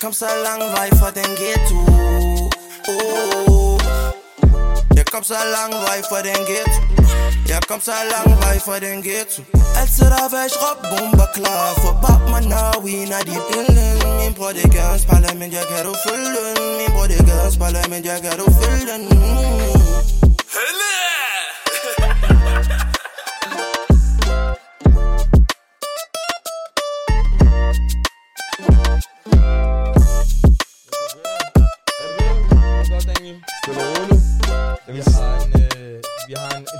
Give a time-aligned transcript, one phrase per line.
[0.00, 1.76] kom så lang vej fra den ghetto
[2.88, 3.80] oh.
[4.96, 6.80] Jeg kom så lang vej fra den ghetto
[7.48, 9.42] Jeg kom så lang vej fra den ghetto
[9.80, 14.34] Altid der væk råb bomber klar For bab mig når we når de billen Min
[14.34, 17.06] bror det gør en spejler men jeg kan du følge den Min bror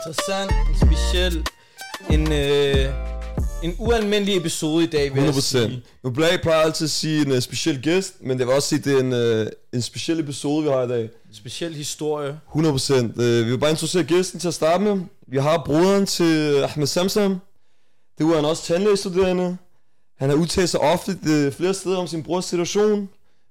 [0.08, 1.46] interessant, en speciel,
[2.10, 2.92] en, øh,
[3.62, 5.40] en ualmindelig episode i dag, vil jeg 100%.
[5.40, 5.82] sige.
[6.04, 8.78] Nu plejer jeg altid at sige en uh, speciel gæst, men det vil også sige,
[8.78, 11.10] at det er en, uh, en speciel episode, vi har i dag.
[11.32, 12.40] Speciel historie.
[12.54, 12.94] 100%.
[12.94, 15.00] Uh, vi vil bare introducere gæsten til at starte med.
[15.26, 17.40] Vi har broderen til Ahmed Samsam.
[18.18, 19.56] Det er han også tandlægestuderende.
[20.18, 23.08] Han har udtalt sig ofte uh, flere steder om sin brors situation.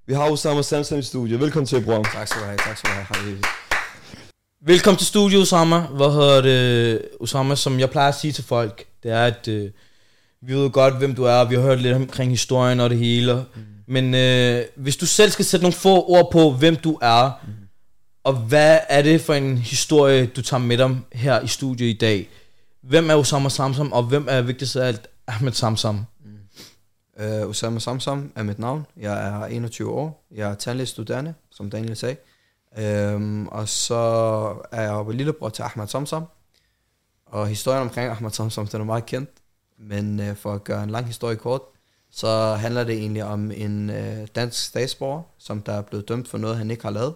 [0.07, 1.39] Vi har Osama Samsam i studiet.
[1.39, 2.03] Velkommen til, bror.
[2.03, 3.66] Tak skal du have, tak skal du have.
[4.67, 5.79] Velkommen til studiet, Osama.
[5.79, 9.71] Hvad hedder det, Osama, som jeg plejer at sige til folk, det er, at øh,
[10.41, 13.45] vi ved godt, hvem du er, vi har hørt lidt omkring historien og det hele.
[13.55, 13.61] Mm.
[13.87, 17.53] Men øh, hvis du selv skal sætte nogle få ord på, hvem du er, mm.
[18.23, 21.97] og hvad er det for en historie, du tager med dig her i studiet i
[21.97, 22.29] dag?
[22.83, 26.05] Hvem er Osama Samsam, og hvem er vigtigst af alt Ahmed Samsam?
[27.19, 28.85] Uh, Osama Samsam er mit navn.
[28.97, 30.27] Jeg er 21 år.
[30.35, 32.15] Jeg er tandlægestuderende, som Daniel sagde.
[33.15, 33.95] Um, og så
[34.71, 36.25] er jeg jo lillebror til Ahmed Samsam.
[37.25, 39.29] Og historien omkring Ahmed Samsam, den er meget kendt.
[39.79, 41.61] Men uh, for at gøre en lang historie kort,
[42.11, 46.37] så handler det egentlig om en uh, dansk statsborger, som der er blevet dømt for
[46.37, 47.13] noget, han ikke har lavet.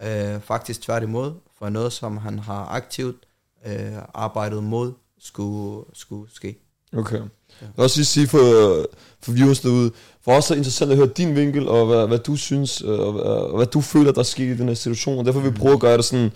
[0.00, 3.16] Uh, faktisk tværtimod, for noget, som han har aktivt
[3.66, 6.58] uh, arbejdet mod, skulle, skulle ske.
[6.96, 7.20] Okay.
[7.60, 8.86] Jeg vil også lige sige for,
[9.20, 9.92] for viewers derude,
[10.24, 13.00] for os er det interessant at høre din vinkel, og hvad, hvad du synes, øh,
[13.00, 15.52] og, og hvad du føler, der er sket i den her situation, og derfor vil
[15.52, 16.32] vi prøve at gøre det sådan,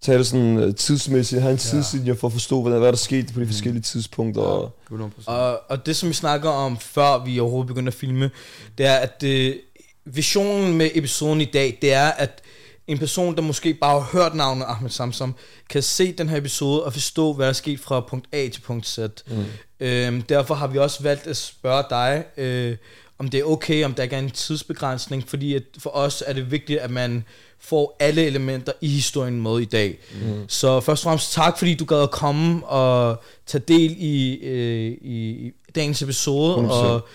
[0.00, 2.96] tage det sådan øh, tidsmæssigt, have en tidslinje for at forstå, hvad, hvad der er
[2.96, 4.42] sket på de forskellige tidspunkter.
[4.42, 5.00] Og, 100%.
[5.26, 8.30] Og, og det, som vi snakker om, før vi overhovedet begynder at filme,
[8.78, 9.60] det er, at det,
[10.04, 12.42] visionen med episoden i dag, det er, at
[12.86, 15.34] en person, der måske bare har hørt navnet Ahmed Samsam,
[15.70, 18.60] kan se den her episode og forstå, hvad der er sket fra punkt A til
[18.60, 18.98] punkt Z.
[19.26, 19.44] Mm.
[19.80, 22.76] Øhm, derfor har vi også valgt at spørge dig, øh,
[23.18, 26.32] om det er okay, om der ikke er en tidsbegrænsning, fordi at for os er
[26.32, 27.24] det vigtigt, at man
[27.60, 29.98] får alle elementer i historien med i dag.
[30.22, 30.44] Mm.
[30.48, 34.92] Så først og fremmest tak, fordi du gad at komme og tage del i, øh,
[35.00, 36.70] i, dagens episode, 100%.
[36.72, 37.06] og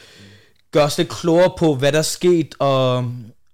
[0.72, 2.96] gøre os lidt klogere på, hvad der er sket, og,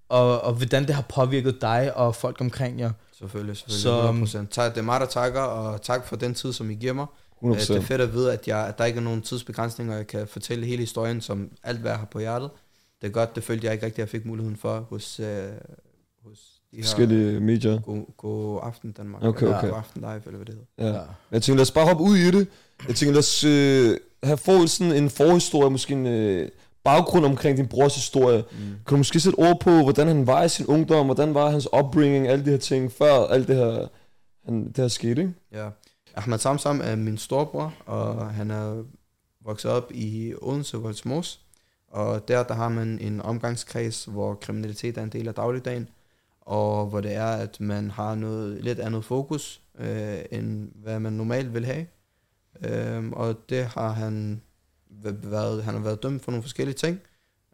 [0.09, 2.91] og, og hvordan det har påvirket dig og folk omkring jer.
[3.19, 3.81] Selvfølgelig, selvfølgelig.
[3.81, 4.47] Så- Så, 100%.
[4.51, 7.05] Tak, det er mig, der takker, og tak for den tid, som I giver mig.
[7.43, 7.47] 100%.
[7.47, 9.97] Øh, Det er fedt at vide, at, jeg, at der ikke er nogen tidsbegrænsninger, og
[9.97, 12.49] jeg kan fortælle hele historien, som alt, hvad jeg har på hjertet.
[13.01, 15.27] Det er godt, det følte jeg ikke rigtig, at jeg fik muligheden for hos, øh,
[16.25, 16.39] hos
[16.71, 17.79] de her forskellige medier.
[17.79, 19.23] God, god Aften Danmark.
[19.23, 19.69] Okay, eller okay.
[19.69, 20.93] God Aften Live, eller hvad det hedder.
[20.93, 20.99] Ja.
[21.05, 22.47] Men Jeg tænker, lad os bare hoppe ud i det.
[22.87, 26.49] Jeg tænker, lad os øh, have få sådan en forhistorie, måske en øh,
[26.83, 28.43] baggrund omkring din brors historie.
[28.51, 28.57] Mm.
[28.59, 31.67] Kan du måske sætte ord på, hvordan han var i sin ungdom, hvordan var hans
[31.79, 33.87] upbringing, alle de her ting, før alt det her,
[34.45, 35.33] han, det her skete, ikke?
[35.51, 35.69] Ja.
[36.19, 38.83] Ahmed Samsam er min storebror, og han er
[39.45, 41.39] vokset op i Odense Voldsmos.
[41.87, 45.87] Og der, der har man en omgangskreds, hvor kriminalitet er en del af dagligdagen,
[46.41, 51.13] og hvor det er, at man har noget lidt andet fokus, øh, end hvad man
[51.13, 51.85] normalt vil have.
[52.65, 54.41] Øhm, og det har han
[55.23, 56.99] været, han har været dømt for nogle forskellige ting.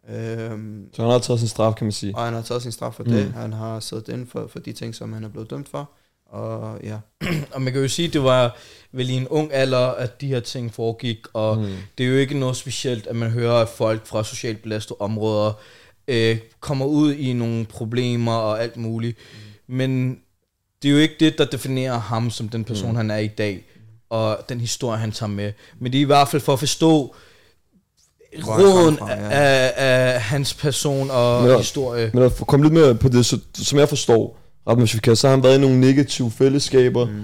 [0.08, 2.16] Øhm, Så han har taget sin straf, kan man sige.
[2.16, 3.10] og han har taget sin straf for Mm.
[3.10, 3.32] det.
[3.32, 5.90] Han har siddet inden for, for de ting, som han er blevet dømt for.
[6.30, 6.96] Og ja,
[7.54, 8.56] Og man kan jo sige, at det var
[8.92, 11.74] vel i en ung alder, at de her ting foregik, og mm.
[11.98, 15.52] det er jo ikke noget specielt, at man hører, at folk fra socialt belastede områder
[16.08, 19.18] øh, kommer ud i nogle problemer og alt muligt.
[19.68, 19.76] Mm.
[19.76, 20.18] Men
[20.82, 22.96] det er jo ikke det, der definerer ham som den person, mm.
[22.96, 23.64] han er i dag,
[24.10, 25.52] og den historie, han tager med.
[25.78, 27.14] Men det er i hvert fald for at forstå
[28.46, 29.28] råden ja.
[29.30, 32.10] af, af hans person og Men der- historie.
[32.14, 34.38] Men at komme lidt mere på det, så, som jeg forstår,
[34.86, 37.06] Shafika, så har han været i nogle negative fællesskaber.
[37.06, 37.22] Mm.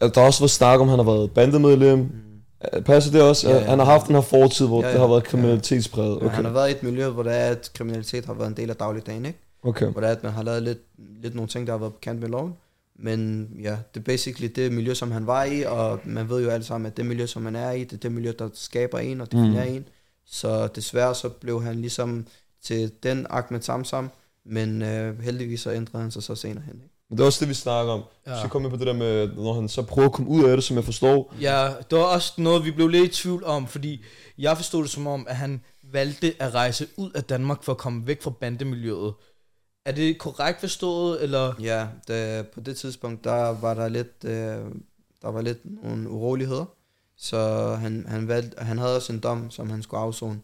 [0.00, 1.98] At der også var snak om, at han har været bandemedlem.
[1.98, 2.82] Mm.
[2.82, 3.48] Passer det også?
[3.48, 3.68] Ja, Ja, ja.
[3.70, 4.92] Han har haft den her fortid, hvor Ja, ja, ja.
[4.92, 5.28] det har været Ja.
[5.28, 6.16] kriminalitetspræget.
[6.16, 6.26] okay.
[6.28, 6.42] han Okay.
[6.48, 8.76] har været i et miljø, hvor det er, at kriminalitet har været en del af
[8.76, 9.38] dagligdagen, ikke?
[9.62, 9.86] okay.
[9.86, 10.78] Hvor det er, at man har lavet lidt,
[11.22, 12.52] lidt nogle ting, der har været på kant med loven.
[13.00, 16.50] Men ja, det er basically det miljø, som han var i, og man ved jo
[16.50, 18.98] alle sammen, at det miljø, som man er i, det er det miljø, der skaber
[18.98, 19.74] en og definerer mm.
[19.74, 19.84] en.
[20.26, 22.26] Så desværre så blev han ligesom
[22.64, 24.10] til den Ahmed Samsam,
[24.48, 26.74] men øh, heldigvis så ændrede han sig så senere hen.
[26.74, 26.94] Ikke?
[27.08, 28.02] Men det er også det, vi snakker om.
[28.26, 28.42] Ja.
[28.42, 30.56] Så kommer vi på det der med, når han så prøver at komme ud af
[30.56, 31.34] det, som jeg forstår.
[31.40, 34.04] Ja, det var også noget, vi blev lidt i tvivl om, fordi
[34.38, 37.78] jeg forstod det som om, at han valgte at rejse ud af Danmark for at
[37.78, 39.14] komme væk fra bandemiljøet.
[39.84, 41.54] Er det korrekt forstået, eller?
[41.60, 44.32] Ja, det, på det tidspunkt, der var der lidt, øh,
[45.22, 46.64] der var lidt nogle uroligheder.
[47.16, 50.40] Så han, han, valgte, han havde også en dom, som han skulle afzone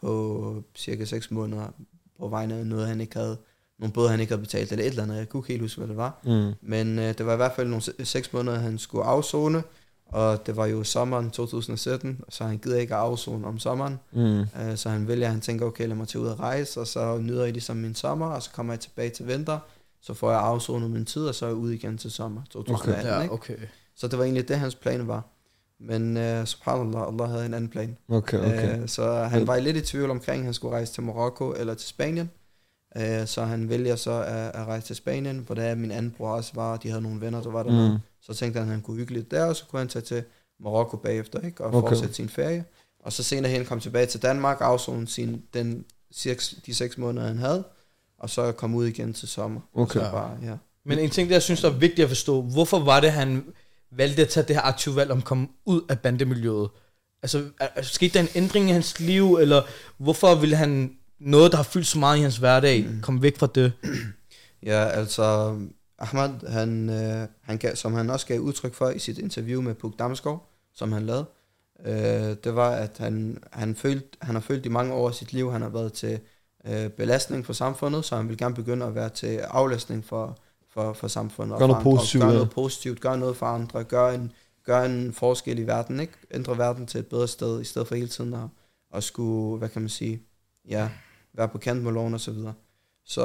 [0.00, 1.72] på cirka 6 måneder
[2.20, 3.36] på vegne af noget, han ikke havde,
[3.78, 5.16] nogle bøder, han ikke havde betalt, eller et eller andet.
[5.16, 6.20] Jeg kunne ikke helt huske, hvad det var.
[6.24, 6.52] Mm.
[6.62, 9.62] Men øh, det var i hvert fald nogle 6 måneder, han skulle afzone,
[10.06, 13.98] og det var jo sommeren 2017, så han gider ikke at afzone om sommeren.
[14.12, 14.40] Mm.
[14.40, 17.18] Øh, så han vælger, han tænker, okay, lad mig tage ud og rejse, og så
[17.18, 19.58] nyder jeg ligesom min sommer, og så kommer jeg tilbage til vinter,
[20.00, 23.06] så får jeg afzonet min tid, og så er jeg ude igen til sommer 2018.
[23.06, 23.34] Ja, ikke?
[23.34, 23.56] okay.
[23.96, 25.22] Så det var egentlig det, hans plan var.
[25.80, 27.96] Men uh, subhanallah, Allah havde en anden plan.
[28.08, 28.82] Okay, okay.
[28.82, 31.74] Uh, så han var lidt i tvivl omkring, at han skulle rejse til Marokko eller
[31.74, 32.30] til Spanien.
[32.96, 36.30] Uh, så han vælger så at, at rejse til Spanien, hvor der min anden bror
[36.30, 37.92] også var, de havde nogle venner, der var der.
[37.92, 37.98] Mm.
[38.22, 40.22] Så tænkte han, at han kunne hygge lidt der, og så kunne han tage til
[40.60, 41.64] Marokko bagefter, ikke?
[41.64, 41.88] og Okay.
[41.88, 42.64] fortsætte sin ferie.
[43.04, 47.26] Og så senere hen kom tilbage til Danmark, afzone sin, den, seks, de seks måneder,
[47.26, 47.64] han havde,
[48.18, 49.60] og så kom ud igen til sommer.
[49.74, 50.00] Okay.
[50.00, 50.56] Og så bare, ja.
[50.84, 53.44] Men en ting, der jeg synes, der er vigtigt at forstå, hvorfor var det, han
[53.92, 56.70] valgte at tage det her aktive valg om at komme ud af bandemiljøet?
[57.22, 59.62] Altså, er, skete der en ændring i hans liv, eller
[59.98, 63.48] hvorfor ville han noget, der har fyldt så meget i hans hverdag, komme væk fra
[63.54, 63.72] det?
[64.62, 65.56] Ja, altså
[65.98, 69.74] Ahmad, han, øh, han gav, som han også gav udtryk for i sit interview med
[69.74, 71.26] Puk Damsgaard, som han lavede,
[71.84, 75.32] øh, det var, at han, han, følte, han har følt i mange år af sit
[75.32, 76.20] liv, han har været til
[76.66, 80.38] øh, belastning for samfundet, så han vil gerne begynde at være til aflastning for,
[80.70, 81.58] for, for samfundet.
[81.58, 84.32] Gør og noget positivt, Gør noget positivt, gør noget for andre, gør en,
[84.64, 86.12] gør en forskel i verden, ikke?
[86.30, 88.48] Ændre verden til et bedre sted, i stedet for hele tiden at,
[88.94, 90.22] at skulle, hvad kan man sige,
[90.68, 90.90] ja,
[91.34, 92.54] være på kant med loven og så videre.
[93.04, 93.24] Så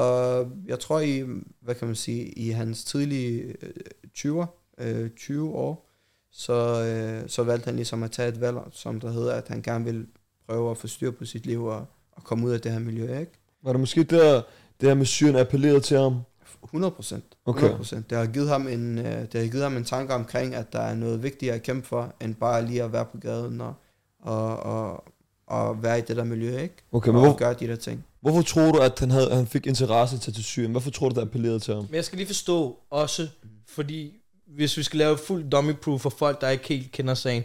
[0.66, 1.24] jeg tror i,
[1.62, 3.70] hvad kan man sige, i hans tidlige øh,
[4.18, 4.46] 20'er,
[4.78, 5.90] øh, 20 år,
[6.32, 9.62] så, øh, så valgte han ligesom at tage et valg, som der hedder, at han
[9.62, 10.08] gerne vil
[10.48, 13.20] prøve at få styr på sit liv og, og komme ud af det her miljø,
[13.20, 13.32] ikke?
[13.64, 14.42] Var det måske der,
[14.82, 16.22] det her med syren appellerede til ham?
[16.64, 17.26] 100 procent.
[17.46, 17.58] Okay.
[17.58, 18.10] 100 procent.
[18.10, 20.80] Det har givet ham en, øh, det har givet ham en tanke omkring, at der
[20.80, 23.74] er noget vigtigere at kæmpe for, end bare lige at være på gaden og,
[24.22, 25.04] og, og,
[25.48, 26.76] og være i det der miljø, ikke?
[26.92, 28.06] Okay, men og hvor, gøre de der ting.
[28.22, 30.72] hvorfor tror du, at han, havde, han fik interesse til, til Syrien?
[30.72, 31.84] Hvorfor tror du, det appellerede til ham?
[31.84, 33.28] Men jeg skal lige forstå også,
[33.68, 34.14] fordi
[34.48, 37.44] hvis vi skal lave fuld dummy proof for folk, der ikke helt kender sagen,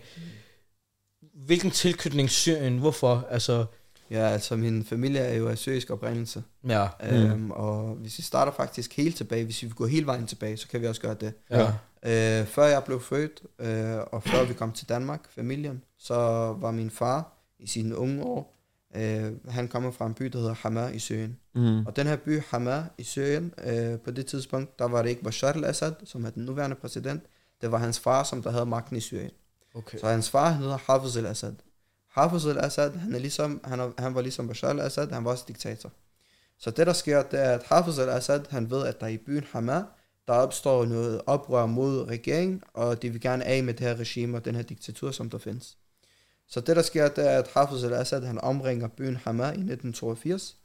[1.46, 3.26] hvilken tilknytning Syrien, hvorfor?
[3.30, 3.64] Altså,
[4.10, 6.42] Ja, altså min familie er jo af syrisk oprindelse.
[6.68, 6.88] ja.
[7.00, 7.16] Mm.
[7.16, 10.68] Øhm, og hvis vi starter faktisk helt tilbage, hvis vi går hele vejen tilbage, så
[10.68, 11.32] kan vi også gøre det.
[11.50, 11.72] ja.
[12.02, 16.14] Øh, før jeg blev født, øh, og før vi kom til Danmark, familien, så
[16.60, 18.56] var min far i sine unge år,
[18.96, 21.36] øh, han kommer fra en by, der hedder Hama i Syrien.
[21.54, 21.86] Mm.
[21.86, 25.22] Og den her by, Hama i Syrien, øh, på det tidspunkt, der var det ikke
[25.22, 27.22] Bashar al-Assad, som er den nuværende præsident,
[27.60, 29.30] det var hans far, som der havde magten i Syrien.
[29.74, 29.98] Okay.
[29.98, 31.54] Så hans far, hedder Hafiz al-Assad.
[32.10, 35.44] Hafiz al-Assad, han, er ligesom, han, er, han var ligesom Bashar al-Assad, han var også
[35.48, 35.92] diktator.
[36.58, 39.44] Så det, der sker, det er, at Hafiz al-Assad, han ved, at der i byen
[39.52, 39.84] Hama,
[40.26, 44.36] der opstår noget oprør mod regeringen, og de vil gerne af med det her regime
[44.36, 45.76] og den her diktatur, som der findes.
[46.48, 50.56] Så det, der sker, det er, at Hafiz al-Assad, han omringer byen Hama i 1982,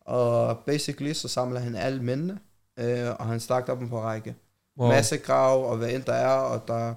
[0.00, 2.38] og basically så samler han alle mændene,
[2.76, 4.34] øh, og han stakter dem på række
[4.78, 4.88] Wow.
[4.88, 6.94] masse grav, og hvad end der er, og der,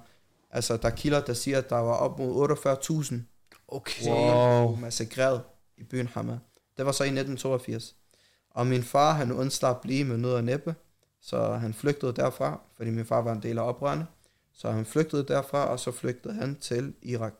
[0.51, 3.15] altså, der er kilder, der siger, at der var op mod 48.000
[3.67, 4.07] Okay.
[4.07, 4.75] Wow.
[4.75, 5.41] massakreret
[5.77, 6.39] i byen Hama.
[6.77, 7.95] Det var så i 1982.
[8.49, 10.75] Og min far, han undslap blive med nød og næppe,
[11.21, 14.05] så han flygtede derfra, fordi min far var en del af oprørende.
[14.53, 17.33] Så han flygtede derfra, og så flygtede han til Irak.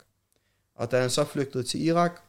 [0.76, 2.22] Og da han så flygtede til Irak,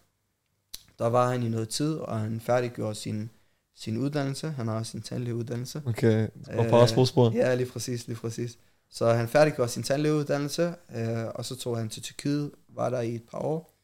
[0.98, 3.30] der var han i noget tid, og han færdiggjorde sin,
[3.74, 4.50] sin uddannelse.
[4.50, 5.82] Han har en tandlægeuddannelse.
[5.86, 7.30] Okay, og Øh, fars fodspor.
[7.34, 8.58] Ja, lige præcis, lige præcis.
[8.90, 13.14] Så han færdiggjorde sin tandlægeuddannelse, øh, og så tog han til Tyrkiet, var der i
[13.14, 13.75] et par år,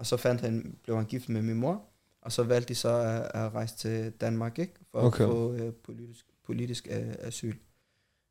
[0.00, 1.82] og så fandt han, blev han gift med min mor,
[2.22, 4.74] og så valgte de så at, at rejse til Danmark, ikke?
[4.90, 5.24] For Okay.
[5.24, 7.54] at få øh, politisk, politisk øh, asyl.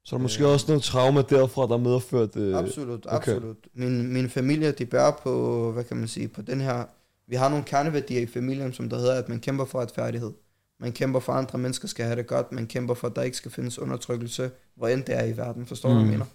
[0.05, 2.35] Så er der måske også noget trauma derfra, der medført...
[2.35, 3.15] Øh, Absolut, okay.
[3.15, 3.57] absolut.
[3.73, 6.83] Min, min familie, de bærer på, hvad kan man sige, på den her...
[7.27, 10.31] Vi har nogle kerneværdier i familien, som der hedder, at man kæmper for retfærdighed.
[10.79, 12.51] Man kæmper for, at andre mennesker skal have det godt.
[12.51, 15.65] Man kæmper for, at der ikke skal findes undertrykkelse, hvor end det er i verden.
[15.65, 16.09] Forstår du, hvad Mm.
[16.11, 16.25] jeg mener?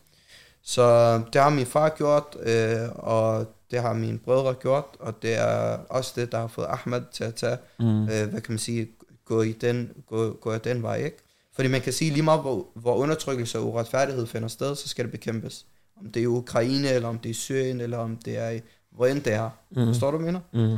[0.64, 5.34] Så det har min far gjort, øh, og det har mine brødre gjort, og det
[5.34, 8.02] er også det, der har fået Ahmed til at tage, Mm.
[8.02, 8.88] øh, hvad kan man sige,
[9.24, 11.16] gå i den, gå, gå den vej, ikke?
[11.54, 15.04] Fordi man kan sige lige meget, hvor, hvor undertrykkelse og uretfærdighed finder sted, så skal
[15.04, 15.66] det bekæmpes.
[16.00, 18.50] Om det er i Ukraine, eller om det er i Syrien, eller om det er
[18.50, 19.50] i, hvor end det er.
[19.70, 19.86] Mm.
[19.86, 20.40] Forstår du, mener?
[20.52, 20.76] Mm.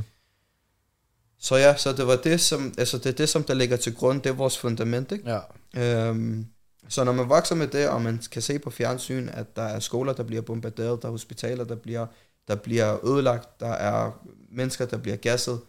[1.39, 3.95] Så ja, så det var det, som, altså det er det, som der ligger til
[3.95, 5.41] grund, det er vores fundament, ikke?
[5.75, 6.09] Ja.
[6.09, 6.47] Øhm,
[6.89, 9.81] så når man vokser med det, og man kan se på fjernsyn, at der er
[9.81, 12.07] skoler, der bliver bombarderet, der er hospitaler, der bliver,
[12.49, 15.61] der bliver ødelagt, der er mennesker, der bliver gasset,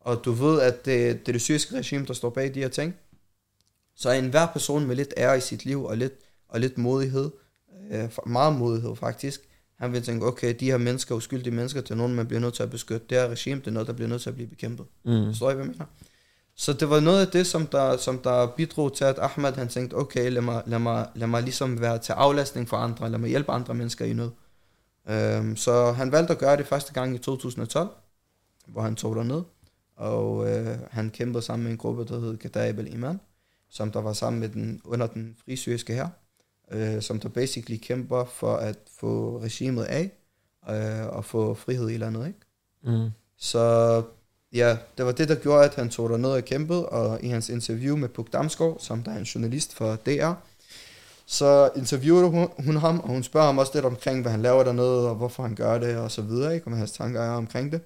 [0.00, 2.68] og du ved, at det, det er det syriske regime, der står bag de her
[2.68, 2.94] ting,
[3.96, 6.12] så er enhver person med lidt ære i sit liv, og lidt,
[6.48, 7.30] og lidt modighed,
[7.90, 9.40] øh, meget modighed faktisk,
[9.80, 12.54] han vil tænke, okay, de her mennesker, uskyldige mennesker, det er nogen, man bliver nødt
[12.54, 13.06] til at beskytte.
[13.10, 14.86] Det her regime, det er noget, der bliver nødt til at blive bekæmpet.
[15.04, 15.26] Mm.
[15.26, 15.84] Forstår I, hvad jeg mener?
[16.60, 19.68] Så det var noget af det, som der, som der bidrog til, at Ahmed han
[19.68, 23.18] tænkte, okay, lad mig, lad, mig, lad mig ligesom være til aflastning for andre, lad
[23.18, 24.30] mig hjælpe andre mennesker i nød.
[25.08, 27.88] Øhm, så han valgte at gøre det første gang i 2012,
[28.66, 29.42] hvor han tog derned,
[29.96, 33.20] og øh, han kæmpede sammen med en gruppe, der hed Gadaib al-Iman,
[33.70, 36.08] som der var sammen med den, under den frisyriske her,
[36.70, 40.10] øh, som der basically kæmper for at få regimet af,
[40.70, 42.40] øh, og få frihed i landet, ikke?
[42.98, 43.10] Mm.
[43.36, 44.02] Så
[44.52, 47.48] ja, det var det, der gjorde, at han tog derned og kæmpede, og i hans
[47.48, 50.32] interview med Puk Damsgaard, som der er en journalist for DR,
[51.26, 54.64] så interviewede hun, hun ham, og hun spørger ham også lidt omkring, hvad han laver
[54.64, 56.66] dernede, og hvorfor han gør det, og så videre, ikke?
[56.66, 57.80] Og hans tanker er omkring det.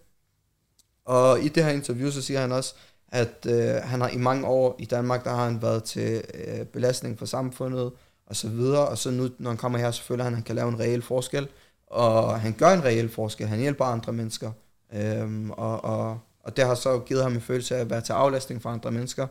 [1.05, 2.75] Og i det her interview, så siger han også,
[3.09, 6.67] at øh, han har i mange år i Danmark, der har han været til øh,
[6.67, 7.93] belastning for samfundet,
[8.27, 10.45] og så videre, og så nu, når han kommer her, så føler han, at han
[10.45, 11.49] kan lave en reel forskel,
[11.87, 14.53] og han gør en reel forskel, han hjælper andre mennesker,
[14.95, 18.13] øhm, og, og, og det har så givet ham en følelse af at være til
[18.13, 19.27] aflastning for andre mennesker,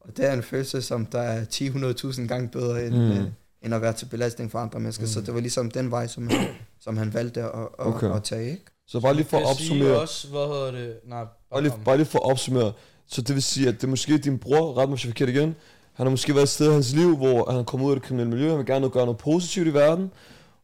[0.00, 3.10] og det er en følelse, som der er 10-100.000 gange bedre, end, Mm.
[3.10, 3.24] øh,
[3.62, 5.08] end at være til belastning for andre mennesker, mm.
[5.08, 6.46] så det var ligesom den vej, som han,
[6.80, 8.14] som han valgte at, at, Okay.
[8.16, 8.64] at tage, ikke?
[8.86, 10.94] Så bare lige for at opsummere, også, hvad hedder det?
[11.06, 12.72] Nej, bare lige, bare lige for at opsummere,
[13.06, 15.54] så det vil sige, at det er måske din bror, ret mig er forkert igen,
[15.92, 18.02] han har måske været et sted i hans liv, hvor han kommer ud af det
[18.08, 20.10] kriminelle miljø, han vil gerne gøre noget positivt i verden,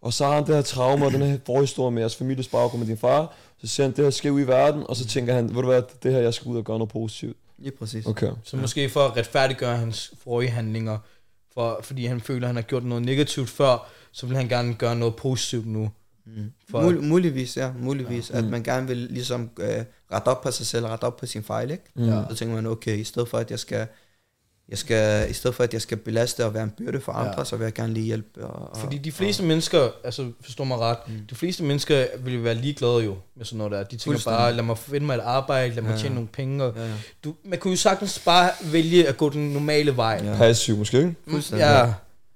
[0.03, 2.79] og så har han det her trauma og den her forhistorie med jeres families baggrund
[2.81, 5.35] med din far, så ser han, det her sker ud i verden, og så tænker
[5.35, 7.37] han, ved du hvad, det her, jeg skal ud og gøre noget positivt.
[7.59, 8.07] Lige præcis.
[8.07, 8.31] Okay.
[8.45, 10.99] Så måske for at retfærdiggøre hans forrige handlinger,
[11.55, 14.75] for, fordi han føler, at han har gjort noget negativt før, så vil han gerne
[14.75, 15.91] gøre noget positivt nu.
[16.27, 16.53] Mm.
[16.71, 18.39] For- Mul- muligvis, ja, muligvis, ja.
[18.39, 18.51] at Mm.
[18.51, 21.71] man gerne vil ligesom øh, rette op på sig selv, rette op på sin fejl,
[21.71, 21.85] ikke?
[21.95, 22.05] Mm.
[22.09, 22.23] Ja.
[22.31, 23.87] Så tænker man, okay, i stedet for at jeg skal,
[24.69, 27.35] jeg skal, i stedet for at jeg skal belaste og være en byrde for andre,
[27.39, 27.45] Ja.
[27.45, 28.45] så vil jeg gerne lige hjælpe.
[28.47, 31.15] Og, og, Fordi de fleste mennesker, altså forstå mig ret, Mm.
[31.31, 33.83] de fleste mennesker vil jo være ligeglade jo med sådan noget der.
[33.85, 36.65] De tænker bare, lad mig finde mig et arbejde, lad mig Ja, tjene nogle penge.
[36.65, 36.93] Og Ja, ja.
[37.25, 40.21] du, man kunne jo sagtens bare vælge at gå den normale vej.
[40.25, 40.37] Ja.
[40.37, 41.15] Passiv måske, ikke?
[41.27, 41.41] Mm.
[41.53, 41.93] Ja,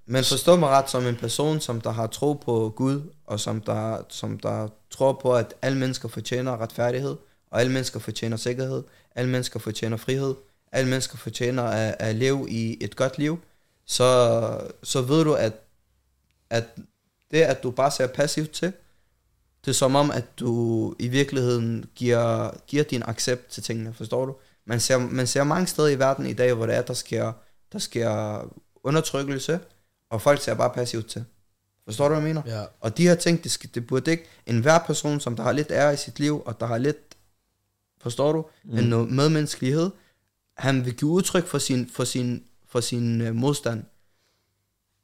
[0.06, 3.60] Men forstå mig ret, som en person, som der har tro på Gud, og som
[3.60, 7.16] der, som der tror på, at alle mennesker fortjener retfærdighed,
[7.50, 8.82] og alle mennesker fortjener sikkerhed,
[9.14, 10.34] alle mennesker fortjener frihed,
[10.72, 13.40] alle mennesker fortjener at, at leve i et godt liv,
[13.86, 15.52] så, så ved du, at,
[16.50, 16.64] at
[17.30, 18.72] det, at du bare ser passivt til,
[19.64, 24.26] det er som om, at du i virkeligheden giver, giver din accept til tingene, forstår
[24.26, 24.36] du?
[24.64, 27.32] Man ser, man ser mange steder i verden i dag, hvor det er, der sker,
[27.72, 28.40] der sker
[28.84, 29.60] undertrykkelse,
[30.10, 31.24] og folk ser bare passivt til.
[31.84, 32.58] Forstår du, hvad jeg mener?
[32.58, 32.64] ja.
[32.80, 35.70] Og de her ting, det, skal, det burde ikke, enhver person, som der har lidt
[35.70, 37.16] ære i sit liv, og der har lidt,
[38.00, 38.78] forstår du, mm.
[38.78, 39.90] en noget medmenneskelighed,
[40.60, 43.84] han vil give udtryk for sin, for sin, for sin uh, modstand.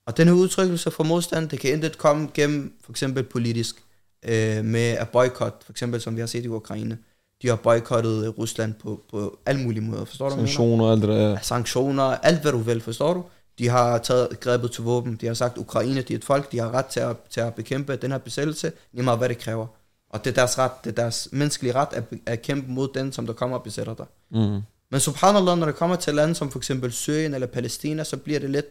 [0.07, 3.83] Og den her udtrykkelse for modstand, det kan intet komme gennem for eksempel politisk,
[4.23, 6.99] øh, med at boykot, for eksempel som vi har set i Ukraine.
[7.43, 10.37] De har boykottet øh, Rusland på, på alle mulige måder, forstår du?
[10.37, 11.39] Sanktioner alt det der.
[11.43, 13.25] sanktioner, alt hvad du vil, forstår du?
[13.59, 16.59] De har taget grebet til våben, de har sagt, Ukraine, de er et folk, de
[16.59, 19.67] har ret til at, til at bekæmpe den her besættelse, lige meget hvad det kræver.
[20.11, 23.13] Og det er deres ret, det er deres menneskelige ret at, at kæmpe mod den,
[23.13, 24.07] som der kommer og besætter dig.
[24.31, 24.61] Mm.
[24.91, 28.41] Men subhanallah, når det kommer til lande som for eksempel Syrien eller Palæstina, så bliver
[28.41, 28.67] det lidt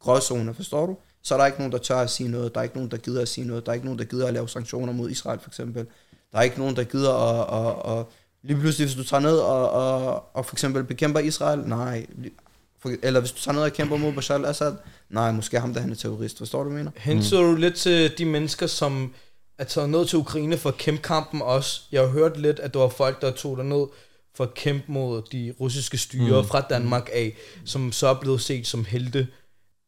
[0.00, 0.96] gråzone, forstår du?
[1.22, 2.96] Så er der ikke nogen, der tør at sige noget, der er ikke nogen, der
[2.96, 5.40] gider at sige noget, der er ikke nogen, der gider at lave sanktioner mod Israel
[5.40, 5.86] for eksempel.
[6.32, 8.06] Der er ikke nogen, der gider at, at, at
[8.42, 12.06] lige pludselig, hvis du tager ned og, og, og for eksempel bekæmper Israel, nej.
[12.80, 14.74] For, eller hvis du tager ned og kæmper mod Bashar al-Assad,
[15.10, 17.00] nej, måske ham der han er terrorist, forstår du, hvad jeg mener?
[17.00, 19.14] Henser du lidt til de mennesker, som
[19.58, 21.80] er taget ned til Ukraine for at kæmpe kampen også?
[21.92, 23.86] Jeg har hørt lidt, at der var folk, der tog ned
[24.38, 26.48] for at kæmpe mod de russiske styre mm.
[26.48, 29.26] fra Danmark af, som så er blevet set som helte.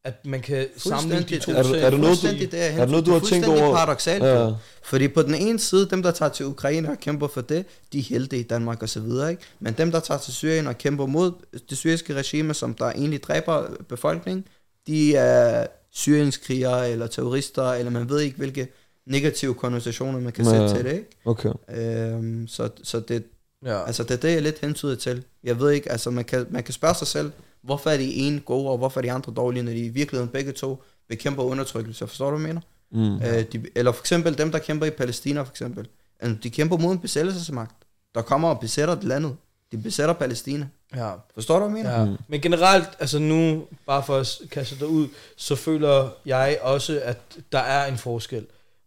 [0.05, 1.51] At man kan sammenligne de to.
[1.51, 2.27] Er det- er det noget, du-
[2.57, 3.73] er, er det noget, du har tænkt over?
[3.75, 4.23] paradoxalt.
[4.23, 4.51] Ja.
[4.83, 7.99] Fordi på den ene side, dem der tager til Ukraine og kæmper for det, de
[7.99, 9.43] er helte i Danmark og så videre, ikke?
[9.59, 11.31] Men dem der tager til Syrien og kæmper mod
[11.69, 14.45] det syriske regime, som der egentlig dræber befolkningen,
[14.87, 18.67] de er syrienskrigere eller terrorister, eller man ved ikke, hvilke
[19.07, 20.51] negative konnotationer man kan Ja.
[20.51, 21.07] sætte til det, ikke?
[21.25, 21.49] Okay.
[21.69, 23.23] Øhm, så, så det,
[23.65, 23.85] Ja.
[23.85, 25.23] altså det er det, jeg lidt hentyder til.
[25.43, 28.39] Jeg ved ikke, altså man kan, man kan spørge sig selv, hvorfor er de ene
[28.39, 32.07] gode, og hvorfor er de andre dårlige, når de i virkeligheden begge to bekæmper undertrykkelse.
[32.07, 32.61] Forstår du, hvad jeg mener?
[33.09, 33.15] Mm.
[33.25, 35.87] Øh, de, eller for eksempel dem, der kæmper i Palæstina, for eksempel.
[36.19, 37.75] Altså, De kæmper mod en besættelsesmagt,
[38.15, 39.35] der kommer og besætter landet.
[39.71, 40.67] De besætter Palæstina.
[40.95, 41.11] ja.
[41.33, 42.11] Forstår du, hvad jeg mener?
[42.11, 42.15] Ja.
[42.27, 47.17] Men generelt, altså nu, bare for at kaste dig ud, så føler jeg også, at
[47.51, 48.45] der er en forskel.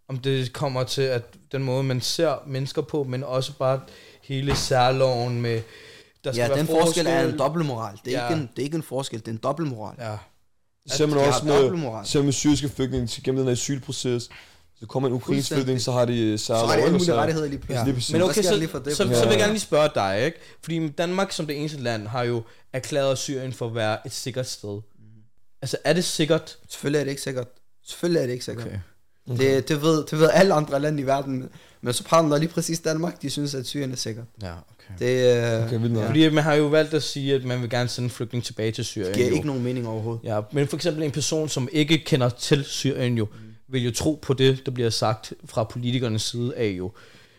[0.08, 3.80] Om det kommer til at den måde, man ser mennesker på, men også bare
[4.24, 5.60] hele særloven med
[6.24, 7.96] der skal Ja, være den forskel er en dobbeltmoral.
[8.04, 8.28] Det er, Ja.
[8.30, 9.96] ikke en, det er ikke en forskel, det er en dobbeltmoral.
[9.98, 10.16] Ja.
[10.84, 11.70] Det ser man også med,
[12.14, 14.28] man med syriske flygtninge til gennem den her asylproces.
[14.80, 17.06] Så kommer en ukrainsk flygtning, så har de øh, Så særlige har de alle mulige
[17.06, 17.78] så- rettigheder lige pludselig.
[17.78, 17.84] Ja.
[17.84, 18.12] Lige præcis.
[18.12, 20.38] Men okay, så, så, så, så vil jeg gerne lige spørge dig, ikke?
[20.62, 24.46] Fordi Danmark som det eneste land har jo erklæret Syrien for at være et sikkert
[24.48, 24.80] sted.
[25.62, 26.56] Altså, er det sikkert?
[26.68, 27.46] Selvfølgelig er det ikke sikkert.
[27.86, 28.66] Selvfølgelig er det ikke sikkert.
[28.66, 28.78] Okay.
[29.38, 31.48] Det, det, ved, det ved alle andre lande i verden.
[31.84, 34.24] Men så der lige præcis Danmark, de synes, at Syrien er sikkert.
[34.42, 35.06] Ja, okay.
[35.06, 36.06] Det øh, Okay, vildt.
[36.06, 38.72] Fordi man har jo valgt at sige, at man vil gerne sende en flygtning tilbage
[38.72, 39.14] til Syrien.
[39.14, 39.34] giver jo.
[39.34, 40.24] ikke nogen mening overhovedet.
[40.24, 43.40] Ja, men for eksempel en person, som ikke kender til Syrien jo, mm.
[43.68, 46.92] vil jo tro på det, der bliver sagt fra politikernes side af jo.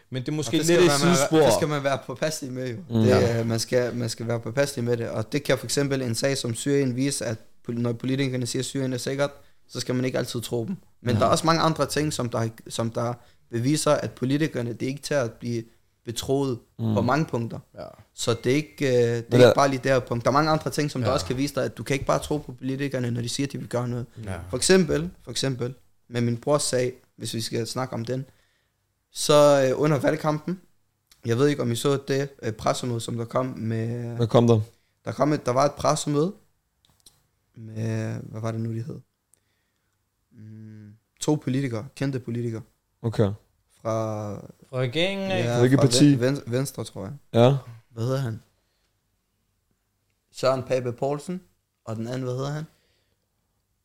[0.10, 1.38] Men det er måske Og lidt et sidespor.
[1.38, 2.76] det skal man være påpasselig med jo.
[2.90, 2.96] Mm.
[3.00, 3.40] Det, Ja.
[3.40, 5.10] øh, man, skal, man skal være påpasselig med det.
[5.10, 7.38] Og det kan for eksempel en sag som Syrien vise, at
[7.68, 9.30] når politikerne siger, at Syrien er sikkert,
[9.70, 10.76] så skal man ikke altid tro dem.
[11.02, 11.20] Men Ja.
[11.20, 13.14] der er også mange andre ting, som der, som der
[13.56, 15.64] beviser, at politikerne, det er ikke til at blive
[16.06, 16.94] betroet mm.
[16.94, 17.60] på mange punkter.
[17.76, 17.88] Ja.
[18.14, 20.24] Så det er ikke, øh, det er der- ikke bare lige det her punkt.
[20.26, 21.08] Der er mange andre ting, som ja.
[21.08, 23.30] der også kan vise dig, at du kan ikke bare tro på politikerne, når de
[23.30, 24.06] siger, at de vil gøre noget.
[24.24, 24.40] Ja.
[24.50, 25.74] For eksempel, for eksempel,
[26.08, 28.26] med min brors sag, hvis vi skal snakke om den,
[29.12, 30.62] så øh, under valgkampen,
[31.26, 34.16] jeg ved ikke, om I så det øh, pressemøde, som der kom med...
[34.16, 34.60] Hvad kom der?
[35.06, 36.34] Der, kom et, der var et pressemøde
[37.56, 38.16] med...
[38.22, 39.00] Hvad var det nu, de hed?
[40.32, 42.62] Mm, to politikere, kendte politikere,
[43.02, 43.32] Okay.
[43.86, 44.34] Fra...
[44.70, 45.44] Fra regeringen af?
[45.46, 46.12] Ja, Hvilket fra parti?
[46.20, 47.14] Ven, ven, Venstre, tror jeg.
[47.34, 47.56] Ja.
[47.94, 48.42] Hvad hedder han?
[50.34, 51.42] Søren Pape Poulsen,
[51.86, 52.64] og den anden, hvad hedder han?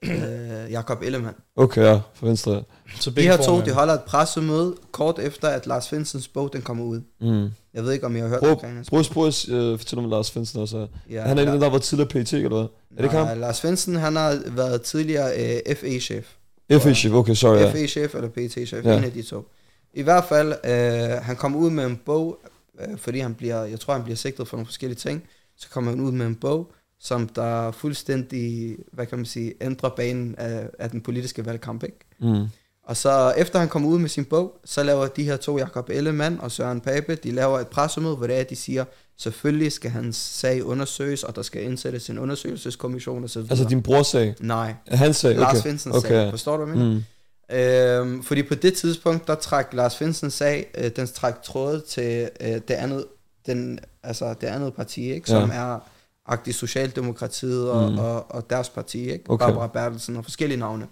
[0.04, 1.36] øh, Jakob Ellemann.
[1.56, 2.00] Okay, ja.
[2.14, 2.62] For venstre.
[3.00, 6.62] Så De her to, de holder et pressemøde kort efter, at Lars Finsens bog, den
[6.62, 7.00] kommer ud.
[7.20, 7.50] Mm.
[7.74, 10.04] Jeg ved ikke, om I har hørt Prøv, omkring hans prøv, prøv at øh, fortælle
[10.04, 10.86] om Lars Finsen også.
[11.10, 12.60] Ja, han er en af La- dem, der var tidligere PT, eller hvad?
[12.60, 13.38] Er det ikke ham?
[13.38, 15.30] Lars Finsen, han har været tidligere
[15.68, 16.34] øh, FA-chef.
[16.72, 17.56] FA-chef, okay, sorry.
[17.56, 17.70] Ja.
[17.72, 18.90] FA-chef eller PT-chef, Ja.
[18.90, 18.98] ja.
[18.98, 19.48] en af de to.
[19.94, 22.38] I hvert fald, øh, han kom ud med en bog,
[22.80, 25.22] øh, fordi han bliver, jeg tror, han bliver sigtet for nogle forskellige ting.
[25.56, 29.88] Så kommer han ud med en bog, som der fuldstændig, hvad kan man sige, ændrer
[29.88, 31.98] banen af, af den politiske valgkamp, ikke?
[32.18, 32.46] Mm.
[32.84, 35.90] Og så efter han kommer ud med sin bog, så laver de her to, Jakob
[35.90, 38.84] Ellemann og Søren Pape, de laver et pressemøde, hvor det er, de siger,
[39.16, 43.38] selvfølgelig skal hans sag undersøges, og der skal indsættes en undersøgelseskommission osv.
[43.38, 44.34] Altså din brors sag?
[44.40, 45.30] Nej, Hans sag?
[45.30, 45.40] Okay.
[45.40, 46.08] Lars Finsens okay.
[46.08, 46.30] sag.
[46.30, 46.96] Forstår du, hvad jeg mener?
[46.96, 47.04] Mm.
[47.52, 52.28] Øhm, fordi på det tidspunkt, der træk Lars Finsens sag, øh, den træk trådet til
[52.40, 53.04] øh, det andet,
[53.46, 55.56] den, altså det andet parti, ikke, som Ja.
[55.56, 55.78] er
[56.26, 57.98] agtig Socialdemokratiet og, mm.
[57.98, 59.24] og, og deres parti, ikke?
[59.30, 59.46] Okay.
[59.46, 60.86] Barbara Bertelsen og forskellige navne.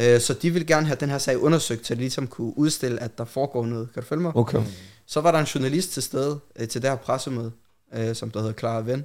[0.00, 3.02] Øh, så de vil gerne have den her sag undersøgt, så de ligesom kunne udstille,
[3.02, 3.88] at der foregår noget.
[3.94, 4.36] Kan du følge mig?
[4.36, 4.62] Okay.
[5.06, 7.52] Så var der en journalist til stede øh, til det her pressemøde,
[7.94, 9.04] øh, som der hedder Clara Ven.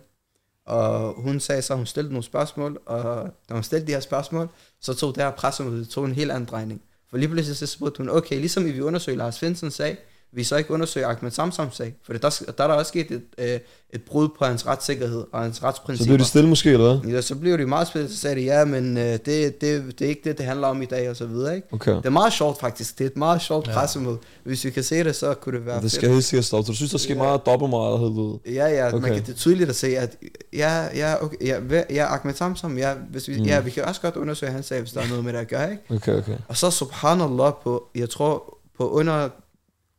[0.65, 3.99] Og hun sagde så, at hun stillede nogle spørgsmål, og da hun stillede de her
[3.99, 4.49] spørgsmål,
[4.81, 6.81] så tog det her pressemøde det tog en helt anden drejning.
[7.09, 9.97] For lige pludselig så spurgte hun, okay, ligesom I vil undersøge Lars Finsen sag,
[10.35, 11.93] vi så ikke undersøge Ahmed Samsams sag?
[12.05, 12.19] For der,
[12.57, 13.59] der er der også sket et, øh,
[13.93, 16.05] et brud på hans retssikkerhed og hans Så retsprincipper.
[16.09, 17.11] blev de stille måske, eller hvad?
[17.11, 20.01] Ja, så blev de meget spillet, så sagde de, ja, men øh, det, det, det
[20.01, 21.67] er ikke det, det handler om i dag, og så videre, ikke?
[21.71, 21.91] Okay.
[21.95, 23.73] Det er meget sjovt faktisk, det er et meget sjovt Ja.
[23.73, 24.17] pressemøde.
[24.43, 25.93] Hvis vi kan se det, så kunne det være Ja, det fedt.
[25.93, 26.65] skal helt sikkert stoppe.
[26.65, 27.21] Så du synes, der sker Ja.
[27.23, 28.97] meget dobbeltmoral Ja, ja, okay.
[29.01, 30.17] man kan det er tydeligt at se, at
[30.53, 33.43] ja, ja, okay, ja, ja Ahmed Samsam, ja, hvis vi, mm.
[33.45, 35.47] ja, vi kan også godt undersøge hans sag, hvis der er noget med det at
[35.47, 35.83] gøre, ikke?
[35.95, 36.37] Okay, okay.
[36.47, 39.29] Og så subhanallah på, jeg tror, på under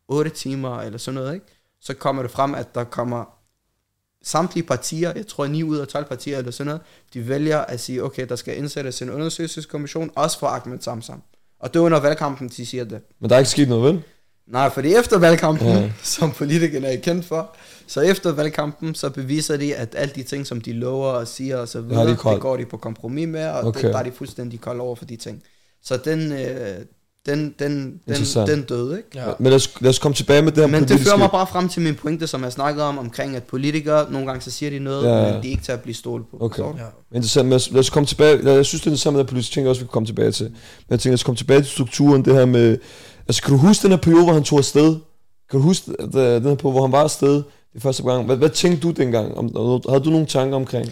[0.08, 1.46] 8 timer eller sådan noget, ikke?
[1.80, 3.24] Så kommer det frem, at der kommer
[4.22, 6.80] samtlige partier, jeg tror 9 ud af 12 partier eller sådan noget,
[7.14, 11.22] de vælger at sige, okay, der skal indsættes en undersøgelseskommission, også for Ahmed Samsam.
[11.60, 13.00] Og det er under valgkampen, de siger det.
[13.20, 14.02] Men der er ikke sket noget, vel?
[14.46, 15.78] Nej, fordi efter valgkampen, Ja.
[15.78, 15.92] ja.
[16.02, 20.46] som politikerne er kendt for, så efter valgkampen, så beviser de, at alle de ting,
[20.46, 23.28] som de lover og siger og så videre, de det, det går de på kompromis
[23.28, 23.82] med, og okay.
[23.82, 25.42] det, der er de fuldstændig kold over for de ting.
[25.82, 26.78] Så den, øh,
[27.26, 29.08] den, den, den, den døde, ikke?
[29.14, 29.24] Ja.
[29.38, 31.08] Men lad os, lad os komme tilbage med det her Men det politiske...
[31.10, 34.26] fører mig bare frem til min pointe, som jeg snakkede om, omkring at politikere, nogle
[34.26, 36.36] gange så siger de noget, Ja, men de er ikke til at blive stolt på.
[36.40, 36.62] Okay.
[36.62, 36.68] Ja.
[37.14, 39.54] Interessant, men lad os komme tilbage, lad, jeg synes det er interessant med det politiske
[39.54, 40.46] ting, også vi kan komme tilbage til.
[40.46, 40.54] Men
[40.90, 42.78] jeg tænker, lad os komme tilbage til strukturen, det her med,
[43.28, 44.96] altså kan du huske den her periode, hvor han tog afsted?
[45.50, 47.42] Kan du huske øh, den her periode, hvor han var afsted
[47.74, 48.26] det første gang?
[48.26, 49.38] Hvad, hvad tænkte du dengang?
[49.38, 50.86] Om, havde du nogle tanker omkring?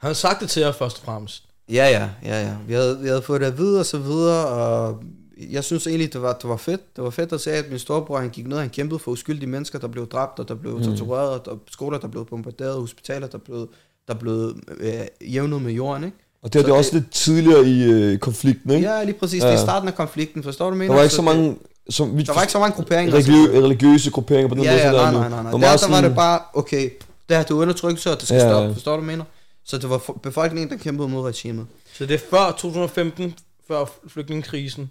[0.00, 1.42] Han har sagt det til jer først og fremmest.
[1.72, 2.52] Ja, ja, ja, ja.
[2.66, 5.02] Vi havde, vi havde fået det at vide og så videre, og
[5.50, 6.96] jeg synes egentlig, det var, det var fedt.
[6.96, 9.48] Det var fedt at se, at min storebror, han gik ned, han kæmpede for uskyldige
[9.48, 10.78] mennesker, der blev dræbt, og der blev Mm.
[10.78, 10.84] mm.
[10.84, 13.68] tortureret, og der, skoler, der blev bombarderet, hospitaler, der blev,
[14.08, 14.92] der blev øh,
[15.34, 16.16] jævnet med jorden, ikke?
[16.42, 18.88] Og det er Så det også lidt tidligere i øh, konflikten, ikke?
[18.90, 19.42] Ja, lige præcis.
[19.42, 19.48] Ja.
[19.48, 20.94] Det er starten af konflikten, forstår du, jeg der mener?
[20.94, 21.56] var ikke så det- mange...
[21.90, 23.14] Som, vi, Der var ikke så mange grupperinger.
[23.14, 25.42] religiø, religiøse grupperinger på den Ja, måde, ja, nej, nej, nej, nej.
[25.42, 26.90] var Der, der var sådan- det bare, okay,
[27.28, 29.24] det her det er undertrykkelse, og det skal Ja, stoppe, forstår du, mener?
[29.64, 31.66] Så det var befolkningen, der kæmpede mod regimet.
[31.94, 33.34] Så det er før 2015,
[33.68, 34.90] før flygtningekrisen.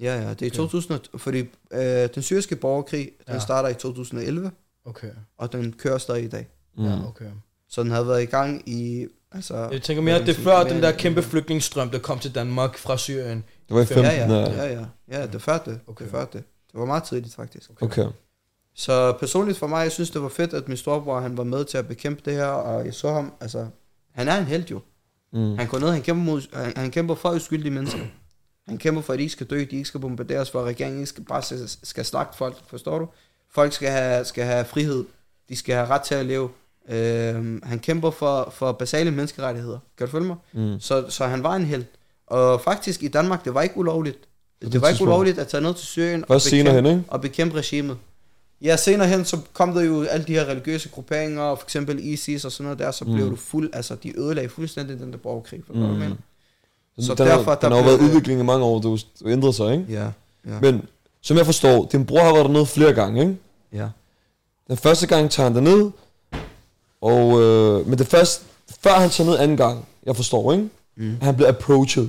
[0.00, 0.56] Ja, ja, det er i Okay.
[0.56, 1.38] 2000, fordi
[1.72, 3.40] øh, den syriske borgerkrig, den Ja.
[3.40, 4.50] starter i 2011,
[4.84, 5.10] Okay.
[5.38, 6.48] og den kører stadig i dag.
[6.78, 6.84] Mm.
[6.84, 7.24] Ja, okay.
[7.68, 9.06] Så den havde været i gang i...
[9.32, 12.34] Altså, Jeg tænker mere, at det er før den der kæmpe flygtningestrøm, der kom til
[12.34, 13.44] Danmark fra Syrien.
[13.68, 14.04] Det var i 15.
[14.04, 14.32] Ja, ja,
[14.62, 14.76] ja.
[14.76, 15.26] ja, ja.
[15.26, 15.68] Det før det.
[15.68, 15.80] Okay.
[15.86, 16.04] Okay.
[16.04, 16.44] Det før det.
[16.72, 17.70] Det var meget tidligt, faktisk.
[17.82, 18.06] Okay.
[18.74, 21.64] Så personligt for mig, jeg synes, det var fedt, at min storebror, han var med
[21.64, 23.66] til at bekæmpe det her, og jeg så ham, altså,
[24.12, 24.80] han er en held jo.
[25.32, 25.56] Mm.
[25.58, 28.00] Han går ned, han kæmper, mod, han, han kæmper for uskyldige mennesker.
[28.68, 31.00] Han kæmper for, at de ikke skal dø, de ikke skal bombarderes, for at regeringen
[31.00, 33.08] ikke skal bare skal, skal slagte folk, forstår du?
[33.54, 35.04] Folk skal have, skal have frihed,
[35.48, 36.48] de skal have ret til at leve.
[36.88, 40.36] Øhm, han kæmper for, for basale menneskerettigheder, kan du følge mig?
[40.52, 40.80] Mm.
[40.80, 41.84] Så, så han var en held.
[42.26, 44.18] Og faktisk i Danmark, det var ikke ulovligt.
[44.62, 47.02] Det, det var ikke ulovligt at tage ned til Syrien og senere hen, ikke?
[47.08, 47.96] og bekæmpe regimet.
[48.62, 52.44] Ja, senere hen, så kom der jo alle de her religiøse grupperinger, for eksempel ISIS
[52.44, 53.14] og sådan noget der, så Mm.
[53.14, 55.78] blev du fuld, altså de ødelagde fuldstændig den der borgerkrig, for mm.
[55.80, 56.16] hvad du mener.
[57.00, 59.28] Så den, derfor, har, der den har været det- udvikling i mange år, du, du
[59.28, 59.86] ændrede sig, ikke?
[59.92, 60.10] Ja,
[60.46, 60.82] ja, Men
[61.20, 63.36] som jeg forstår, din bror har været dernede flere gange, ikke?
[63.72, 63.88] ja.
[64.68, 65.90] Den første gang tager han derned,
[67.00, 68.44] og, øh, men det første,
[68.80, 70.68] før han tager ned anden gang, jeg forstår, ikke?
[70.96, 71.16] Mm.
[71.22, 72.08] Han blev approached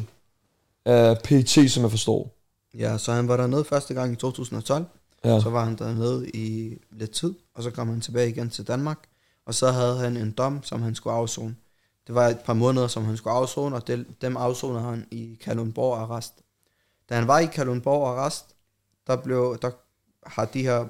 [0.86, 2.30] af PET, som jeg forstår.
[2.78, 4.86] Ja, så han var dernede første gang i 2012,
[5.26, 5.34] Ja.
[5.34, 5.41] ja.
[5.41, 8.97] så var han dernede i lidt tid, og så kom han tilbage igen til Danmark,
[9.45, 11.56] og så havde han en dom, som han skulle afzone.
[12.07, 15.37] Det var et par måneder, som han skulle afzone, og det, dem afzonede han i
[15.41, 16.33] Kalundborg arrest.
[17.09, 18.55] Da han var i Kalundborg arrest,
[19.07, 19.71] der, blev, der
[20.25, 20.87] har de her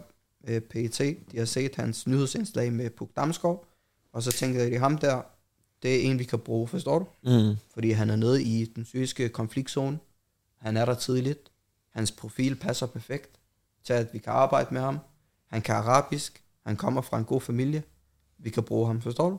[0.47, 0.99] øh, PET,
[1.31, 3.65] de har set hans nyhedsindslag med Puk Damsgaard,
[4.13, 5.21] og så tænkte de, ham der,
[5.83, 7.05] det er en, vi kan bruge, forstår du?
[7.23, 7.55] Mm.
[7.73, 9.99] fordi han er nede i den syriske konfliktzone.
[10.57, 11.51] Han er der tidligt.
[11.89, 13.39] Hans profil passer perfekt
[13.83, 14.99] til, at vi kan arbejde med ham.
[15.47, 16.43] Han kan arabisk.
[16.65, 17.83] Han kommer fra en god familie.
[18.37, 19.37] Vi kan bruge ham, forstår du?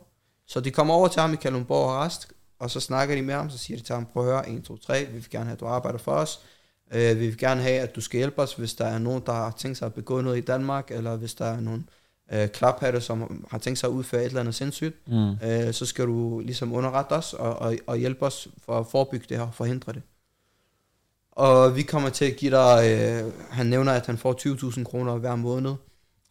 [0.48, 3.50] Så de kommer over til ham i Kalundborg Arrest, og så snakker de med ham,
[3.50, 5.52] så siger de til ham, prøv at høre, 1, 2, 3, vi vil gerne have,
[5.52, 6.40] at du arbejder for os.
[6.94, 9.32] Øh, vi vil gerne have, at du skal hjælpe os, hvis der er nogen, der
[9.32, 11.88] har tænkt sig at begå noget i Danmark, eller hvis der er nogen
[12.32, 15.30] øh, klaphatte, som har tænkt sig at udføre et eller andet sindssygt Mm.
[15.30, 19.26] øh, så skal du ligesom underrette os og, og, og hjælpe os for at forebygge
[19.28, 20.02] det her og forhindre det.
[21.32, 24.32] Og vi kommer til at give dig, øh, han nævner, at han får
[24.78, 25.74] 20.000 kroner hver måned.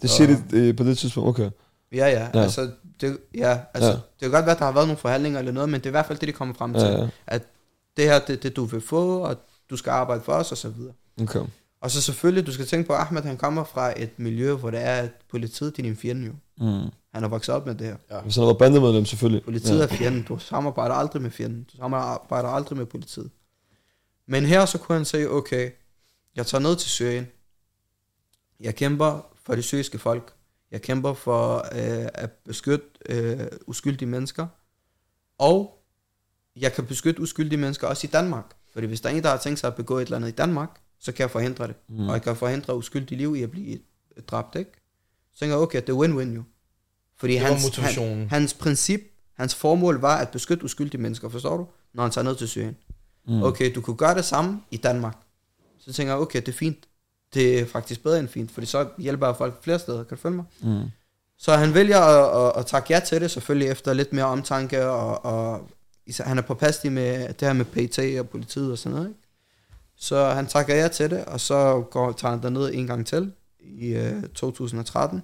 [0.01, 1.49] Det siger de øh, på det tidspunkt, okay.
[1.91, 2.30] Ja, ja, Ja.
[2.34, 2.43] ja.
[2.43, 3.95] altså, det, ja, altså Ja.
[3.95, 3.95] ja.
[3.95, 5.89] det kan godt være, at der har været nogle forhandlinger eller noget, men det er
[5.89, 6.81] i hvert fald det, de kommer frem til.
[6.81, 7.39] Ja, ja.
[7.97, 9.38] Det her, det, det du vil få, og
[9.69, 10.93] du skal arbejde for os, og så videre.
[11.21, 11.39] Okay.
[11.81, 14.71] Og så selvfølgelig, du skal tænke på, at Ahmed, han kommer fra et miljø, hvor
[14.71, 16.33] det er, at politiet det er din fjende jo.
[16.57, 16.89] Mm.
[17.13, 18.21] Han har vokset op med det her.
[18.21, 19.43] Hvis han har været bandemedlem, selvfølgelig.
[19.43, 19.83] Politiet ja.
[19.83, 20.23] er fjenden.
[20.23, 21.63] Du samarbejder aldrig med fjenden.
[21.63, 23.29] Du samarbejder aldrig med politiet.
[24.27, 25.71] Men her så kunne han sige, okay,
[26.36, 27.27] jeg tager ned til Syrien.
[28.60, 30.33] Jeg kæmper for det syriske folk.
[30.71, 34.47] Jeg kæmper for øh, at beskytte øh, uskyldige mennesker.
[35.38, 35.84] Og
[36.56, 38.45] jeg kan beskytte uskyldige mennesker også i Danmark.
[38.73, 40.36] Fordi hvis der er en, der har tænkt sig at begå et eller andet i
[40.36, 41.75] Danmark, så kan jeg forhindre det.
[41.89, 42.08] Mm.
[42.08, 43.80] Og jeg kan forhindre uskyldige liv i at blive
[44.27, 44.71] dræbt, ikke?
[45.34, 46.43] Så tænker jeg, okay, det er win-win jo.
[47.17, 47.63] Fordi hans.
[48.08, 49.01] Han, hans princip,
[49.34, 51.67] hans formål var at beskytte uskyldige mennesker, forstår du?
[51.93, 52.77] Når han tager ned til Syrien.
[53.27, 53.43] Mm.
[53.43, 55.17] Okay, du kunne gøre det samme i Danmark.
[55.80, 56.88] Så tænker jeg, okay, det er fint.
[57.34, 60.22] Det er faktisk bedre end fint, fordi så hjælper jeg folk flere steder, kan du
[60.22, 60.46] følge mig?
[60.62, 60.84] Mm.
[61.38, 64.86] Så han vælger at, at, at takke ja til det, selvfølgelig efter lidt mere omtanke,
[64.90, 65.70] og, og
[66.20, 69.20] han er påpasselig med det her med PT og politiet og sådan noget, ikke?
[69.98, 73.32] Så han takker ja til det, og så går, tager han derned en gang til
[73.60, 75.24] i øh, 2013.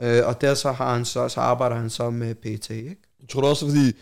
[0.00, 2.96] Øh, og der så, har han så, så arbejder han så med PT, ikke?
[3.20, 3.96] Jeg tror det også, fordi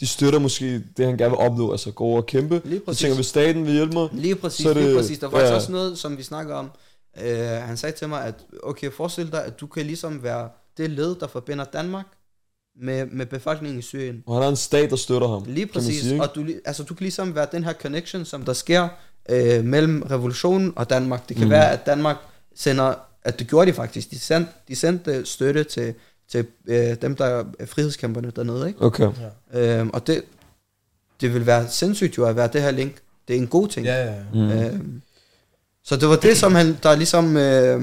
[0.00, 2.60] de støtter måske det, han gerne vil opnå, altså gå over og kæmpe.
[2.64, 3.00] Lige Så præcis.
[3.00, 5.18] tænker, hvis staten vil hjælpe mig, Lige præcis, Så er det- lige præcis.
[5.18, 5.56] Der var faktisk ja.
[5.56, 6.70] også noget, som vi snakker om.
[7.20, 10.90] Uh, han sagde til mig, at okay, forestil dig, at du kan ligesom være det
[10.90, 12.06] led, der forbinder Danmark
[12.82, 14.22] med, med befolkningen i Syrien.
[14.26, 15.44] og han har en stat, der støtter ham.
[15.46, 16.02] Lige præcis.
[16.02, 18.88] sige, og du, altså, du kan ligesom være den her connection, som der sker
[19.32, 21.28] uh, mellem revolutionen og Danmark.
[21.28, 21.50] Det kan mm.
[21.50, 22.16] være, at Danmark
[22.54, 24.10] sender, at det gjorde de faktisk.
[24.10, 25.94] De sendte, de sendte støtte til,
[26.30, 28.68] til uh, dem, der er frihedskæmperne dernede.
[28.68, 28.82] Ikke?
[28.82, 29.06] Okay.
[29.06, 30.22] Uh, og det,
[31.20, 32.94] det vil være sindssygt jo at være det her link.
[33.28, 33.86] Det er en god ting.
[33.86, 34.22] Ja, ja, ja.
[34.32, 34.50] Mm.
[34.50, 34.80] Øh,
[35.84, 37.80] så det var det, som han, der ligesom, øh,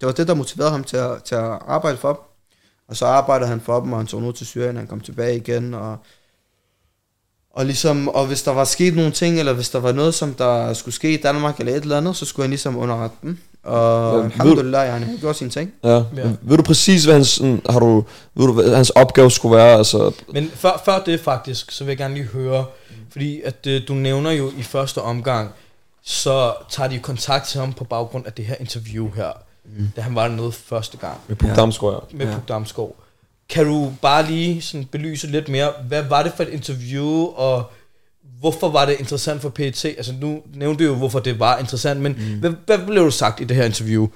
[0.00, 2.22] det var det, der motiverede ham til at, til at arbejde for dem.
[2.88, 5.36] Og så arbejdede han for dem, og han tog nu til Syrien, han kom tilbage
[5.36, 5.96] igen, og,
[7.54, 10.34] og ligesom, og hvis der var sket nogle ting, eller hvis der var noget, som
[10.34, 13.38] der skulle ske i Danmark, eller et eller andet, så skulle han ligesom underrette dem.
[13.64, 15.72] Og Ja, ja, alhamdulillah, han har gjort sine ting.
[15.84, 15.88] Ja.
[15.90, 16.02] Ja.
[16.16, 16.30] ja.
[16.42, 19.78] Ved du præcis, hvad hans, sådan, har du, ved du, hvad hans opgave skulle være?
[19.78, 22.64] Altså, Men før, før det faktisk, så vil jeg gerne lige høre,
[23.12, 25.50] fordi at øh, du nævner jo i første omgang,
[26.04, 29.28] så tager de kontakt til ham på baggrund af det her interview her,
[29.64, 29.88] mm.
[29.96, 31.54] da han var dernede første gang med Puk Ja.
[31.54, 32.16] Damsgaard, ja.
[32.16, 32.32] med Ja.
[32.32, 32.38] ja.
[32.38, 32.96] Puk Damsgaard.
[33.50, 37.70] Kan du bare lige sådan belyse lidt mere, hvad var det for et interview, og
[38.40, 39.84] hvorfor var det interessant for PET?
[39.84, 42.38] Altså nu nævnte du jo, hvorfor det var interessant, men mm.
[42.40, 44.08] hvad, hvad blev du sagt i det her interview?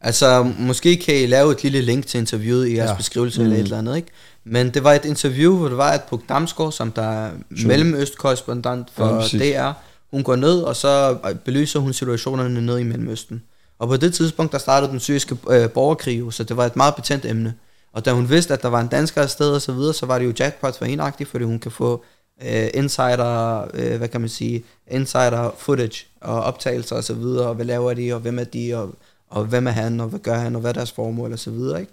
[0.00, 2.96] Altså, måske kan I lave et lille link til interviewet i jeres Ja.
[2.96, 3.44] beskrivelse mm.
[3.46, 4.08] eller et eller andet, ikke?
[4.44, 8.88] Men det var et interview, hvor det var, at Puk Damsgaard, som der er mellemøstkorrespondent
[8.92, 9.70] for Ja.
[9.70, 9.72] DR,
[10.10, 13.42] hun går ned, og så belyser hun situationerne ned i Mellemøsten.
[13.78, 16.94] Og på det tidspunkt, der startede den syriske øh, borgerkrig, så det var et meget
[16.94, 17.54] betændt emne.
[17.96, 20.18] Og da hun vidste, at der var en dansker afsted og så videre, så var
[20.18, 22.04] det jo jackpot for enagtigt, fordi hun kan få
[22.42, 27.54] øh, insider, øh, hvad kan man sige, insider footage og optagelser og så videre, og
[27.54, 28.94] hvad laver de, og hvem er de, og,
[29.30, 31.50] og hvem er han, og hvad gør han, og hvad er deres formål og så
[31.50, 31.92] videre, ikke?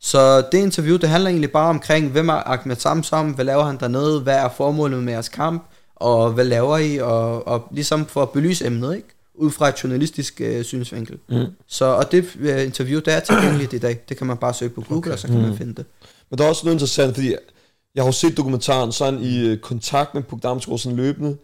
[0.00, 3.76] Så det interview, det handler egentlig bare omkring, hvem er Ahmed Samsom, hvad laver han
[3.80, 5.64] dernede, hvad er formålet med jeres kamp,
[5.96, 9.08] og hvad laver I, og, og ligesom for at belyse emnet, ikke?
[9.34, 11.18] Ud fra et journalistisk øh, synsvinkel.
[11.28, 11.44] Mm.
[11.66, 14.00] Så, og det øh, interview, det er tilgængeligt i dag.
[14.08, 15.10] Det kan man bare søge på Google, okay.
[15.10, 15.42] og så kan Mm.
[15.42, 15.84] man finde det.
[16.30, 17.28] Men der er også noget interessant, fordi
[17.94, 21.36] jeg har jo set dokumentaren, så han i øh, kontakt med Puk Damsgaard sådan løbende,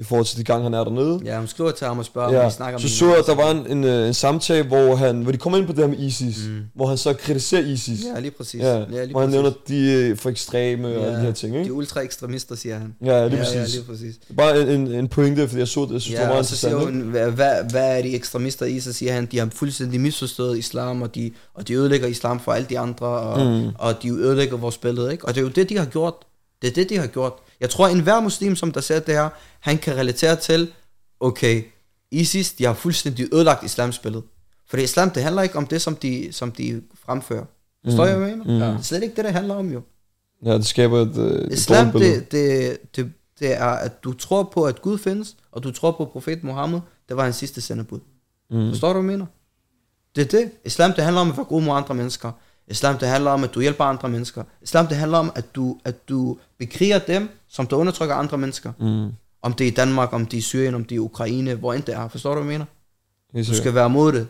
[0.00, 1.20] i forhold til de gange, han er dernede.
[1.24, 3.18] Ja, hun skriver til ham og spørger, om Ja, vi snakker så om så jeg,
[3.18, 5.72] at der var en, en, øh, en samtale, hvor, han, hvor de kommer ind på
[5.72, 6.58] det her med ISIS, Mm.
[6.74, 8.00] hvor han så kritiserer ISIS.
[8.14, 8.60] Ja, lige præcis.
[8.60, 11.54] Ja, ja lige hvor han nævner, de er for ekstreme og alle de her ting,
[11.54, 11.72] De ikke?
[11.72, 12.94] ultra ekstremister, siger han.
[13.04, 13.56] Ja, lige ja, præcis.
[13.56, 14.14] ja, lige præcis.
[14.36, 16.38] Bare en, en, en pointe, fordi jeg så det, jeg synes, det var Ja, meget
[16.38, 18.80] og så siger hun, hvad, hvad, hvad er de ekstremister i?
[18.80, 22.52] Så siger han, de har fuldstændig misforstået islam, og de, og de ødelægger islam for
[22.52, 23.68] alle de andre, og, mm.
[23.78, 25.24] og de ødelægger vores billede, ikke?
[25.24, 26.14] Og det er jo det, de har gjort.
[26.62, 27.32] Det er det, de har gjort.
[27.60, 29.28] Jeg tror, enhver muslim, som der ser det her,
[29.60, 30.72] han kan relatere til,
[31.20, 31.62] okay,
[32.10, 34.22] ISIS, de har fuldstændig ødelagt islams billede.
[34.70, 37.44] For islam, det handler ikke om det, som de, som de fremfører.
[37.84, 38.08] Forstår Mm.
[38.10, 38.52] jeg, hvad jeg mener?
[38.54, 38.60] Mm.
[38.72, 39.82] Det er slet ikke det, det handler om, jo.
[40.44, 44.42] Ja, det skaber et, øh, et Islam, det, det, det, det er, at du tror
[44.54, 48.00] på, at Gud findes, og du tror på profet Mohammed, det var hans sidste sendebud.
[48.50, 48.70] Mm.
[48.70, 49.26] Forstår du, hvad jeg mener?
[50.16, 50.50] Det er det.
[50.64, 52.32] Islam, det handler om at være god mod andre mennesker.
[52.70, 54.42] Islam, det handler om, at du hjælper andre mennesker.
[54.62, 58.72] Islam, det handler om, at du, at du bekriger dem, som der undertrykker andre mennesker.
[58.80, 59.08] Mm.
[59.42, 61.54] Om det er i Danmark, om det er i Syrien, om det er i Ukraine,
[61.54, 62.08] hvor end det er.
[62.08, 63.42] Forstår du, hvad jeg mener?
[63.44, 64.26] Du skal være mod det.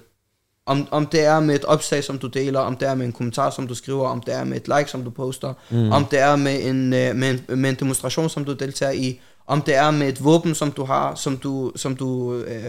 [0.66, 3.12] Om, om det er med et opslag, som du deler, om det er med en
[3.12, 5.76] kommentar, som du skriver, om det er med et like, som du poster, Mm.
[5.78, 5.92] mm.
[5.92, 9.20] om det er med en, øh, med, en, med en demonstration, som du deltager i,
[9.46, 12.62] om det er med et våben, som du har, som du, som du øh,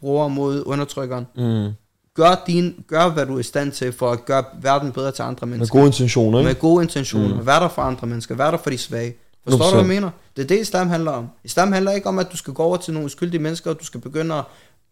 [0.00, 1.26] bruger mod undertrykkeren.
[1.36, 1.72] Mm.
[2.16, 5.22] Gør, din, gør, hvad du er i stand til for at gøre verden bedre til
[5.22, 5.78] andre Med mennesker.
[5.78, 6.48] gode intentioner, ikke?
[6.48, 7.40] Med gode intentioner.
[7.40, 7.46] Mm.
[7.46, 8.34] Vær der for andre mennesker.
[8.34, 9.14] Vær der for de svage.
[9.48, 10.10] Forstår du, hvad jeg mener?
[10.36, 11.28] Det er det, islam handler om.
[11.44, 13.84] Islam handler ikke om, at du skal gå over til nogle uskyldige mennesker, og du
[13.84, 14.44] skal begynde at,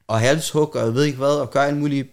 [0.08, 2.04] at halshugge, og jeg ved ikke hvad, og gøre alle mulige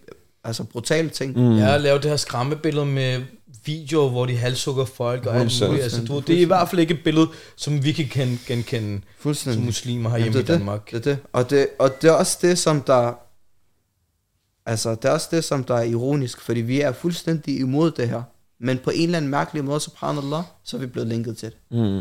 [0.44, 1.36] altså brutale ting.
[1.38, 1.56] Mm.
[1.56, 3.20] Ja, lave det her skræmmebillede med
[3.64, 5.66] videoer, hvor de halshugger folk og alt 100%.
[5.66, 5.82] muligt.
[5.82, 9.00] Altså, du, det er i hvert fald ikke et billede, som vi kan gen- genkende
[9.34, 10.58] som muslimer Jamen, herhjemme i det det.
[10.58, 10.90] Danmark.
[10.90, 11.18] Det er det.
[11.32, 13.12] Og det, og det er også det, som der...
[14.66, 18.08] Altså, det er også det, som der er ironisk, fordi vi er fuldstændig imod det
[18.08, 18.22] her.
[18.60, 21.78] Men på en eller anden mærkelig måde, subhanallah, så er vi blevet linket til det.
[21.78, 22.00] Mm.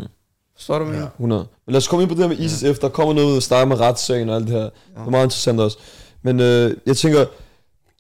[0.56, 0.98] Forstår du, jeg Ja.
[1.00, 1.10] mener?
[1.12, 1.48] 100.
[1.66, 2.88] Men lad os komme ind på det her med ISIS efter.
[2.88, 4.64] Der kommer noget, der starter med retssagen og alt det her.
[4.64, 4.72] Det
[5.06, 5.78] er meget interessant også.
[6.22, 7.26] Men øh, jeg tænker,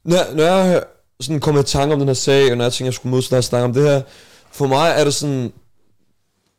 [0.03, 0.83] når, når jeg
[1.21, 3.21] sådan kommer i tanke om den her sag, og når jeg tænker, jeg skulle møde
[3.21, 4.01] sådan her snakke om det her,
[4.51, 5.51] for mig er det sådan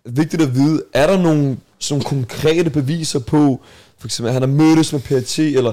[0.06, 3.60] vigtigt at vide, er der nogle sådan konkrete beviser på,
[3.98, 5.72] for eksempel, at han har mødtes med PRT, eller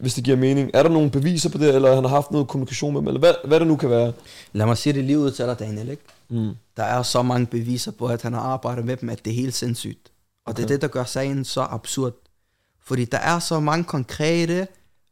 [0.00, 2.48] hvis det giver mening, er der nogle beviser på det, eller han har haft noget
[2.48, 4.12] kommunikation med dem, eller hvad, hvad det nu kan være?
[4.52, 6.02] Lad mig sige det lige ud til dig, Daniel, ikke?
[6.28, 6.50] Mm.
[6.76, 9.34] Der er så mange beviser på, at han har arbejdet med dem, at det er
[9.34, 10.12] helt sindssygt.
[10.44, 10.56] Og okay.
[10.56, 12.12] det er det, der gør sagen så absurd.
[12.84, 14.66] Fordi der er så mange konkrete,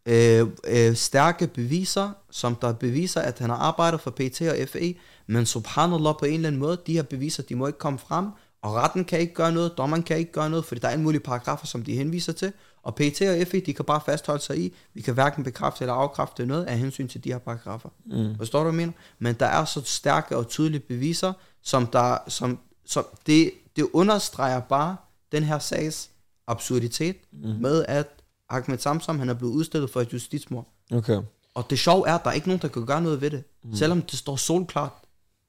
[0.06, 4.94] øh, øh, stærke beviser, som der beviser, at han har arbejdet for PT og FE,
[5.26, 8.26] men subhanallah på en eller anden måde, de her beviser, de må ikke komme frem,
[8.62, 11.02] og retten kan ikke gøre noget, dommeren kan ikke gøre noget, fordi der er en
[11.02, 12.52] mulige paragrafer, som de henviser til,
[12.84, 15.94] og PT og FE, de kan bare fastholde sig i, vi kan hverken bekræfte eller
[15.94, 17.88] afkræfte noget af hensyn til de her paragrafer.
[18.06, 18.36] Mm.
[18.36, 18.92] Forstår du, hvad jeg mener?
[19.18, 24.60] Men der er så stærke og tydelige beviser, som der, som, som det, det understreger
[24.60, 24.96] bare
[25.32, 26.10] den her sags
[26.46, 27.48] absurditet mm.
[27.48, 28.08] med, at
[28.50, 30.66] Ahmed Samsam, han er blevet udstillet for et justitsmord.
[30.92, 31.20] Okay.
[31.54, 33.44] Og det sjove er, at der er ikke nogen, der kan gøre noget ved det.
[33.64, 33.74] Mm.
[33.74, 34.92] Selvom det står solklart.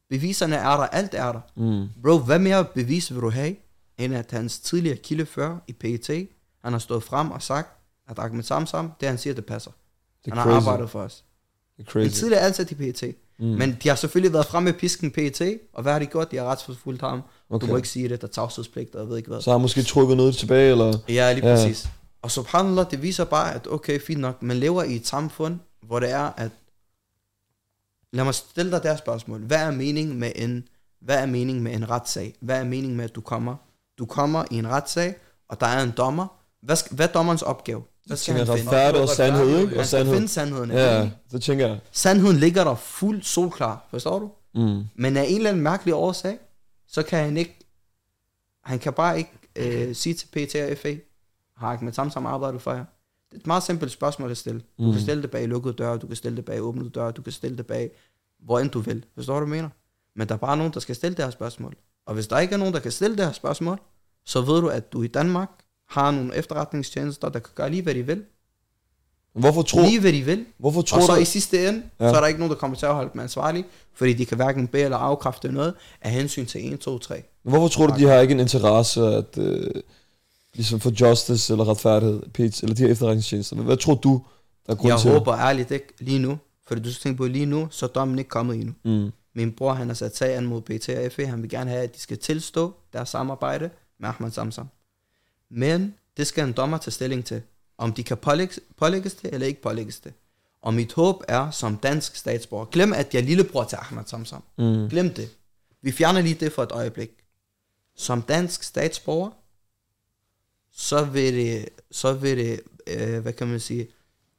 [0.10, 1.42] Beviserne er der, alt er der.
[1.56, 1.88] Mm.
[2.02, 3.56] Bro, hvad mere bevis vil du have,
[3.98, 6.28] end at hans tidligere kildefører i PET,
[6.66, 7.70] han har stået frem og sagt,
[8.10, 9.72] at Ahmed Samsam, det han siger, det passer.
[10.26, 10.68] Det Han har crazy.
[10.68, 11.24] arbejdet for os.
[11.78, 12.20] Det er crazy.
[12.20, 13.04] tidligere ansat i PET.
[13.40, 13.46] Mm.
[13.46, 13.52] Mm.
[13.58, 15.42] Men de har selvfølgelig været fremme med pisken PET,
[15.74, 16.32] og hvad har de gjort?
[16.32, 17.22] De har retsforfulgt ham.
[17.50, 17.68] Okay.
[17.68, 19.42] Du må ikke sige det, der er tavshedspligt, og jeg ved ikke hvad.
[19.42, 20.94] Så har han måske trukket noget tilbage, eller...
[21.10, 21.56] Ja, lige Ja.
[21.56, 21.88] præcis.
[22.22, 26.00] Og subhanallah, det viser bare, at okay, fint nok, man lever i et samfund, hvor
[26.00, 26.52] det er, at...
[28.14, 29.40] Lad mig stille dig det spørgsmål.
[29.40, 30.68] Hvad er meningen med en,
[31.02, 32.36] hvad er meningen med en retssag?
[32.40, 33.56] Hvad er meningen med, at du kommer?
[33.98, 35.16] Du kommer i en retssag,
[35.50, 36.28] og der er en dommer.
[36.66, 37.84] Hvad, skal, hvad er dommerens opgave?
[38.06, 38.72] Hvad skal tænker han finde?
[38.72, 39.80] retfærdighed og sandhed, ikke?
[39.80, 40.14] Og sandhed.
[40.16, 40.72] finde sandheden.
[40.72, 41.80] Ja, det tænker jeg.
[41.92, 44.30] Sandheden ligger der fuld solklar, forstår du?
[44.56, 44.84] Mm.
[44.96, 46.38] Men af en eller anden mærkelig årsag,
[46.88, 47.58] så kan han ikke,
[48.64, 50.96] han kan bare ikke øh, sige til PT og FA,
[51.58, 52.86] har ikke med Samsam arbejdet for jer.
[53.32, 54.60] Det er et meget simpelt spørgsmål at stille.
[54.60, 54.92] Du Mm.
[54.92, 57.34] kan stille det bag lukkede døre, du kan stille det bag åbnede døre, du kan
[57.34, 57.92] stille det bag
[58.46, 59.06] hvor end du vil.
[59.16, 59.70] Forstår du, mener?
[60.16, 61.76] Men der er bare nogen, der skal stille det her spørgsmål.
[62.08, 63.80] Og hvis der ikke er nogen, der kan stille det her spørgsmål,
[64.26, 65.50] så ved du, at du i Danmark
[65.90, 68.24] har nogle efterretningstjenester, der kan gøre lige, hvad de vil.
[69.34, 70.46] Hvorfor tror, Lige, hvad de vil.
[70.58, 71.22] hvorfor Og tror så du...
[71.22, 72.10] i sidste ende, Ja.
[72.10, 74.36] så er der ikke nogen, der kommer til at holde dem ansvarlige, fordi de kan
[74.38, 77.24] hverken bede eller afkræfte noget af hensyn til 1, 2, 3.
[77.44, 79.72] Hvorfor tror du, de har ikke en interesse at øh,
[80.54, 83.56] ligesom for justice eller retfærdighed, PET, eller de her efterretningstjenester?
[83.56, 84.22] Hvad tror du,
[84.66, 85.12] der er grund Jeg til?
[85.12, 88.20] håber ærligt ikke lige nu, fordi du skal tænke på lige nu, så er dommen
[88.20, 88.74] ikke kommet endnu.
[88.86, 89.12] Mm.
[89.36, 91.26] Min bror, han har sat sag an mod BT og FE.
[91.26, 93.70] Han vil gerne have, at de skal tilstå deres samarbejde
[94.00, 94.68] med Ahmad Samsam.
[95.52, 97.42] Men det skal en dommer tage stilling til.
[97.78, 100.14] Om de kan pålægges, pålægges det, eller ikke pålægges det.
[100.62, 104.44] Og mit håb er, som dansk statsborger, glem at jeg er lillebror til Ahmad Samsam.
[104.58, 104.90] Mm.
[104.90, 105.30] Glem det.
[105.82, 107.12] Vi fjerner lige det for et øjeblik.
[107.96, 109.30] Som dansk statsborger,
[110.72, 113.88] så vil det, så vil det øh, hvad kan man sige,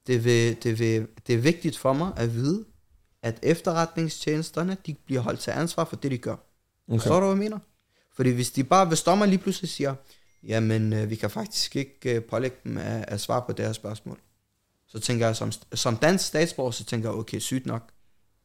[0.07, 2.65] det, vil, det, vil, det er vigtigt for mig at vide,
[3.23, 6.37] at efterretningstjenesterne, de bliver holdt til ansvar for det, de gør.
[6.89, 6.99] Okay.
[6.99, 7.59] Forstår du, hvad jeg mener?
[8.17, 9.95] Fordi hvis de bare, hvis dommer lige pludselig siger,
[10.43, 13.73] jamen, øh, vi kan faktisk ikke øh, pålægge dem at, at svare på det her
[13.73, 14.19] spørgsmål.
[14.89, 17.83] Så tænker jeg, som, som dansk statsborger, så tænker jeg, okay, sygt nok.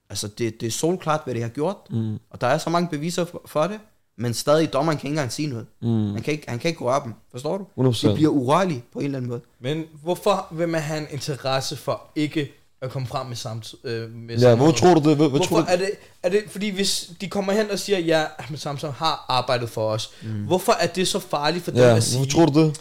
[0.10, 2.20] Altså, det, det er solklart, hvad de har gjort, Mm.
[2.30, 3.80] og der er så mange beviser for, for det,
[4.16, 5.66] men stadig dommeren kan ikke engang sige noget.
[5.82, 6.14] Mm.
[6.14, 7.90] Han kan ikke, han kan ikke røre dem, forstår du?
[7.90, 8.08] 100%.
[8.10, 9.42] De bliver urørlige på en eller anden måde.
[9.60, 12.52] Men hvorfor vil man have en interesse for ikke
[12.82, 15.18] at komme frem med samt øh, med Ja, hvor tror du det?
[15.18, 15.66] Hvad Hvorfor tror du?
[15.70, 15.92] er det,
[16.24, 19.90] er det, fordi hvis de kommer hen og siger, ja, Ahmed Samsam har arbejdet for
[19.90, 20.30] os, mm.
[20.46, 22.18] hvorfor er det så farligt for dem Ja, at sige?
[22.18, 22.80] hvorfor tror du det?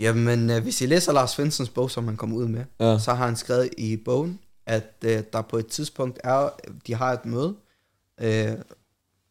[0.00, 2.98] Jamen, øh, hvis I læser Lars Finsens bog, som han kom ud med, Ja.
[2.98, 6.48] så har han skrevet i bogen, at øh, der på et tidspunkt er,
[6.86, 7.54] de har et møde
[8.20, 8.52] øh,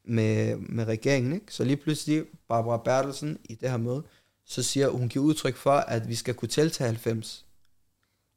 [0.07, 1.45] med, med regeringen, ikke?
[1.49, 4.03] Så lige pludselig, Barbara Bertelsen i det her møde,
[4.47, 7.45] så siger hun giver udtryk for, at vi skal kunne tælle til 90.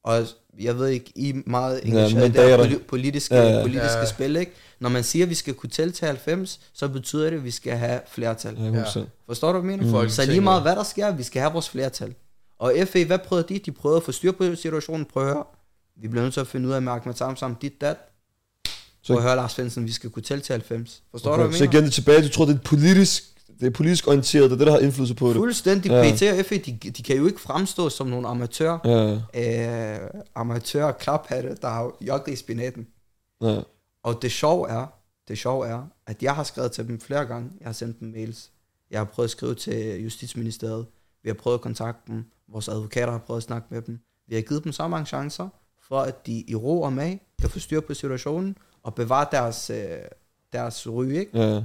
[0.04, 0.26] Og
[0.60, 2.78] jeg ved ikke, I er meget engageret i det her mandater.
[2.78, 3.56] poli- politiske, Ja, ja, ja.
[3.56, 3.62] ja.
[3.62, 3.98] politiske Ja.
[3.98, 4.06] ja.
[4.06, 4.52] spil, ikke?
[4.80, 7.50] Når man siger, at vi skal kunne tælle til 90, så betyder det, at vi
[7.50, 8.56] skal have flertal.
[8.58, 9.00] Ja, 100%.
[9.26, 10.02] Forstår du, hvad jeg mener?
[10.02, 10.08] Mm.
[10.08, 12.14] Så lige meget hvad der sker, vi skal have vores flertal.
[12.58, 13.58] Og FA, hvad prøvede de?
[13.58, 15.04] De prøvede at få styr på situationen.
[15.04, 15.44] Prøv at høre.
[16.02, 17.96] Vi bliver nødt til at finde ud af, med Ahmed Samsam, dit dat.
[19.02, 21.02] Så- Prøv at høre, Lars Finsen, vi skal kunne tælle til 90.
[21.10, 21.42] Forstår okay.
[21.42, 21.86] du, hvad Så jeg igen mener?
[21.86, 23.24] det tilbage, du tror, det er politisk,
[23.60, 25.36] det er politisk orienteret, det er det, der har indflydelse på det.
[25.36, 25.90] Fuldstændig.
[25.90, 26.12] Ja.
[26.14, 30.92] PT og FA, de, de kan jo ikke fremstå som nogle amatør, Ja, øh, amatør
[30.92, 32.86] klaphatte, der har jogget i spinaten.
[33.42, 33.60] ja.
[34.04, 34.86] Og det sjove er,
[35.28, 37.50] det sjove er, at jeg har skrevet til dem flere gange.
[37.60, 38.50] Jeg har sendt dem mails.
[38.90, 40.86] Jeg har prøvet at skrive til Justitsministeriet.
[41.22, 42.24] Vi har prøvet at kontakte dem.
[42.52, 43.98] Vores advokater har prøvet at snakke med dem.
[44.28, 45.48] Vi har givet dem så mange chancer,
[45.88, 49.70] for at de i ro og mag kan få styr på situationen og bevare deres,
[49.70, 49.86] øh,
[50.52, 51.38] deres ryg, ikke?
[51.38, 51.62] ja.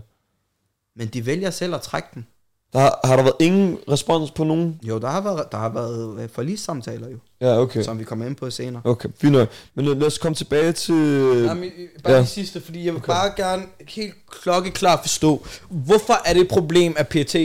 [0.98, 2.28] Men de vælger selv at trække den.
[2.74, 4.80] Der har, har der været ingen respons på nogen?
[4.84, 7.84] Jo, der har været, der har været øh, forlissamtaler jo, Ja, okay.
[7.84, 8.82] som vi kommer ind på senere.
[8.86, 9.50] Okay, fint nok.
[9.76, 10.96] Men lad, lad os komme tilbage til...
[11.48, 12.20] Jamen, øh, bare Ja.
[12.20, 13.08] det sidste, fordi jeg vil okay.
[13.14, 17.36] bare gerne helt klokkeklart forstå, hvorfor er det et problem, at PET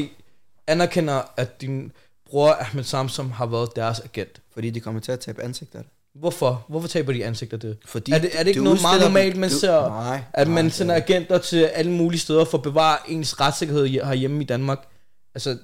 [0.67, 1.93] anerkender, at din
[2.31, 4.41] bror Ahmed Samsam har været deres agent?
[4.55, 5.93] Fordi de kommer til at tabe ansigt af det.
[6.15, 6.65] Hvorfor?
[6.69, 7.79] Hvorfor taber de ansigt af det?
[7.85, 10.65] Fordi er det, er det ikke noget meget normalt, man du- ser, nej, at man
[10.65, 14.89] nej, sender agenter til alle mulige steder for at bevare ens retssikkerhed herhjemme i Danmark?
[15.35, 15.59] Altså,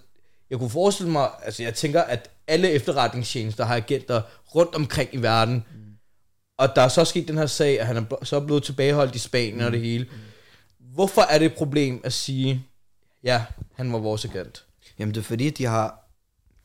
[0.51, 4.23] jeg kunne forestille mig, altså jeg tænker, at alle efterretningstjenester har agenter
[4.55, 5.81] rundt omkring i verden, mm.
[6.59, 9.19] og der er så sket den her sag, at han er så blevet tilbageholdt i
[9.19, 9.65] Spanien mm.
[9.65, 10.07] og det hele.
[10.95, 12.65] Hvorfor er det et problem at sige,
[13.25, 14.65] ja, han var vores agent?
[14.99, 16.11] Jamen det er fordi, de har,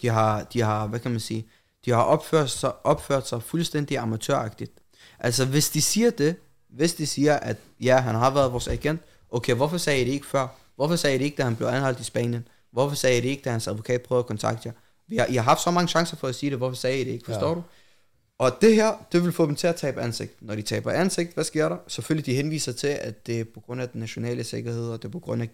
[0.01, 1.47] de har, de har hvad kan man sige,
[1.85, 4.71] de har opført sig, opført sig fuldstændig amatøragtigt.
[5.19, 6.35] Altså hvis de siger det,
[6.69, 10.11] hvis de siger, at ja, han har været vores agent, okay, hvorfor sagde I det
[10.11, 10.47] ikke før?
[10.75, 12.47] Hvorfor sagde I det ikke, da han blev anholdt i Spanien?
[12.71, 14.73] Hvorfor sagde I det ikke, da hans advokat prøvede at kontakte jer?
[15.07, 17.03] Vi har, I har haft så mange chancer for at sige det, hvorfor sagde I
[17.03, 17.55] det ikke, forstår ja.
[17.55, 17.63] Du?
[18.37, 20.41] Og det her, det vil få dem til at tabe ansigt.
[20.41, 21.77] Når de taber ansigt, hvad sker der?
[21.87, 25.07] Selvfølgelig, de henviser til, at det er på grund af den nationale sikkerhed, og det
[25.07, 25.49] er på grund af...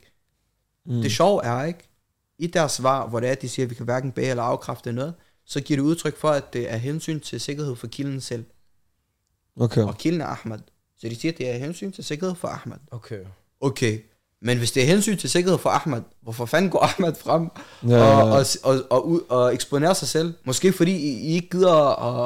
[0.85, 1.01] Mm.
[1.01, 1.89] Det sjove er, ikke?
[2.37, 4.43] I deres svar, hvor det er, at de siger, at vi kan hverken bage eller
[4.43, 5.13] afkræfte noget,
[5.49, 8.43] så giver det udtryk for, at det er hensyn til sikkerhed for kilden selv.
[9.59, 9.81] Okay.
[9.81, 10.59] Og kilden er Ahmad.
[10.97, 12.77] Så de siger, at det er hensyn til sikkerhed for Ahmad.
[12.91, 13.19] Okay.
[13.61, 13.99] Okay.
[14.41, 17.49] Men hvis det er hensyn til sikkerhed for Ahmad, hvorfor fanden går Ahmad frem
[17.87, 18.37] Ja, og, ja.
[18.37, 20.33] og, og, og, ud- og eksponerer sig selv?
[20.43, 21.73] Måske fordi I, I ikke gider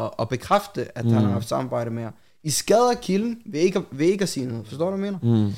[0.06, 1.12] at, at bekræfte, at mm.
[1.12, 2.12] han har haft samarbejde med jer.
[2.44, 4.68] I skader kilden ved ikke, at- ved ikke at sige noget.
[4.68, 5.46] Forstår du, hvad jeg mener?
[5.48, 5.54] Mm.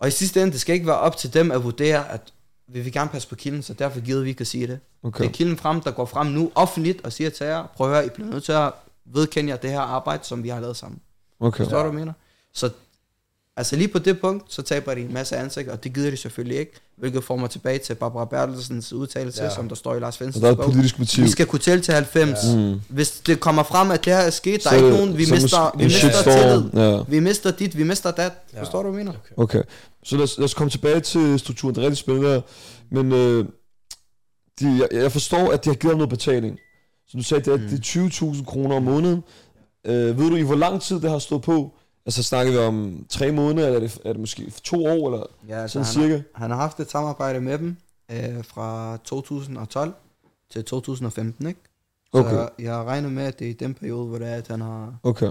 [0.00, 2.32] Og i sidste ende, det skal ikke være op til dem at vurdere, at
[2.72, 4.80] vi vil gerne passe på kilden, så derfor gider vi ikke at sige det.
[5.02, 5.24] Okay.
[5.24, 7.96] Det er kilden frem, der går frem nu offentligt og siger til jer, prøv at
[7.96, 8.72] høre, I bliver nødt til at
[9.04, 11.00] vedkende jer det her arbejde, som vi har lavet sammen.
[11.40, 11.64] Okay.
[11.64, 12.12] Forstår du, hvad jeg mener?
[12.52, 12.70] Så
[13.56, 16.16] Altså lige på det punkt, så taber de en masse ansigt, og det gider de
[16.16, 16.72] selvfølgelig ikke.
[16.96, 19.54] Hvilket får mig tilbage til Barbara Bertelsens udtalelse, Ja.
[19.54, 20.64] som der står i Lars der et bog.
[20.64, 21.24] politisk motiv.
[21.24, 22.38] Vi skal kunne tælle til 90.
[22.44, 22.56] Ja.
[22.56, 22.80] Mm.
[22.88, 25.26] Hvis det kommer frem, at det her er sket, der Så er ikke nogen, vi
[25.30, 26.84] mister, vi mister tillid.
[26.84, 27.02] Ja.
[27.08, 28.32] Vi mister dit, vi mister dat.
[28.54, 28.60] Ja.
[28.60, 29.18] Forstår du, hvad jeg mener?
[29.36, 29.62] Okay,
[30.04, 31.74] så lad os, lad os komme tilbage til strukturen.
[31.74, 32.42] Det er rigtig spændende.
[32.90, 33.44] Men øh,
[34.60, 36.58] de, jeg, jeg forstår, at de har givet noget betaling.
[37.08, 37.56] Så du sagde, det er.
[37.56, 37.68] Mm.
[37.68, 39.22] det er 20.000 kroner om måneden.
[39.86, 41.74] Øh, ved du, i hvor lang tid det har stået på?
[42.06, 45.26] Altså snakker vi om tre måneder, eller er det, er det måske to år, eller
[45.48, 46.22] Ja, altså, sådan han, cirka?
[46.34, 47.76] har, han har haft et samarbejde med dem
[48.12, 49.92] øh, fra 2012
[50.52, 51.60] til 2015, ikke?
[52.14, 52.32] Så Okay.
[52.36, 54.60] jeg, jeg regner med, at det er i den periode, hvor det er, at han
[54.60, 54.94] har...
[55.02, 55.30] Okay.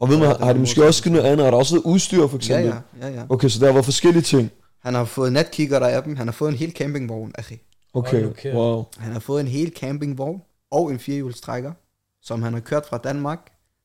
[0.00, 1.44] Og ved man, Ja, har, det har er de måske også givet noget andet?
[1.44, 2.74] Har der også været udstyr, for Ja, eksempel?
[3.00, 3.24] ja, ja, ja.
[3.28, 4.50] Okay, så der været forskellige ting.
[4.82, 6.16] Han har fået natkigger der af dem.
[6.16, 7.32] Han har fået en hel campingvogn.
[7.94, 8.54] Okay, nu kæft.
[8.56, 8.84] wow.
[8.98, 11.72] Han har fået en hel campingvogn og en firehjulstrækker,
[12.22, 13.38] som han har kørt fra Danmark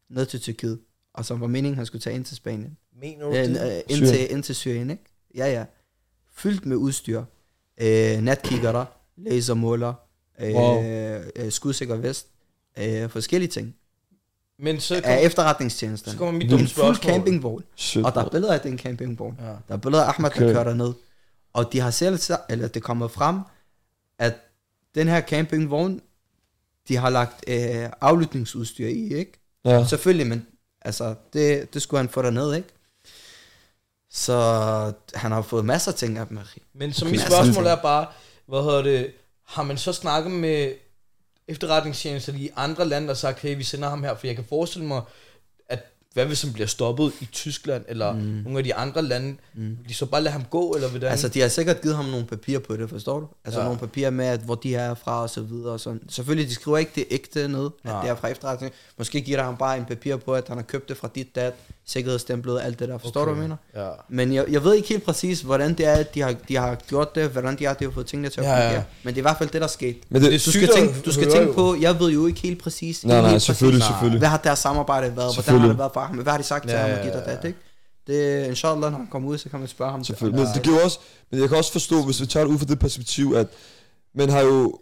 [0.10, 0.80] ned til Tyrkiet,
[1.18, 2.78] og som var meningen, han skulle tage ind til Spanien.
[3.02, 3.72] Mener du Øh, det?
[3.72, 4.14] øh, ind, Syrien.
[4.14, 5.04] til, ind til Syrien, ikke?
[5.36, 5.66] Ja, ja.
[6.36, 7.24] Fyldt med udstyr.
[7.82, 8.86] Øh, natkigger
[9.18, 9.94] lasermåler,
[10.42, 10.84] øh, Wow.
[10.84, 12.28] øh, skudsikker vest,
[12.80, 13.76] øh, forskellige ting.
[14.60, 16.12] Men så Af kommer, efterretningstjenesten.
[16.12, 17.14] så kommer mit Det er dumme En fuld spørgsmål.
[17.14, 17.64] campingvogn.
[18.06, 19.38] Og der er billeder af den campingvogn.
[19.40, 19.46] Ja.
[19.46, 20.46] Der er billeder af Ahmed, okay.
[20.48, 20.94] Der kører derned.
[21.54, 23.40] Og de har selv, eller det kommer frem,
[24.20, 24.34] at
[24.96, 26.02] den her campingvogn,
[26.88, 29.32] de har lagt øh, aflytningsudstyr i, ikke?
[29.66, 29.86] Ja.
[29.86, 30.48] Selvfølgelig, men
[30.88, 32.68] altså, det, det skulle han få derned, ikke?
[34.10, 34.34] Så
[35.14, 36.26] han har fået masser af ting af.
[36.30, 36.64] Marie.
[36.74, 38.08] Men så mit spørgsmål er bare,
[38.46, 39.12] hvad hedder det,
[39.44, 40.74] har man så snakket med
[41.48, 44.88] efterretningstjenester i andre lande og sagt, hey, vi sender ham her, for jeg kan forestille
[44.88, 45.02] mig,
[46.14, 48.20] hvad hvis han bliver stoppet i Tyskland, eller mm.
[48.20, 49.78] nogle af de andre lande, mm.
[49.88, 51.12] de så bare lade ham gå, eller hvordan?
[51.12, 53.28] Altså, de har sikkert givet ham nogle papirer på det, forstår du?
[53.46, 53.64] Altså, Ja.
[53.64, 53.68] ja.
[53.70, 55.74] nogle papirer med, at hvor de er fra, og så videre.
[55.74, 56.02] Og sådan.
[56.10, 58.02] Selvfølgelig, de skriver ikke det ægte ned, at Nej.
[58.02, 58.74] det er fra efterretning.
[58.98, 61.36] Måske giver der ham bare en papir på, at han har købt det fra dit
[61.36, 61.54] dat,
[61.88, 62.98] sikkerhedsstemplet, alt det der.
[62.98, 63.30] Forstår okay.
[63.30, 63.88] du, hvad jeg mener?
[63.88, 63.92] Ja.
[64.10, 66.76] Men jeg, jeg ved ikke helt præcis, hvordan det er, at de har, de har
[66.76, 68.66] gjort det, hvordan de har, de har fået tingene til at Ja, ja.
[68.68, 68.84] fungere.
[69.04, 69.98] Men det er i hvert fald det, der er sket.
[70.10, 73.06] Men det, Du skal, tænke, du skal tænke på, jeg ved jo ikke helt præcis.
[73.06, 74.20] nej, nej, helt selvfølgelig, præcis, selvfølgelig.
[74.20, 75.36] Hvad har deres samarbejde været?
[75.36, 76.16] Hvordan har det været for ham?
[76.18, 77.60] Hvad har de sagt til Ja, ham ja, og dit og dat, ikke?
[78.08, 80.04] Det, inshallah, når han kommer ud, så kan man spørge ham.
[80.04, 80.40] Selvfølgelig.
[80.46, 81.00] Men det giver også,
[81.32, 83.48] men jeg kan også forstå, hvis vi tager det ud fra det perspektiv, at
[84.16, 84.80] man har jo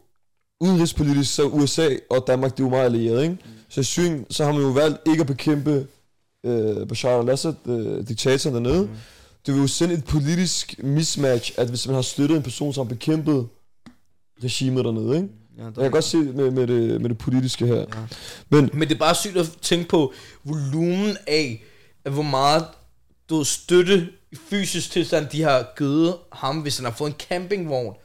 [0.61, 3.37] udenrigspolitisk, så USA og Danmark, det er jo meget allieret, ikke?
[3.69, 5.87] Så i Syrien, så har man jo valgt ikke at bekæmpe
[6.45, 8.81] øh, Bashar al-Assad, øh, diktatoren dernede.
[8.81, 8.89] Mm.
[9.45, 12.87] Det vil jo sende et politisk mismatch, at hvis man har støttet en person, som
[12.87, 13.47] har bekæmpet
[14.43, 15.29] regimet dernede, ikke?
[15.57, 17.75] Ja, Jeg kan godt se med, med, det, med det politiske her.
[17.75, 17.85] Ja.
[18.49, 21.63] Men Men det er bare sygt at tænke på volumen af,
[22.05, 22.65] at hvor meget
[23.29, 27.95] du støtte i fysisk tilstand, de har givet ham, hvis han har fået en campingvogn.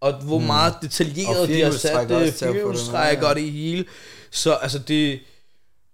[0.00, 0.44] Og hvor mm.
[0.44, 3.84] meget detaljeret Og de har sat firehjulstrækker det, firehjulstrækker og det hele.
[4.30, 5.20] Så altså det,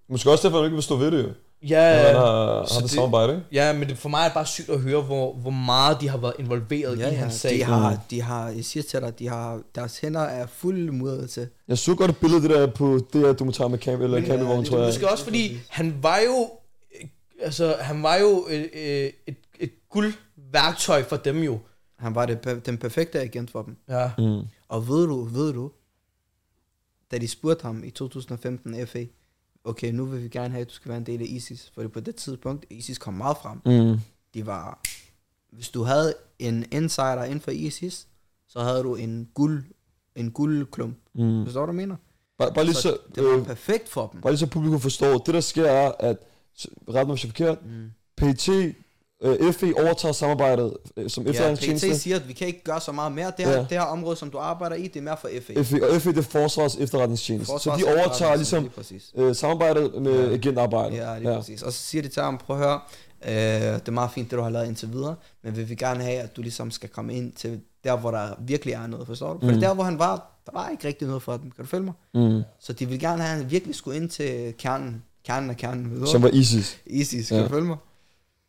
[0.09, 1.29] måske også derfor, at man ikke vil stå ved det, jo.
[1.69, 3.45] Ja, Ja, man har, så har det, det- samarbejde, ikke?
[3.53, 6.09] ja, men det, for mig er det bare sygt at høre, hvor, hvor meget de
[6.09, 7.55] har været involveret Ja, i ja, hans sag.
[7.55, 11.31] de har, de har, jeg siger til dig, de har, deres hænder er fulde mudret
[11.31, 11.49] til.
[11.69, 14.27] Jeg så godt et billede det der på det her dokumentar med camp, eller Men,
[14.27, 14.87] campingvogn, det tror jeg.
[14.87, 16.51] måske også fordi, han var jo,
[17.03, 17.09] øh,
[17.41, 21.59] altså, han var jo øh, øh, et, et guldværktøj for dem jo.
[21.99, 23.77] Han var det, den perfekte agent for dem.
[23.89, 24.11] Ja.
[24.19, 24.41] Mm.
[24.69, 25.71] Og ved du, ved du,
[27.13, 29.05] da de spurgte ham i 2015 FA,
[29.65, 31.73] okay, nu vil vi gerne have, at du skal være en del af ISIS.
[31.75, 33.61] For på det tidspunkt, ISIS kom meget frem.
[33.67, 34.01] Mm.
[34.35, 34.81] De var,
[35.53, 38.07] hvis du havde en insider inden for ISIS,
[38.49, 39.65] så havde du en guld,
[40.17, 40.97] en guldklump.
[41.15, 41.45] Mm.
[41.45, 41.97] Forstår du, hvad jeg mener?
[42.39, 44.21] Bare, bare lige så, det var øh, perfekt for dem.
[44.21, 46.17] bare lige så publikum forstår, det der sker er, at,
[46.89, 47.91] ret mig hvis jeg er forkert, Mm.
[48.17, 48.75] PET,
[49.23, 51.99] øh, FE overtager samarbejdet øh, som Ja, PET efterretningstjeneste.
[51.99, 53.33] siger, at vi kan ikke gøre så meget mere.
[53.37, 53.59] Det her, Ja.
[53.59, 55.63] det her område, som du arbejder i, det er mere for FA.
[55.63, 57.53] FE, og FE det er Forsvars efterretningstjeneste.
[57.53, 60.33] Forsvars så de overtager ligesom Lige øh, samarbejdet med Ja.
[60.35, 60.97] agentarbejdet.
[60.97, 61.37] Ja, lige ja.
[61.39, 61.63] præcis.
[61.63, 62.81] Og så siger de til ham, prøv at høre,
[63.29, 63.33] øh,
[63.75, 65.15] det er meget fint, det du har lavet indtil videre,
[65.45, 68.29] men vi vil gerne have, at du ligesom skal komme ind til der, hvor der
[68.47, 69.39] virkelig er noget, forstår du?
[69.47, 69.61] For Mm.
[69.61, 71.51] der, hvor han var, der var ikke rigtig noget for dem.
[71.51, 71.95] Kan du følge mig?
[72.15, 72.43] Mm.
[72.61, 76.01] Så de vil gerne have, at han virkelig skulle ind til kernen, kernen af kernen.
[76.01, 76.07] Ved?
[76.07, 76.79] Som var ISIS.
[76.87, 77.43] ISIS, kan Ja.
[77.43, 77.49] ja.
[77.49, 77.77] du følge mig?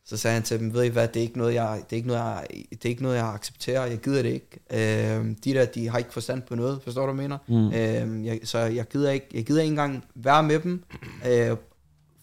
[0.05, 1.97] Så sagde han til dem, ved I hvad, det er ikke noget, jeg, det er
[1.97, 5.13] ikke noget, jeg, det er ikke noget, jeg accepterer, jeg gider det ikke.
[5.15, 7.67] Øhm, de der, de har ikke forstand på noget, forstår du, hvad jeg mener?
[7.69, 8.11] Mm.
[8.13, 10.83] Øhm, jeg, så jeg gider, ikke, jeg gider ikke engang være med dem,
[11.27, 11.57] øh,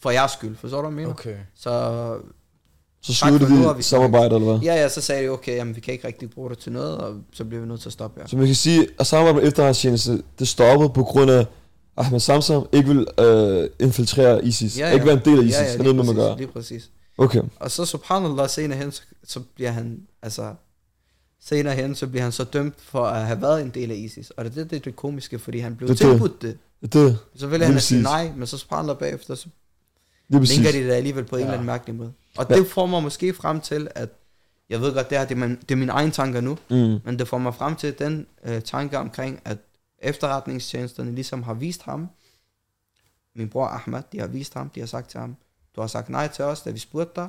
[0.01, 1.11] for jeres skyld, forstår du, hvad jeg mener?
[1.15, 1.37] Okay.
[1.55, 2.17] Så
[3.03, 4.61] Så sluttede de vi samarbejdet, eller hvad?
[4.61, 6.99] ja, ja, så sagde de, okay, jamen, vi kan ikke rigtig bruge det til noget,
[6.99, 8.29] og så bliver vi nødt til at stoppe her.
[8.29, 11.47] Så man kan sige, at samarbejdet med efterretningstjeneste, det stoppede på grund af, at
[11.97, 14.79] Ahmed Samsam ikke vil øh, infiltrere ISIS.
[14.79, 14.95] Ja, ja.
[14.95, 15.55] Ikke være en del af ISIS.
[15.57, 16.37] Ja, det ja, er lige noget, man gøre.
[16.37, 16.91] lige præcis.
[17.25, 17.43] Okay.
[17.57, 20.55] Og så subhanallah, senere hen, så, så bliver han, altså,
[21.41, 24.31] senere hen, så bliver han så dømt for at have været en del af ISIS.
[24.31, 26.13] Og det, det, det er det komiske, fordi han blev Det er det.
[26.15, 26.59] tilbudt det.
[26.93, 29.49] Det, Så ville han have sige nej, men så subhanallah bagefter, så
[30.33, 31.45] er linker de det alligevel på en Ja.
[31.45, 32.13] eller anden mærkelig måde.
[32.39, 34.09] Og det får mig måske frem til, at
[34.71, 36.99] jeg ved godt, det, her, det, er, min, det er mine egne tanker nu, Mm.
[37.05, 39.59] men det får mig frem til den øh, tanke omkring, at
[39.99, 42.09] efterretningstjenesterne ligesom har vist ham,
[43.37, 45.37] min bror Ahmed, de har vist ham, de har sagt til ham,
[45.77, 47.29] du har sagt nej til os, da vi spurgte dig,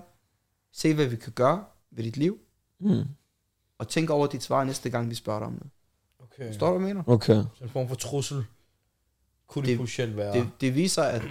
[0.72, 2.40] se hvad vi kan gøre ved dit liv,
[2.80, 3.04] Mm.
[3.78, 5.70] og tænk over dit svar næste gang, vi spørger dig om det.
[6.20, 6.48] Okay.
[6.48, 7.10] Forstår du, hvad jeg mener?
[7.14, 7.44] Okay.
[7.58, 8.46] Så en form for trussel
[9.48, 10.34] kunne det, Det- potentielt være.
[10.34, 11.22] Det, det viser, at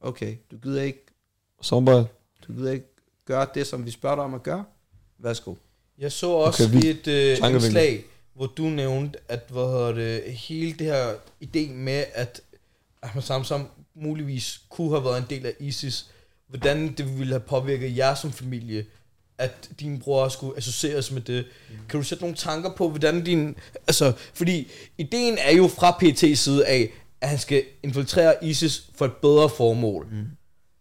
[0.00, 1.06] okay, du gider ikke,
[1.62, 2.08] Samarbejde.
[2.48, 2.86] du gider ikke
[3.24, 4.64] gøre det, som vi spørger dig om at gøre.
[5.18, 5.54] Værsgo.
[5.98, 10.32] Jeg så også Okay, vi- et øh, indslag, hvor du nævnte, at hvad hedder det,
[10.34, 12.40] hele det her idé med, at
[13.02, 13.66] Ahmed Samsam
[14.00, 16.06] muligvis kunne have været en del af ISIS,
[16.48, 18.84] hvordan det ville have påvirket jer som familie,
[19.38, 21.46] at din bror skulle associeres med det.
[21.88, 23.56] Kan du sætte nogle tanker på, hvordan din...
[23.86, 26.88] Altså, fordi ideen er jo fra PT's side af,
[27.20, 30.06] at han skal infiltrere ISIS for et bedre formål.
[30.12, 30.26] Mm.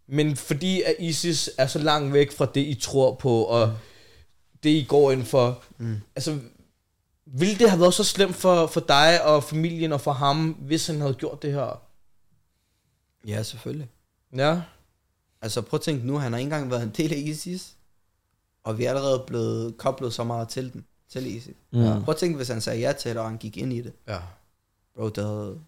[0.07, 3.73] Men fordi at ISIS er så langt væk fra det, I tror på, og mm.
[4.63, 5.95] det, I går ind for, mm.
[6.15, 6.37] altså,
[7.25, 10.87] ville det have været så slemt for, for dig og familien og for ham, hvis
[10.87, 11.81] han havde gjort det her?
[13.27, 13.89] Ja, selvfølgelig.
[14.35, 14.61] Ja.
[15.41, 17.75] Altså prøv at tænke nu, han har ikke engang været en del af ISIS,
[18.63, 21.55] og vi er allerede blevet koblet så meget til den, til ISIS.
[21.71, 21.79] Mm.
[21.79, 23.93] Prøv at tænke, hvis han sagde ja til det, og han gik ind i det.
[24.07, 24.19] Ja.
[24.95, 25.59] Bro, det havde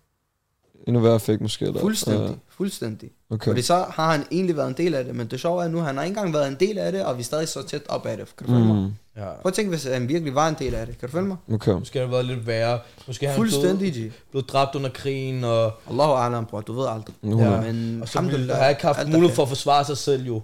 [0.88, 1.66] Endnu værre effekt måske.
[1.66, 1.82] Eller?
[1.82, 3.12] fuldstændig, fuldstændig.
[3.30, 3.49] Ja, okay.
[3.49, 5.80] Fordi så har han egentlig været en del af det, men det sjove er nu,
[5.80, 7.88] han har ikke engang været en del af det, og vi er stadig så tæt
[7.88, 8.36] op af det.
[8.36, 8.74] Kan du?
[8.74, 8.93] Mm.
[9.16, 9.26] Ja.
[9.34, 10.97] Prøv at tænke, hvis han virkelig var en del af det.
[10.97, 11.38] Kan du følge mig?
[11.53, 11.72] Okay.
[11.72, 12.80] Måske har det været lidt værre.
[13.07, 16.88] Måske har han Fuldstændig, blevet, blevet dræbt under krigen, og, Allahu alam, bror, du ved
[16.88, 17.16] aldrig.
[17.24, 17.30] Ja.
[17.30, 17.62] ja.
[17.62, 20.41] Men og så ville alhamdulillah, han ikke haft mulighed for at forsvare sig selv jo.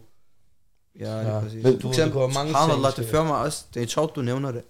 [0.99, 1.19] Ja, Ja.
[1.19, 1.63] det er præcis.
[1.63, 2.53] Men- For Du ved, eksempel, går mange
[2.83, 4.61] ting det fører mig også, det er sjovt, du nævner det.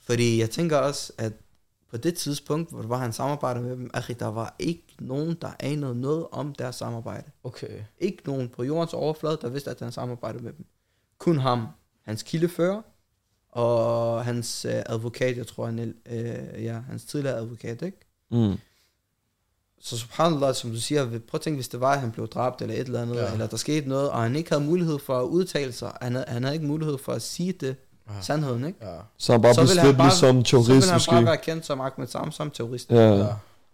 [0.00, 1.32] Fordi jeg tænker også, at
[1.90, 5.36] på det tidspunkt, hvor det var han samarbejder med dem, akhi, der var ikke nogen,
[5.42, 7.30] der anede noget om deres samarbejde.
[7.44, 7.68] Okay.
[7.98, 10.66] Ikke nogen på jordens overflade, der vidste, at han samarbejdede med dem.
[11.18, 11.66] Kun ham,
[12.04, 12.82] hans kildefører,
[13.56, 17.98] og hans øh, advokat, jeg tror, han, øh, ja, hans tidligere advokat, ikke?
[18.30, 18.54] Mm.
[19.80, 22.62] Så subhanallah, som du siger, prøv at tænke, hvis det var, at han blev dræbt
[22.62, 23.32] eller et eller andet, Ja.
[23.32, 26.24] eller der skete noget, og han ikke havde mulighed for at udtale sig, han havde,
[26.28, 27.76] han havde ikke mulighed for at sige det,
[28.08, 28.12] Ja.
[28.22, 28.78] sandheden, ikke?
[28.86, 28.96] Ja.
[29.18, 31.10] Så han bare Så blev ville han slet bare- ligesom Så ville terrorist han måske.
[31.10, 33.26] bare være kendt som Ahmed Samsam, terrorist, Ja, Ja.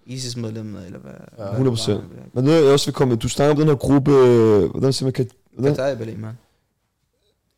[0.07, 1.12] ISIS-medlem, eller hvad?
[1.12, 2.22] Ja, hvad 100 det var, han blev.
[2.33, 5.07] Men noget jeg også vil komme du snakker om den her gruppe, øh, hvordan siger
[5.07, 5.76] man, kan, hvordan?
[5.76, 6.39] Kataib al-Iman.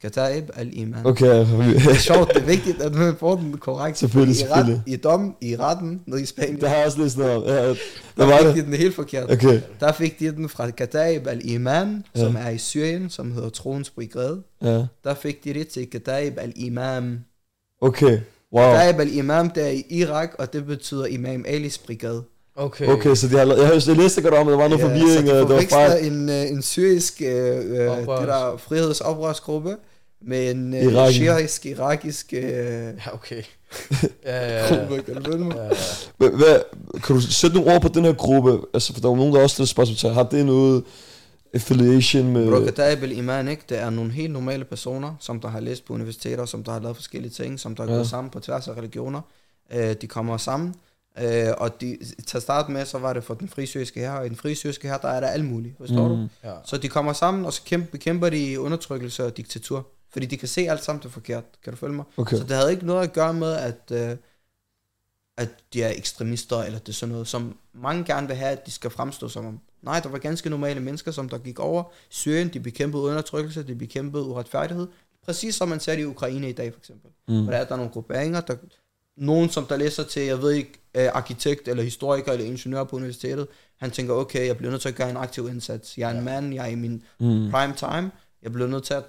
[0.05, 1.07] Kataib al-Iman.
[1.07, 3.99] Okay, Det er sjovt, det er vigtigt, at man får den korrekt.
[3.99, 4.83] Selvfølgelig, I, ret, selvfølgelig.
[4.87, 7.43] I dom, i retten, nede i Spanien, det har jeg også læst noget om.
[7.43, 7.75] Ja, der
[8.17, 9.33] der var fik de den helt forkert.
[9.33, 12.21] Okay, Der fik de den fra Kataib al-Iman, Ja.
[12.21, 14.43] som er i Syrien, som hedder Troens Brigade.
[14.63, 14.85] ja.
[15.05, 17.19] Der fik de det til Kataib al-Imam.
[17.81, 18.19] Okay,
[18.55, 18.73] wow.
[18.75, 22.23] Kataib al-Imam, det er i Irak, og det betyder Imam Alis Brigade.
[22.57, 22.87] Okay.
[22.87, 25.29] Okay, så de har, jeg, jeg læste godt om, at der var noget Ja, forvirring,
[25.29, 26.07] så de det var forveksler fejl.
[26.13, 28.19] en, øh, en syrisk øh, øh, Oprørs.
[28.21, 29.77] det der frihedsoprørsgruppe
[30.27, 31.17] med en øh, Irakisk.
[31.19, 33.43] shiaisk, irakisk øh, Ja, okay.
[34.25, 34.79] ja, ja, ja.
[34.79, 35.57] gruppe, kan du følge mig?
[35.57, 35.71] ja, ja.
[36.17, 36.61] Hvad, hvad,
[37.03, 38.61] kan du sætte nogle ord på den her gruppe?
[38.75, 40.85] Altså, for der var nogen, der også stillede spørgsmål til, har det noget
[41.55, 42.51] affiliation med...
[42.51, 43.63] Bro, Kataib al-Iman, ikke?
[43.69, 46.81] Det er nogle helt normale personer, som der har læst på universiteter, som der har
[46.81, 47.97] lavet forskellige ting, som der har Ja.
[47.97, 49.21] gået sammen på tværs af religioner.
[49.75, 50.75] Øh, de kommer sammen,
[51.23, 54.27] øh, og de, til at starte med, så var det for den frisyriske her, og
[54.27, 56.15] i den frisyriske her, der er der alt muligt, forstår mm.
[56.15, 56.29] du?
[56.45, 56.53] ja.
[56.65, 59.87] Så de kommer sammen, og så kæmpe, bekæmper de undertrykkelse og diktatur.
[60.15, 61.45] Fordi de kan se alt sammen det er forkert.
[61.65, 62.05] Kan du følge mig?
[62.17, 62.37] Okay.
[62.37, 64.17] Så det havde ikke noget at gøre med, at, øh,
[65.37, 68.67] at de er ekstremister, eller det er sådan noget, som mange gerne vil have, at
[68.67, 69.61] de skal fremstå som om.
[69.83, 72.49] Nej, der var ganske normale mennesker, som der gik over Syrien.
[72.49, 74.87] De bekæmpede undertrykkelse, de bekæmpede uretfærdighed.
[75.25, 77.11] Præcis som man ser det i Ukraine i dag, for eksempel.
[77.29, 77.43] Mm.
[77.43, 78.57] Hvor der er der nogle grupperinger, der,
[79.17, 82.97] nogen som der læser til, jeg ved ikke, øh, arkitekt eller historiker eller ingeniør på
[82.97, 83.47] universitetet,
[83.77, 85.99] han tænker, okay, jeg bliver nødt til at gøre en aktiv indsats.
[85.99, 87.51] Jeg er en mand, jeg er i min Mm.
[87.51, 88.11] prime time,
[88.43, 89.05] jeg bliver nødt til at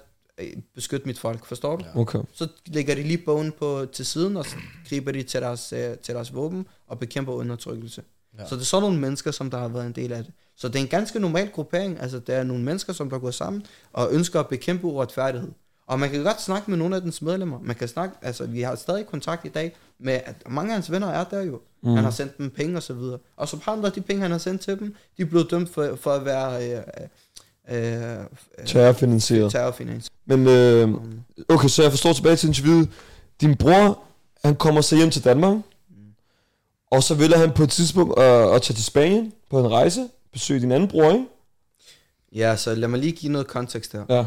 [0.74, 1.84] beskytte mit folk, forstår du?
[1.94, 2.00] Ja.
[2.00, 2.18] Okay.
[2.32, 4.56] Så lægger de lige bogen på til siden, og så
[4.88, 8.02] griber de til deres, øh, til deres våben og bekæmper undertrykkelse.
[8.38, 8.46] Ja.
[8.46, 10.32] Så det er sådan nogle mennesker, som der har været en del af det.
[10.56, 12.00] Så det er en ganske normal gruppering.
[12.00, 13.62] Altså, der er nogle mennesker, som der går sammen
[13.92, 15.52] og ønsker at bekæmpe uretfærdighed.
[15.86, 17.58] Og man kan godt snakke med nogle af dens medlemmer.
[17.62, 20.90] Man kan snakke, altså vi har stadig kontakt i dag med, at mange af hans
[20.90, 21.60] venner er der jo.
[21.82, 21.94] Mm.
[21.94, 23.18] Han har sendt dem penge og så videre.
[23.36, 25.96] Og så par de penge, han har sendt til dem, de er blevet dømt for,
[25.96, 26.82] for at være øh,
[27.70, 29.52] øh, øh, Terrorfinansieret.
[29.52, 30.10] terrorfinans.
[30.26, 30.94] Men øh,
[31.48, 32.88] okay, så jeg forstår tilbage til interviewet.
[33.40, 34.02] Din bror,
[34.44, 35.56] han kommer så hjem til Danmark,
[36.90, 40.08] og så vælger han på et tidspunkt at, at tage til Spanien på en rejse,
[40.32, 41.26] besøge din anden bror, ikke?
[42.32, 44.04] Ja, så lad mig lige give noget kontekst her.
[44.08, 44.26] Ja.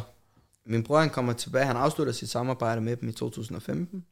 [0.66, 4.06] Min bror han kommer tilbage, han afslutter sit samarbejde med dem i 2015.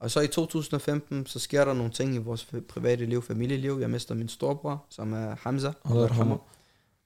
[0.00, 3.78] Og så i 2015, så sker der nogle ting i vores private liv, familieliv.
[3.80, 5.72] Jeg mister min storebror, som er Hamza.
[5.84, 6.38] Allah yarhamah.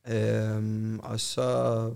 [0.09, 1.91] Øhm, og så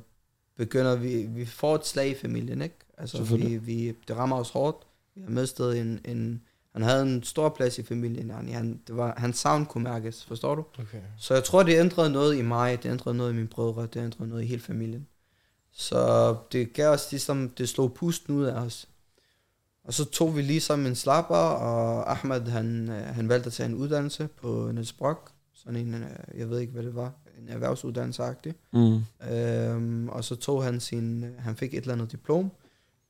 [0.59, 2.77] begynder vi, vi får et slag i familien, ikke?
[2.99, 4.87] Altså, vi, vi, det rammer os hårdt.
[5.15, 6.43] Vi har mistet en, en,
[6.73, 8.31] han havde en stor plads i familien.
[8.31, 10.65] Han, han, det var, hans savn kunne mærkes, forstår du?
[10.79, 11.01] Okay.
[11.19, 13.97] Så jeg tror, det ændrede noget i mig, det ændrede noget i mine brødre, det
[13.97, 15.07] ændrede noget i hele familien.
[15.73, 18.89] Så det gav os ligesom, det slog pusten ud af os.
[19.85, 23.69] Og så tog vi ligesom en slapper, og Ahmed, han, øh, han valgte at tage
[23.69, 25.31] en uddannelse på Niels Brock.
[25.55, 28.53] Sådan en, øh, jeg ved ikke, hvad det var, en erhvervsuddannelse-agtig.
[28.73, 29.01] Mm.
[29.33, 32.51] Øhm, og så tog han sin, han fik et eller andet diplom,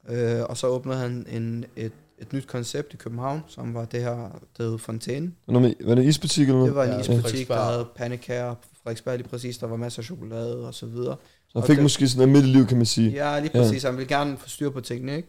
[0.08, 4.00] øh, og så åbnede han en, et, et nyt koncept i København, som var det
[4.02, 5.32] her, der hed Fontæne.
[5.48, 6.74] Var det, var det en isbutik eller Det noget?
[6.74, 10.66] var en Ja, isbutik, der havde pandekager, Frederiksberg lige præcis, der var masser af chokolade
[10.66, 11.16] og så videre.
[11.48, 13.10] Så han og fik det- måske sådan et midt i liv, kan man sige.
[13.10, 13.60] Ja, lige Ja.
[13.62, 15.28] præcis, han ville gerne få styr på tingene, ikke?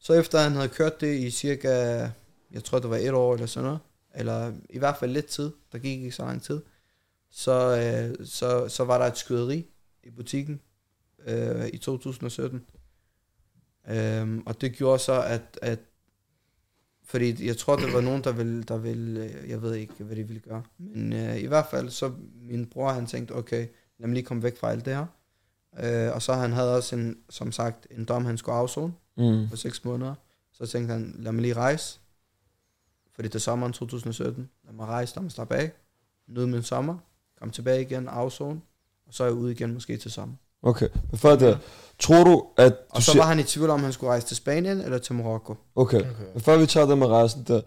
[0.00, 1.68] Så efter han havde kørt det i cirka,
[2.52, 3.78] jeg tror det var et år eller sådan noget,
[4.14, 6.60] eller i hvert fald lidt tid, der gik ikke så lang tid,
[7.36, 7.52] så,
[8.20, 9.66] øh, så, så var der et skyderi
[10.04, 10.60] i butikken
[11.26, 12.64] øh, i 2017.
[13.88, 15.78] Øhm, og det gjorde så, at, at
[17.04, 20.16] fordi jeg tror, der var nogen, der ville, der ville, øh, jeg ved ikke, hvad
[20.16, 20.62] de ville gøre.
[20.78, 22.12] Men øh, i hvert fald, så
[22.42, 23.66] min bror, han tænkte, okay,
[23.98, 25.06] lad mig lige komme væk fra alt det her.
[26.08, 29.48] Øh, og så han havde også, en, som sagt, en dom, han skulle afzone Mm.
[29.50, 30.14] på 6 måneder.
[30.52, 32.00] Så tænkte han, lad mig lige rejse.
[33.14, 34.50] Fordi det er sommeren 2017.
[34.64, 35.72] Lad mig rejse, lad mig slappe af.
[36.26, 36.98] Nyde min sommer.
[37.40, 38.60] Kom tilbage igen, afzone.
[39.08, 40.34] Og så er jeg ude igen måske til sommer.
[40.62, 41.58] Okay, men før det,
[41.98, 44.36] tror du, at du Og så var han i tvivl om, han skulle rejse til
[44.36, 45.54] Spanien eller til Marokko.
[45.74, 46.00] Okay.
[46.00, 46.10] Okay.
[46.34, 47.60] Men før vi tager det med rejsen der,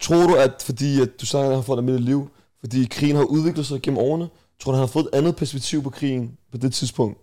[0.00, 2.28] tror du, at fordi at du sagde, at han har fået et midt i liv,
[2.60, 4.28] fordi krigen har udviklet sig gennem årene,
[4.60, 7.18] tror du, han har fået et andet perspektiv på krigen på det tidspunkt?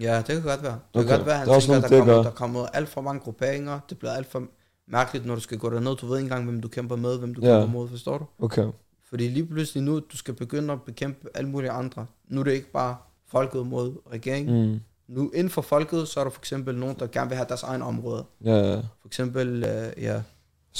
[0.00, 0.72] Ja, det kan godt være.
[0.72, 1.16] Det kan Okay.
[1.16, 3.00] godt være, han Der er også tænker, at der det kommer, der kommer alt for
[3.00, 3.80] mange grupperinger.
[3.90, 4.42] Det bliver alt for
[4.88, 5.96] mærkeligt, når du skal gå derned.
[5.96, 7.46] Du ved ikke engang, hvem du kæmper med, hvem du Ja.
[7.60, 8.24] kæmper mod, forstår du?
[8.38, 8.66] Okay.
[9.08, 12.06] Fordi lige pludselig nu, du skal begynde at bekæmpe alle mulige andre.
[12.28, 12.96] Nu er det ikke bare
[13.30, 14.72] folket mod regeringen.
[14.72, 14.80] Mm.
[15.08, 17.62] Nu inden for folket, så er der for eksempel nogen, der gerne vil have deres
[17.62, 18.24] egen område.
[18.44, 18.76] Ja, ja.
[18.76, 20.22] For eksempel, øh, ja,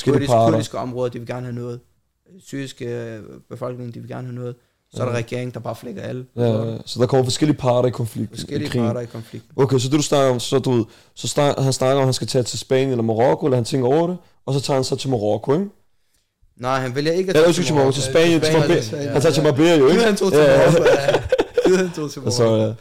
[0.04, 1.80] kurdiske, kurdiske områder, de vil gerne have noget.
[2.38, 4.56] Syriske øh, befolkning, de vil gerne have noget.
[4.90, 5.18] Så er der Ja.
[5.18, 6.26] regeringen, der bare flækker alle.
[6.36, 6.78] Ja, ja.
[6.86, 8.32] Så der kommer forskellige parter i konflikt.
[8.32, 8.86] i Forskellige krigen.
[8.86, 9.52] parter i konflikten.
[9.56, 12.06] Okay, så det du snakker om, så du ved, så snak, han snakker om, at
[12.06, 14.16] han skal tage til Spanien eller Marokko, eller han tænker over det,
[14.46, 15.66] og så tager han så til Marokko, ikke?
[16.60, 19.10] Nej, han vælger ikke at Ja, tage undskyld, til Marokko, til Spanien, til Spanien, ja.
[19.12, 20.02] Han tager til Marbella jo, ikke?
[20.02, 20.70] Han tog til Ja, ja.
[20.70, 20.82] Marokko.
[21.70, 21.76] ja.
[21.76, 22.56] Han tog til Marokko.
[22.56, 22.74] ja.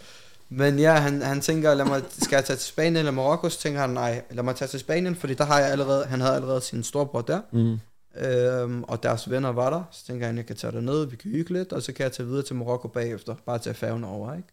[0.50, 3.50] Men ja, han, han tænker, lad mig, skal jeg tage til Spanien eller Marokko?
[3.50, 6.22] Så tænker han, nej, lad mig tage til Spanien, fordi der har jeg allerede, han
[6.22, 7.80] havde allerede sin storebror der, Mm.
[8.28, 9.84] øhm, og deres venner var der.
[9.92, 12.12] Så tænker han, jeg kan tage derned, vi kan hygge lidt, og så kan jeg
[12.12, 14.48] tage videre til Marokko bagefter, bare tage færgen over, ikke?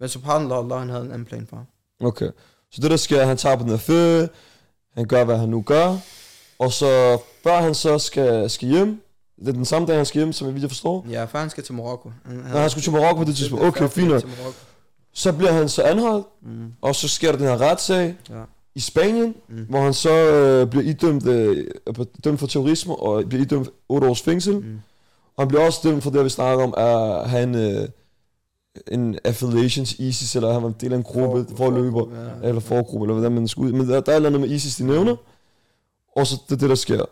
[0.00, 1.66] Men subhanallah, han havde en anden plan for ham.
[2.08, 2.30] Okay.
[2.72, 4.28] Så det der sker, han tager på den her ferie,
[4.94, 5.96] han gør, hvad han nu gør,
[6.60, 9.02] og så før han så skal, skal hjem,
[9.38, 11.50] det er den samme dag, han skal hjem, som jeg vidt forstår, Ja, før han
[11.50, 12.10] skal til Marokko.
[12.26, 13.64] Han, Nå, han skulle til Marokko på det tidspunkt.
[13.64, 14.22] Okay, fint nok.
[15.12, 18.34] Så bliver han så anholdt, Mm, og så sker der den her retssag ja.
[18.74, 19.66] i Spanien, Mm.
[19.68, 21.66] hvor han så øh, bliver idømt, øh,
[22.24, 24.54] dømt for terrorisme, og bliver idømt 8 års fængsel.
[24.56, 24.80] Mm.
[25.36, 27.88] Og han bliver også dømt for det, vi snakker om, at have en, øh,
[28.92, 32.06] en affiliation til ISIS, eller han var en del af en gruppe, For- forløber,
[32.42, 32.48] ja.
[32.48, 33.72] eller forgruppe, eller hvordan man skal ud.
[33.72, 35.16] Men der, der er et eller andet med ISIS, de nævner,
[36.20, 37.04] og så det er det, der sker.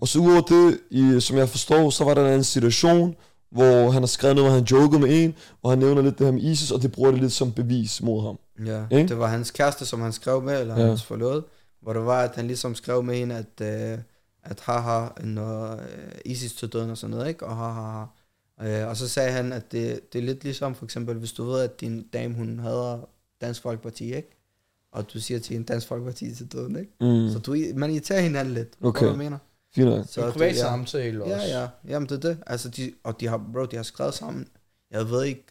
[0.00, 3.16] Og så udover det, i, som jeg forstår, så var der en situation,
[3.50, 6.26] hvor han har skrevet noget, hvor han jokede med en, og han nævner lidt det
[6.26, 8.38] her med ISIS, og det bruger det lidt som bevis mod ham.
[8.66, 9.08] Ja, Ikke?
[9.08, 10.86] det var hans kæreste, som han skrev med, eller Ja.
[10.86, 11.42] hans forlod,
[11.82, 13.98] hvor det var, at han ligesom skrev med hende, at, øh,
[14.44, 15.78] at haha, når øh,
[16.24, 17.46] ISIS til døden og sådan noget, ikke?
[17.46, 18.04] Og haha,
[18.62, 21.44] øh, og så sagde han, at det, det er lidt ligesom, for eksempel, hvis du
[21.44, 22.98] ved, at din dame, hun hader
[23.40, 24.41] Dansk Folkeparti, ikke?
[24.92, 26.92] Og du siger til en Dansk Folkeparti til døden, ikke?
[27.00, 27.32] Mm.
[27.32, 29.00] Så du, man irriterer hinanden lidt, Okay.
[29.00, 29.38] hvad du mener.
[29.74, 30.04] Fint nok.
[30.08, 30.60] Så en det- privat ja.
[30.60, 31.34] samtale også.
[31.36, 31.68] Ja, ja.
[31.88, 32.38] Jamen, det er det.
[32.46, 34.46] Altså, de, og de har, bro, de har skrevet sammen.
[34.90, 35.44] Jeg ved ikke,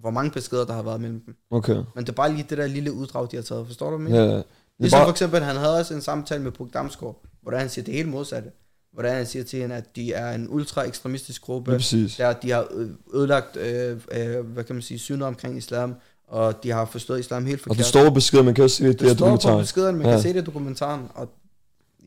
[0.00, 1.36] hvor mange beskeder, der har været mellem dem.
[1.50, 1.74] Okay.
[1.74, 3.66] Men det er bare lige det der lille uddrag, de har taget.
[3.66, 4.24] Forstår du, jeg Ja, ja.
[4.36, 4.42] Det er
[4.78, 7.84] Ligesom for bare, eksempel, han havde også en samtale med Puk Damsgaard, hvor han siger
[7.84, 8.50] det helt modsatte.
[8.92, 12.16] Hvor han siger til hende, at de er en ultra-ekstremistisk gruppe, præcis.
[12.16, 12.68] der de har
[13.14, 15.94] ødelagt, øh, øh, hvad kan man sige, synder omkring islam,
[16.28, 17.78] og de har forstået islam helt Og forkert.
[17.78, 19.60] det står på beskeden, man kan også se det, det det er står på dokumentaren.
[19.60, 20.12] beskeden, man Ja.
[20.12, 21.28] kan se det i dokumentaren, og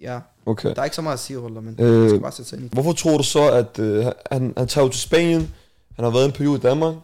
[0.02, 0.70] ja, Okay.
[0.76, 2.56] der er ikke så meget at sige, Ruller, men Øh, man skal bare sætte sig
[2.58, 2.74] ind i det.
[2.74, 5.54] Hvorfor tror du så, at øh, han, han tager til Spanien,
[5.96, 6.96] han har været en periode i Danmark,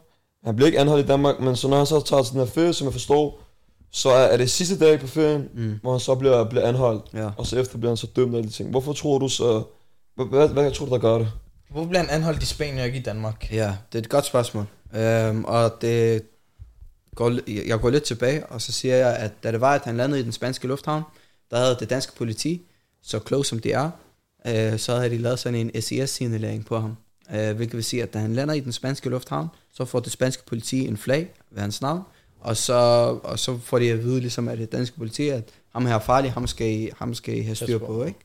[0.44, 2.48] han bliver ikke anholdt i Danmark, men så når han så tager til den her
[2.48, 3.40] ferie, som jeg forstår,
[3.92, 5.80] så er, er det sidste dag på ferien, Mm.
[5.82, 7.30] hvor han så bliver, bliver anholdt, Ja.
[7.38, 8.70] og så efter bliver han så dømt af alle de ting.
[8.70, 9.64] Hvorfor tror du så,
[10.16, 11.28] hvad, hvad, hvad tror du, der gør det?
[11.70, 13.52] Hvorfor bliver han anholdt i Spanien og ikke i Danmark?
[13.52, 14.66] Ja, det er et godt spørgsmål.
[14.96, 16.22] Øhm, og det
[17.16, 19.98] går, jeg går lidt tilbage, og så siger jeg, at da det var, at han
[19.98, 21.04] landede i den spanske lufthavn,
[21.52, 22.62] der havde det danske politi,
[23.02, 23.90] så klog som de er,
[24.48, 26.98] øh, så havde de lavet sådan en SES-signalering på ham.
[27.34, 30.12] Øh, hvilket vil sige, at da han lander i den spanske lufthavn, så får det
[30.12, 32.02] spanske politi en flag ved hans navn,
[32.40, 32.74] Og så,
[33.24, 36.00] og så får de at vide, ligesom at det danske politi, at ham her er
[36.00, 38.20] farlig, ham skal I, ham skal I have styr på, ikke?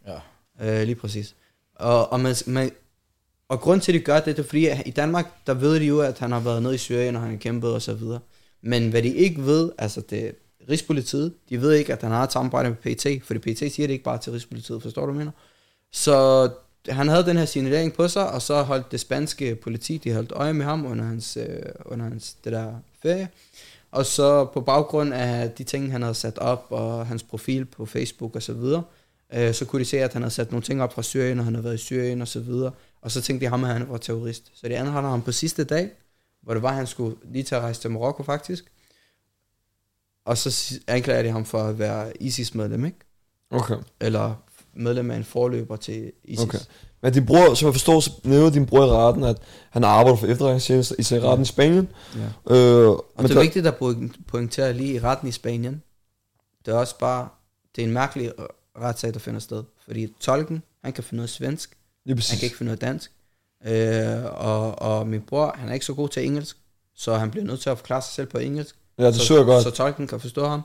[0.61, 0.80] Ja.
[0.80, 1.34] Øh, lige præcis.
[1.74, 2.70] Og, og, man, man,
[3.49, 5.80] og grund til, at de gør det, det er fordi, at i Danmark, der ved
[5.80, 7.95] de jo, at han har været nede i Syrien, og han har kæmpet og så
[7.95, 8.20] videre.
[8.62, 10.34] Men hvad de ikke ved, altså det
[10.70, 13.90] Rigspolitiet, de ved ikke, at han har et samarbejde med PT, fordi PT siger det
[13.90, 15.30] ikke bare til Rigspolitiet, forstår du, mener?
[15.92, 16.48] Så
[16.88, 20.32] han havde den her signalering på sig, og så holdt det spanske politi, de holdt
[20.32, 23.28] øje med ham under hans, øh, under hans det der ferie.
[23.90, 27.86] Og så på baggrund af de ting, han havde sat op, og hans profil på
[27.86, 28.82] Facebook og så videre,
[29.34, 31.44] øh, så kunne de se, at han havde sat nogle ting op fra Syrien, og
[31.44, 32.72] han havde været i Syrien og så videre.
[33.02, 34.50] Og så tænkte de ham, at han var terrorist.
[34.54, 35.90] Så de anholder ham på sidste dag,
[36.49, 38.64] hvor det var, at han skulle lige til at rejse til Marokko faktisk.
[40.24, 42.99] Og så anklager de ham for at være ISIS-medlem, ikke?
[43.51, 43.74] Okay.
[44.01, 44.34] Eller
[44.74, 46.44] medlem af en forløber til ISIS.
[46.44, 46.59] Okay.
[47.03, 49.38] Men din bror, som jeg forstår, så nævner din bror i retten, at
[49.70, 51.88] han arbejder for efterretningstjenester i retten i Spanien.
[52.16, 52.55] Ja.
[52.57, 55.82] Øh, Og men det der- er vigtigt at poin- pointere lige i retten i Spanien.
[56.66, 57.28] Det er også bare,
[57.76, 58.32] det er en mærkelig
[58.78, 59.62] retssag, der finder sted.
[59.84, 61.76] Fordi tolken, han kan finde noget svensk,
[62.14, 62.30] præcis.
[62.30, 63.12] han kan ikke finde noget dansk.
[63.66, 66.56] Øh, og, og min bror, han er ikke så god til engelsk,
[66.96, 68.76] så han bliver nødt til at forklare sig selv på engelsk.
[68.98, 69.62] Ja, det så, godt.
[69.62, 70.62] Så tolken kan forstå ham.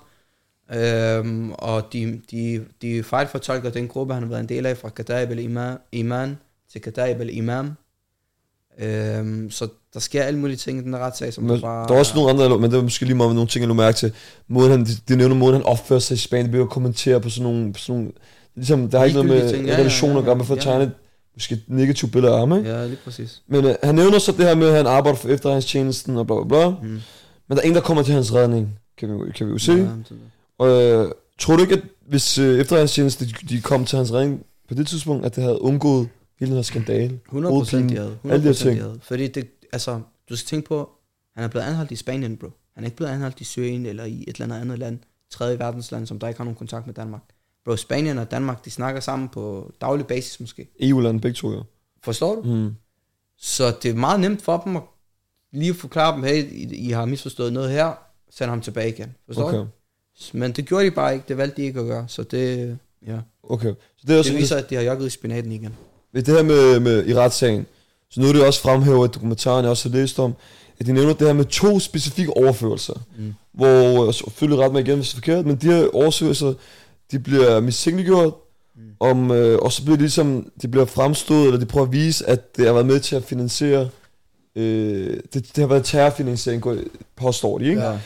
[0.73, 4.89] Øhm, og de, de, de fejlfortolker den gruppe, han har været en del af, fra
[4.89, 5.39] Kataib al
[5.91, 6.37] Iman
[6.71, 7.71] til Kataib al Imam.
[8.79, 11.87] Øhm, så der sker alle mulige ting i den retssag, som Men, bare...
[11.87, 13.73] der er også nogle andre, men det er måske lige meget nogle ting, jeg nu
[13.73, 14.13] mærke til.
[14.47, 17.21] Måden han, de, de nævner måden, han opfører sig i Spanien, det bliver jo kommentere
[17.21, 18.11] på sådan nogle, på sådan nogle
[18.55, 20.61] ligesom, der har ikke noget med ting, ja, ja, relationer at gøre, man får ja.
[20.61, 20.91] tegnet
[21.35, 22.69] måske negativt billede af ham, ikke?
[22.69, 23.41] Ja, lige præcis.
[23.47, 26.35] Men øh, han nævner så det her med, at han arbejder for efterretningstjenesten og bla
[26.35, 26.69] bla bla.
[26.69, 26.87] Mm.
[26.87, 27.01] Men
[27.49, 29.73] der er ingen, der kommer til hans redning, kan vi, kan vi jo se.
[29.73, 29.87] Ja.
[30.57, 34.45] Og øh, tror du ikke, at hvis øh, efterretningstjenesten de, de kom til hans redning
[34.67, 36.09] på det tidspunkt, at det havde undgået
[36.39, 37.19] hele den her skandale?
[37.25, 38.11] 100 procent de havde.
[38.11, 38.81] 100 alle de her procent de ting.
[38.81, 38.99] havde.
[39.01, 40.89] Fordi det, altså, du skal tænke på,
[41.35, 42.47] han er blevet anholdt i Spanien, bro.
[42.75, 44.99] Han er ikke blevet anholdt i Syrien eller i et eller andet andet land,
[45.31, 47.21] tredje verdensland, som der ikke har nogen kontakt med Danmark.
[47.65, 50.67] Bro, Spanien og Danmark, de snakker sammen på daglig basis måske.
[50.79, 51.59] EU-land begge to, ja.
[52.03, 52.41] Forstår du?
[52.41, 52.75] Mm.
[53.37, 54.81] Så det er meget nemt for dem at
[55.53, 57.91] lige forklare dem, hey, I, I har misforstået noget her,
[58.31, 59.15] send ham tilbage igen.
[59.25, 59.57] Forstår Okay.
[59.57, 59.67] du?
[60.33, 63.17] Men det gjorde de bare ikke, det valgte de ikke at gøre, så det, ja.
[63.43, 63.73] Okay.
[63.97, 65.73] Så det er også Det viser, at de har jogget i spinaten igen.
[66.13, 67.65] ved det her med, med i retssagen,
[68.09, 70.33] så nu er det også fremhævet i dokumentaren, jeg også har læst om,
[70.79, 73.33] at de nævner det her med to specifikke overførelser, Mm.
[73.53, 76.53] hvor, selvfølgelig ret mig igen, hvis det er forkert, men de her overførelser,
[77.11, 78.33] de bliver mistænkeliggjort,
[78.75, 78.81] Mm.
[78.99, 82.29] om, øh, og så bliver det ligesom, de bliver fremstået, eller de prøver at vise,
[82.29, 83.89] at det har været med til at finansiere,
[84.55, 86.63] øh, det, det har været terrorfinansiering,
[87.15, 87.81] påstår de, ikke?
[87.81, 87.99] Ja.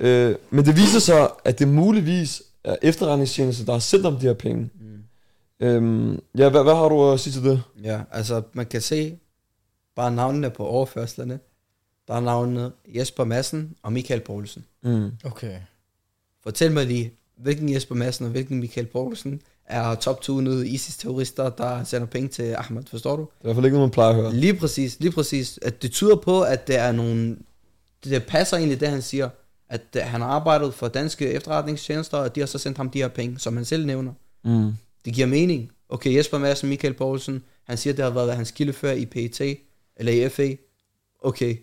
[0.00, 4.20] Øh, men det viser sig, at det muligvis er efterretningstjenester, der har sendt dem de
[4.26, 4.70] her penge.
[4.80, 5.66] Mm.
[5.66, 7.62] Øhm, ja, hvad, hvad har du at sige til det?
[7.84, 9.18] Ja, altså man kan se
[9.96, 11.38] bare navnene på overførslerne.
[12.08, 14.64] Der er navnene Jesper Madsen og Michael Poulsen.
[14.82, 15.10] Mm.
[15.24, 15.56] Okay.
[16.42, 17.12] Fortæl mig lige,
[17.42, 22.82] hvilken Jesper Madsen og hvilken Michael Poulsen er top-tunede ISIS-terrorister, der sender penge til Ahmed,
[22.90, 23.22] forstår du?
[23.22, 24.34] Det er i hvert fald ikke noget, man plejer at høre.
[24.34, 25.58] Lige præcis, lige præcis.
[25.62, 27.36] At det tyder på, at det er nogle...
[28.04, 29.28] Det passer egentlig det, han siger.
[29.68, 32.98] At øh, han har arbejdet for danske efterretningstjenester, og de har så sendt ham de
[32.98, 34.12] her penge, som han selv nævner.
[34.44, 34.72] Mm.
[35.04, 35.70] Det giver mening.
[35.88, 39.40] Okay, Jesper Madsen, Michael Poulsen, han siger, det har været hans kildefører i PET,
[39.96, 40.54] eller i FA.
[41.20, 41.56] Okay,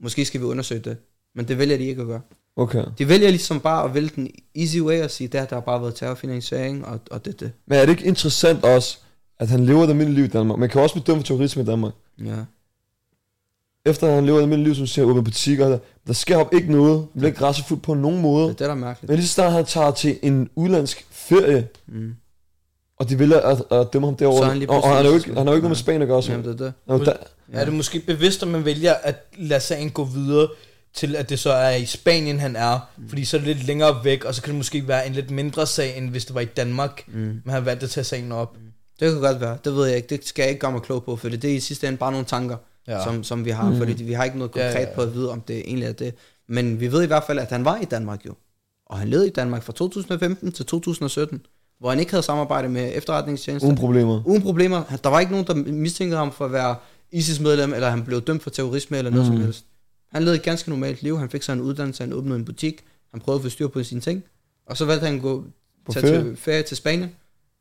[0.00, 0.96] måske skal vi undersøge det.
[1.34, 2.20] Men det vælger de ikke at gøre.
[2.58, 2.84] Okay.
[2.98, 5.80] De vælger ligesom bare at vælge den easy way og sige, der, der har bare
[5.82, 7.52] været terrorfinansiering, og, og det det.
[7.66, 8.98] Men er det ikke interessant også,
[9.38, 10.58] at han lever et almindeligt liv i Danmark?
[10.58, 11.92] Man kan også blive dømt for terrorisme i Danmark.
[12.24, 12.34] Ja.
[13.86, 16.54] Efter at han lever et almindeligt liv, som siger, åbne butikker, der, der sker op
[16.54, 16.98] ikke noget.
[16.98, 18.42] Han bliver ikke retsforfulgt på nogen måde.
[18.44, 19.08] Det er det, der er mærkeligt.
[19.08, 22.14] Men lige så snart han tager til en udlandsk ferie, Mm.
[22.98, 25.06] og de vælger at, at dømme ham Så er derovre, han lige og, og han,
[25.06, 25.80] er jo ikke, han har jo ikke noget med Ja.
[25.82, 26.30] Spanien at gøre, så.
[26.32, 26.72] Jamen, det er det.
[26.86, 27.12] Er da,
[27.52, 27.58] Ja.
[27.60, 30.48] Er det måske bevidst, at man vælger at lade sagen gå videre,
[30.98, 33.08] til at det så er i Spanien, han er, Mm.
[33.08, 35.30] fordi så er det lidt længere væk, og så kan det måske være en lidt
[35.30, 37.14] mindre sag, end hvis det var i Danmark, Mm.
[37.18, 38.56] men han valgte at tage sagen op.
[39.00, 39.58] Det kan godt være.
[39.64, 40.08] Det ved jeg ikke.
[40.16, 42.10] Det skal jeg ikke gøre mig klog på, for det er i sidste ende bare
[42.12, 42.56] nogle tanker,
[42.88, 43.04] Ja.
[43.04, 43.70] som, som vi har.
[43.70, 43.78] Mm.
[43.78, 44.94] Fordi vi har ikke noget konkret ja, ja, ja.
[44.94, 46.14] på at vide, om det egentlig er det.
[46.48, 48.34] Men vi ved i hvert fald, at han var i Danmark jo.
[48.86, 51.40] Og han levede i Danmark fra 2015 til 2017,
[51.80, 53.66] hvor han ikke havde samarbejde med efterretningstjenester.
[53.68, 54.22] uden problemer.
[54.26, 54.82] Uden problemer.
[55.04, 56.76] Der var ikke nogen, der mistænkte ham for at være
[57.12, 59.32] ISIS-medlem, eller han blev dømt for terrorisme, eller noget Mm.
[59.32, 59.38] mm.
[59.38, 59.64] som helst.
[60.12, 61.18] Han levede et ganske normalt liv.
[61.18, 62.80] Han fik sig en uddannelse, han åbnede en butik.
[63.10, 64.24] Han prøvede at få styr på sine ting.
[64.66, 65.44] Og så valgte han at gå
[65.86, 66.22] På tage ferie.
[66.24, 67.10] til ferie til Spanien.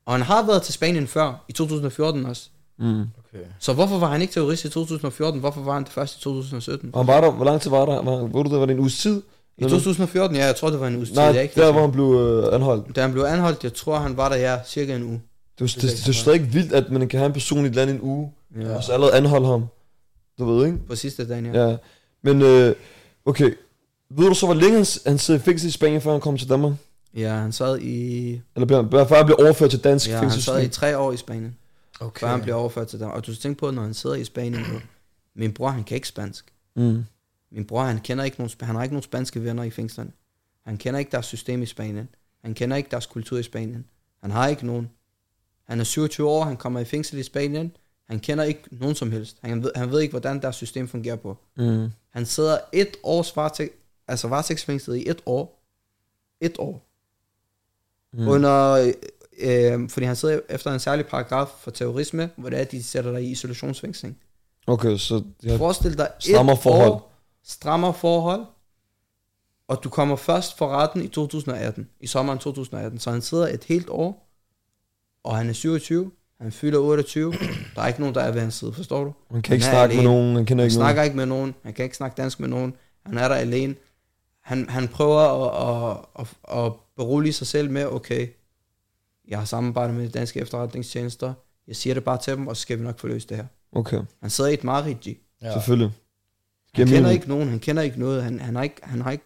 [0.06, 2.50] Og han har været til Spanien før, i 2014 også.
[2.80, 2.86] Mm.
[3.02, 3.44] Okay.
[3.60, 5.40] Så hvorfor var han ikke terrorist i 2014?
[5.40, 6.90] Hvorfor var han det først i 2017?
[6.94, 8.02] Og han var der, hvor lang tid var der?
[8.04, 9.22] Var, hvor du der, var det en uges tid?
[9.58, 11.16] I 2014, ja, jeg tror, det var en uges tid.
[11.18, 12.96] Nej, ikke der hvor han blev øh, anholdt.
[12.96, 15.22] Da han blev anholdt, jeg tror, han var der, ja, cirka en uge.
[15.60, 17.34] Det er Det det, ikke det, det er stadig vildt, at man kan have en
[17.34, 18.32] person i et land i en uge,
[18.62, 18.76] Ja.
[18.76, 19.66] og så allerede anholde ham.
[20.40, 20.78] Du ved, ikke?
[20.88, 21.70] På sidste dagen, ja.
[21.70, 21.78] Ja.
[22.22, 22.76] Men, øh,
[23.26, 23.54] okay.
[24.10, 26.38] Ved du så, hvor længe han, han sidder i fængsel i Spanien, før han kom
[26.38, 26.74] til Danmark?
[27.14, 28.28] Ja, han sad i...
[28.56, 30.42] Eller bliver, før han bliver overført til dansk Ja, han fængsel?
[30.44, 31.56] sad i tre år i Spanien,
[32.00, 32.20] Okay.
[32.20, 33.18] før han blev overført til Danmark.
[33.18, 34.80] Og du skal tænke på, når han sidder i Spanien nu,
[35.36, 36.54] min bror, han kan ikke spansk.
[36.76, 37.04] Mm.
[37.52, 40.12] Min bror, han kender ikke nogen, han har ikke nogen spanske venner i fængslerne.
[40.66, 42.10] Han kender ikke deres system i Spanien.
[42.44, 43.86] Han kender ikke deres kultur i Spanien.
[44.22, 44.90] Han har ikke nogen.
[45.68, 47.72] Han er 27 år, han kommer i fængsel i Spanien.
[48.10, 49.38] Han kender ikke nogen som helst.
[49.44, 51.38] Han ved, han ved ikke, hvordan deres system fungerer på.
[51.58, 51.88] Mm.
[52.18, 53.74] Han sidder et års varetægt,
[54.08, 55.64] altså varetægtsfængslet i et år.
[56.42, 56.88] Et år.
[58.14, 58.28] Mm.
[58.28, 58.94] Under,
[59.40, 62.84] øh, fordi han sidder efter en særlig paragraf for terrorisme, hvor det er, at de
[62.84, 64.18] sætter dig i isolationsfængsling.
[64.68, 66.92] Okay, så ja, Forestil dig Strammer et forhold.
[66.92, 67.14] år,
[67.44, 68.46] strammer forhold,
[69.68, 73.00] og du kommer først for retten i 2018, i sommeren 2018.
[73.00, 74.30] Så han sidder et helt år,
[75.24, 76.12] og han er 27,
[76.42, 77.34] han fylder 28.
[77.76, 79.14] Der er ikke nogen, der er ved hans side, forstår du?
[79.32, 80.14] han kan ikke han snakke med alene.
[80.14, 81.06] nogen, han kender Han ikke snakker nogen.
[81.08, 82.74] ikke med nogen, han kan ikke snakke dansk med nogen,
[83.06, 83.76] han er der alene.
[84.44, 88.28] Han, han prøver at, at, at, at berolige sig selv med, okay,
[89.28, 91.34] jeg har samarbejdet med de danske efterretningstjenester,
[91.68, 93.46] jeg siger det bare til dem, og så skal vi nok få løst det her.
[93.72, 95.08] Okay, Han sidder i et mareridt.
[95.42, 95.54] Ja.
[95.54, 95.88] selvfølgelig.
[95.90, 95.96] Han
[96.76, 97.14] Giver kender mening.
[97.14, 99.24] ikke nogen, han kender ikke noget, han, han, har ikke, han har ikke,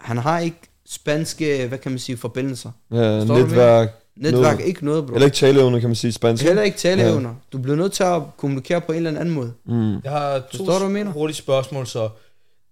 [0.00, 2.70] han har ikke spanske, hvad kan man sige, forbindelser.
[2.90, 3.88] Ja, du, netværk.
[4.16, 4.60] Netværk, Noget.
[4.68, 5.14] ikke noget, bro.
[5.14, 6.44] Eller ikke taleevne, kan man sige, spansk.
[6.44, 7.34] Heller ikke taleevner.
[7.52, 9.52] Du bliver nødt til at kommunikere på en eller anden måde.
[9.64, 9.92] Mm.
[10.04, 11.10] Jeg har to Forstår du, mener?
[11.12, 12.08] hurtige spørgsmål, så.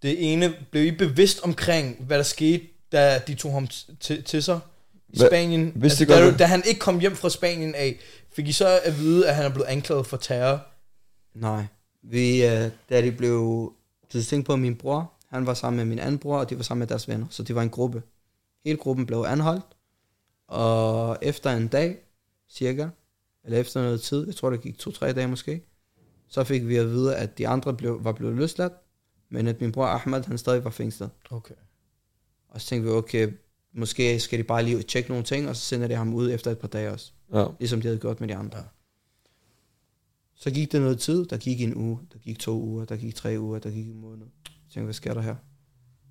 [0.02, 3.68] Det ene, blev I bevidst omkring, hvad der skete, da de tog ham
[4.00, 4.60] til, til sig
[5.08, 5.60] i Hvad- Spanien?
[5.66, 6.38] Altså, vidste da, godt det?
[6.38, 7.96] da han ikke kom hjem fra Spanien af,
[8.36, 10.60] fik I så at vide, at han er blevet anklaget for terror?
[11.34, 11.64] Nej.
[12.02, 13.72] Vi, øh, da de blev...
[14.12, 16.62] Du tænke på, min bror, han var sammen med min anden bror, og de var
[16.62, 17.26] sammen med deres venner.
[17.30, 18.02] Så det var en gruppe.
[18.64, 19.64] Hele gruppen blev anholdt.
[20.46, 21.98] Og efter en dag,
[22.48, 22.88] cirka,
[23.44, 25.64] eller efter noget tid, jeg tror det gik to-tre dage måske,
[26.28, 28.72] så fik vi at vide, at de andre blev, var blevet løsladt,
[29.28, 31.10] men at min bror Ahmed, han stadig var fængslet.
[31.30, 31.54] Okay.
[32.48, 33.32] Og så tænkte vi, okay,
[33.72, 36.50] måske skal de bare lige tjekke nogle ting, og så sender de ham ud efter
[36.50, 37.12] et par dage også.
[37.32, 37.46] Ja.
[37.58, 38.58] Ligesom de havde gjort med de andre.
[38.58, 38.64] Ja.
[40.34, 41.26] Så gik det noget tid.
[41.26, 44.00] Der gik en uge, der gik to uger, der gik tre uger, der gik en
[44.00, 44.26] måned.
[44.44, 45.36] Jeg tænkte, hvad sker der her?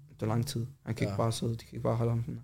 [0.09, 0.65] Det er lang tid.
[0.83, 1.09] Han kan ja.
[1.09, 1.13] Ja.
[1.13, 2.41] ikke bare sidde, de kan ikke bare holde ham sådan her.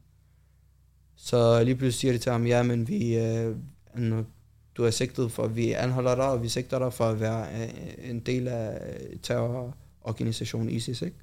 [1.21, 3.55] Så lige pludselig siger de til ham, ja, men vi, øh,
[4.75, 8.09] du er sigtet for, vi anholder dig, og vi sigter dig for at være øh,
[8.09, 8.79] en del af
[9.23, 11.17] terrororganisationen ISIS, ikke?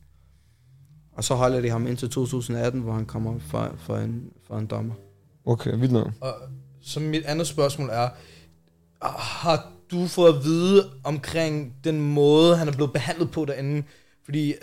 [1.12, 4.66] Og så holder de ham indtil 2018, hvor han kommer for, for, en, for en
[4.66, 4.94] dommer.
[5.44, 6.12] Okay, vildt nok.
[6.20, 6.34] Og
[6.80, 8.09] så mit andet spørgsmål er,
[9.03, 13.82] har du fået at vide omkring den måde, han er blevet behandlet på derinde?
[14.24, 14.55] Fordi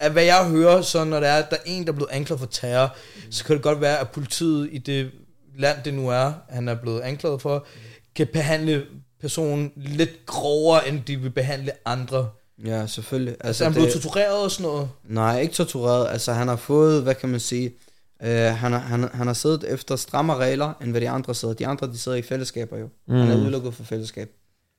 [0.00, 2.40] af hvad jeg hører, så når der er, der er en, der er blevet anklaget
[2.40, 2.96] for terror,
[3.30, 5.10] så kan det godt være, at politiet i det
[5.58, 7.66] land, det nu er, han er blevet anklaget for,
[8.14, 8.84] kan behandle
[9.20, 12.28] personen lidt grovere, end de vil behandle andre.
[12.64, 13.32] Ja, selvfølgelig.
[13.32, 14.88] Altså, altså han det- blevet tortureret og sådan noget.
[15.04, 16.08] Nej, ikke tortureret.
[16.10, 17.72] Altså, han har fået, hvad kan man sige,
[18.22, 21.54] øh, han, har, han, han har siddet efter strammere regler, end hvad de andre sidder.
[21.54, 22.88] De andre, de sidder i fællesskaber jo.
[23.08, 23.14] Mm.
[23.14, 23.42] Han er Mm.
[23.42, 24.30] udelukket for fællesskab.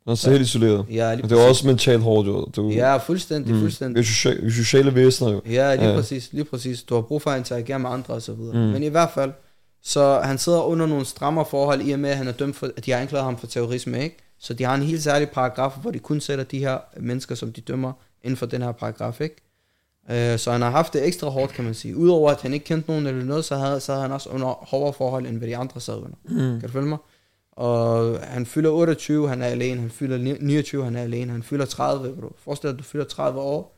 [0.05, 0.85] Han er så helt isoleret.
[0.91, 2.45] Ja, lige Men det er også mentalt hårdt, jo.
[2.55, 3.59] Du, Ja, fuldstændig, mm.
[3.59, 4.05] fuldstændig.
[4.05, 5.41] sociale, vi er sociale væsener, jo.
[5.49, 5.95] Ja, lige Ja.
[5.95, 6.83] præcis, lige præcis.
[6.83, 8.53] Du har brug for at interagere med andre og så videre.
[8.53, 8.59] Mm.
[8.73, 9.31] Men i hvert fald,
[9.83, 12.69] så han sidder under nogle strammere forhold, i og med, at han er dømt for,
[12.77, 14.17] at de har anklaget ham for terrorisme, ikke?
[14.39, 17.51] Så de har en helt særlig paragraf, hvor de kun sætter de her mennesker, som
[17.51, 17.91] de dømmer,
[18.23, 19.35] inden for den her paragraf, ikke?
[20.11, 21.95] Øh, så han har haft det ekstra hårdt, kan man sige.
[21.97, 24.47] Udover at han ikke kendte nogen eller noget, så havde, så havde han også under
[24.47, 26.15] hårdere forhold, end hvad de andre sad under.
[26.29, 26.59] Mm.
[26.59, 26.97] Kan du følge mig?
[27.55, 29.81] Og han fylder 28, han er alene.
[29.81, 31.31] Han fylder ni- 29, han er alene.
[31.31, 32.35] Han fylder 30, bro.
[32.37, 33.77] Forestil dig, at du fylder 30 år.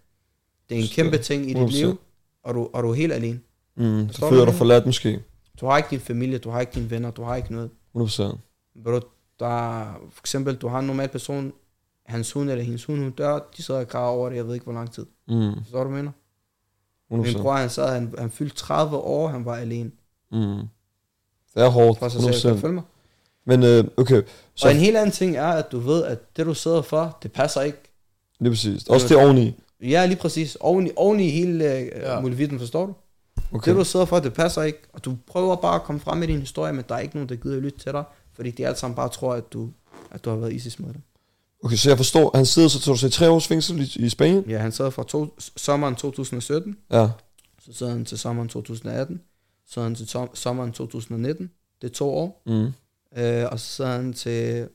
[0.69, 1.71] Det er en Så- kæmpe ting i dit 100%.
[1.85, 1.99] liv,
[2.43, 3.39] og du, og du er helt alene.
[3.77, 4.09] Mm.
[4.11, 5.23] Så føler du, forladt måske.
[5.61, 7.69] Du har ikke din familie, du har ikke dine venner, du har ikke noget.
[7.93, 8.37] 100%.
[8.83, 8.99] Bro,
[9.39, 9.47] der
[9.79, 11.53] er, for eksempel, du har en normal person,
[12.05, 14.53] hans hund eller hendes hund, hun dør, de sidder og græder over det, jeg ved
[14.53, 15.05] ikke hvor lang tid.
[15.27, 15.51] Mm.
[15.63, 16.11] Forstår du, mener?
[17.11, 17.33] 100%.
[17.33, 19.91] Min bror, han sad, han, han fyldte 30 år, han var alene
[20.31, 20.37] Mm.
[21.53, 21.99] Det er hårdt.
[21.99, 22.33] for sig selv.
[22.41, 22.61] Kan du 100%.
[22.61, 22.83] følge mig?
[23.47, 24.21] Men øh, okay,
[24.55, 24.67] Så.
[24.67, 27.31] Og en helt anden ting er, at du ved, at det du sidder for, det
[27.31, 27.77] passer ikke.
[28.39, 28.87] lige præcis.
[28.87, 29.53] Også det oveni.
[29.81, 30.55] Ja, lige præcis.
[30.59, 32.19] Oven i, oven i hele øh, Ja.
[32.19, 32.93] muligheden, forstår du?
[33.51, 33.71] Okay.
[33.71, 34.79] Det du sidder for, det passer ikke.
[34.93, 37.29] Og du prøver bare at komme frem med din historie, men der er ikke nogen,
[37.29, 38.03] der gider at lytte til dig.
[38.33, 39.69] Fordi de alle sammen bare tror, at du,
[40.11, 41.01] at du har været ISIS med dem.
[41.63, 44.09] okay, så jeg forstår, han sidder så, så du siger, tre års fængsel i, i
[44.09, 44.43] Spanien?
[44.49, 45.27] Ja, han sad fra to,
[45.57, 47.07] sommeren 2017, Ja.
[47.65, 49.21] så sad han til sommeren 2018,
[49.69, 51.49] så han til tom, sommeren 2019,
[51.81, 52.67] det er to år, Mm.
[53.17, 54.67] Øh, og så sad han til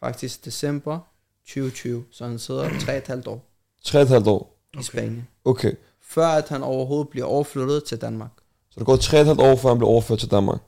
[0.00, 0.98] faktisk december
[1.46, 3.48] 2020, så han sidder tre og et halvt år
[3.84, 4.58] Tre og et halvt år.
[4.80, 5.72] i Spanien, Okay.
[6.02, 8.30] før at han overhovedet bliver overflyttet til Danmark.
[8.70, 10.60] Så der går tre og et halvt år, før han bliver overført til Danmark.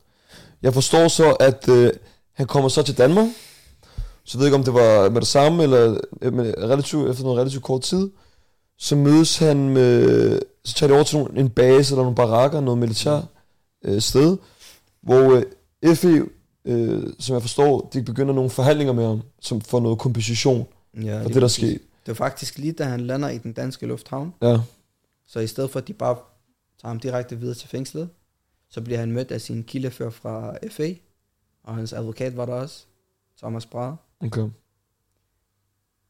[0.62, 1.92] Jeg forstår så, at øh,
[2.32, 3.28] han kommer så til Danmark.
[4.24, 7.24] Så jeg ved ikke, om det var med det samme, eller øh, med relativt, efter
[7.24, 8.10] noget relativt kort tid.
[8.78, 12.60] så mødes han med, så tager de over til nogle, en base eller nogle barakker,
[12.60, 13.20] noget militær
[13.84, 14.36] øh, sted,
[15.02, 15.42] hvor
[15.82, 16.22] øh, FE,
[16.64, 20.66] øh, som jeg forstår, de begynder nogle forhandlinger med ham, som for noget kompensation
[21.02, 21.72] Ja, for det, der skete.
[21.72, 24.34] Det var faktisk lige, da han lander i den danske lufthavn.
[24.42, 24.58] Ja,
[25.26, 26.14] Så i stedet for, at de bare
[26.80, 28.08] tager ham direkte videre til fængslet,
[28.68, 30.94] så bliver han mødt af sin kildefører fra FA,
[31.62, 32.84] og hans advokat var der også,
[33.38, 33.96] Thomas Brahe.
[34.20, 34.48] okay.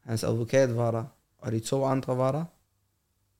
[0.03, 1.03] Hans advokat var der,
[1.37, 2.43] og de to andre var der.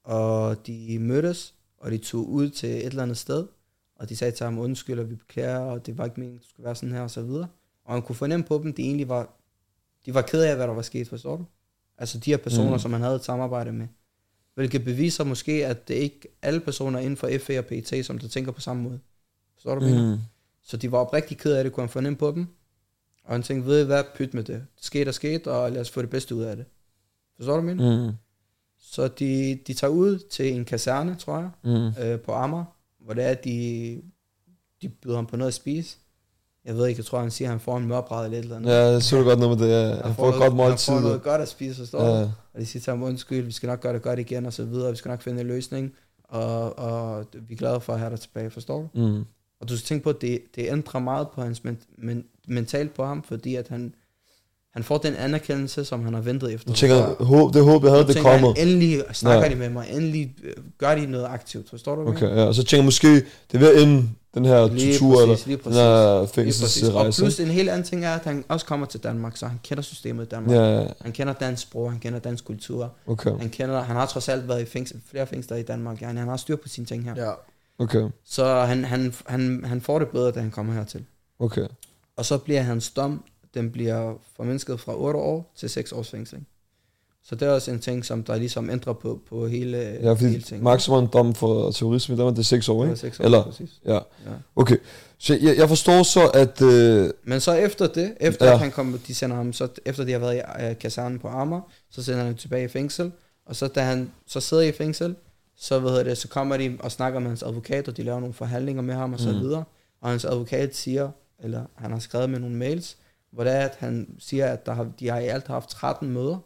[0.03, 3.47] Og de mødtes, og de tog ud til et eller andet sted,
[3.96, 6.50] og de sagde til ham, undskyld, og vi beklager, og det var ikke meningen, det
[6.50, 7.48] skulle være sådan her, og så videre.
[7.86, 9.30] Og han kunne fornemme på dem, de egentlig var,
[10.06, 11.46] de var ked af, hvad der var sket, forstår du?
[11.98, 12.80] Altså de her personer, Mm.
[12.80, 13.88] som han havde et samarbejde med.
[14.56, 18.28] Hvilket beviser måske, at det ikke alle personer inden for FA og PET, som der
[18.28, 19.00] tænker på samme måde.
[19.54, 20.16] Forstår du, mener?
[20.16, 20.22] Mm.
[20.64, 22.48] Så de var oprigtig ked af det, kunne han fornemme på dem.
[23.24, 24.56] Og han tænkte, ved I hvad, pyt med det.
[24.76, 26.66] Det skete og skete, og lad os få det bedste ud af det.
[27.36, 28.08] Forstår du, mener?
[28.08, 28.14] Mm.
[28.80, 32.04] Så de, de tager ud til en kaserne, tror jeg, Mm.
[32.04, 32.66] øh, på Amager,
[33.06, 34.01] hvor det er, at de,
[34.82, 35.97] de byder ham på noget at spise.
[36.66, 38.56] Jeg ved ikke, jeg tror, han siger, at han får en mørbræd eller et eller
[38.56, 38.72] andet.
[38.72, 39.74] Ja, jeg så du godt noget med det.
[39.74, 39.95] Ja.
[40.03, 40.93] Han får et godt måltid.
[40.93, 42.06] Han får noget godt at spise, forstår du?
[42.06, 42.30] Ja.
[42.53, 44.66] Og de siger til ham, undskyld, vi skal nok gøre det godt igen, og så
[44.66, 44.91] videre.
[44.91, 45.93] Vi skal nok finde en løsning,
[46.24, 49.01] og, og vi er glade for at have dig tilbage, forstår du?
[49.01, 49.26] Mm.
[49.60, 52.93] Og du skal tænke på, at det, det ændrer meget på hans men, men, mentalt
[52.93, 53.95] på ham, fordi at han,
[54.76, 56.71] han får den anerkendelse, som han har ventet efter.
[56.71, 58.55] Du tænker, håb, det håb, jeg havde, det tænker han, kommer.
[58.61, 59.49] endelig snakker Ja.
[59.49, 62.07] de med mig, endelig øh, gør de noget aktivt, forstår du?
[62.09, 62.43] Okay, ja.
[62.43, 63.23] Og så tænker jeg måske, det
[63.53, 65.78] er ved at ende den her Lige tortur, eller præcis, den præcis.
[65.80, 66.30] her præcis.
[66.30, 67.21] Og fængselsrejse.
[67.21, 69.84] plus en helt anden ting er, at han også kommer til Danmark, så han kender
[69.84, 70.51] systemet i Danmark.
[70.55, 72.91] Ja, ja, Han kender dansk sprog, han kender dansk kultur.
[73.07, 76.01] okay, Han, kender, han har trods alt været i fængsel, flere fængsler i Danmark.
[76.01, 77.13] Ja, han har styr på sine ting her.
[77.26, 77.32] Ja.
[77.80, 81.03] okay, Så han, han, han, han får det bedre, da han kommer hertil.
[81.39, 81.67] okay.
[82.17, 83.23] Og så bliver hans dom,
[83.56, 86.39] den bliver formindsket fra 8 år til 6 års fængsel.
[87.24, 90.16] Så det er også en ting, som der ligesom ændrer på, på hele, Ja, hele
[90.16, 90.64] fordi ting.
[90.64, 92.95] maksimum dom for terrorisme, der var det 6 år, ikke?
[92.97, 93.70] 6 år, Eller- præcis.
[93.86, 93.99] Ja, Ja.
[94.56, 94.78] okay.
[95.18, 96.62] Så jeg, jeg forstår så, at...
[96.62, 98.49] Øh, Men så efter det, efter Ja.
[98.51, 98.56] ja.
[98.56, 101.28] at han kommer, de sender ham, så efter de har været i uh, kasernen på
[101.28, 103.12] Amager, så sender han tilbage i fængsel,
[103.45, 105.16] og så da han så sidder i fængsel,
[105.58, 108.20] så, hvad hedder det, så kommer de og snakker med hans advokat, og de laver
[108.20, 109.39] nogle forhandlinger med ham og så Mm.
[109.39, 109.64] videre,
[110.01, 111.10] og hans advokat siger,
[111.43, 112.97] eller han har skrevet med nogle mails,
[113.36, 116.09] hvor det er, at han siger, at der har, de har i alt haft 13
[116.09, 116.38] møder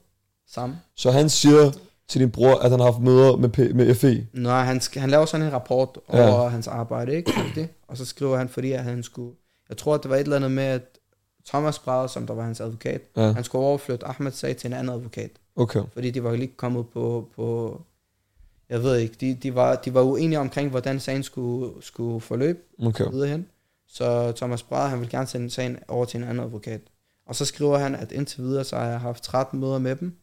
[0.48, 0.78] sammen.
[0.96, 1.72] så han siger
[2.08, 4.28] til din bror, at han har haft møder med, P- med FE.
[4.34, 6.34] Når han, han laver sådan en rapport Ja.
[6.34, 7.32] over hans arbejde, ikke?
[7.56, 7.70] Det.
[7.88, 9.36] Og så skriver han, fordi at han skulle...
[9.70, 10.82] Jeg tror, at det var et eller andet med, at
[11.48, 14.74] Thomas Brade, som der var hans advokat, Ja, han skulle overflytte Ahmed sag til en
[14.74, 15.30] anden advokat.
[15.56, 15.82] okay.
[15.94, 17.28] Fordi de var lige kommet på...
[17.36, 17.82] på
[18.70, 22.60] jeg ved ikke, de, de, var, de var uenige omkring, hvordan sagen skulle, skulle forløbe
[22.86, 23.06] Okay.
[23.12, 23.46] videre hen.
[23.94, 26.82] Så Thomas Brade, han vil gerne sende sagen over til en anden advokat.
[27.28, 30.16] Og så skriver han, at indtil videre, så har jeg haft 13 møder med dem.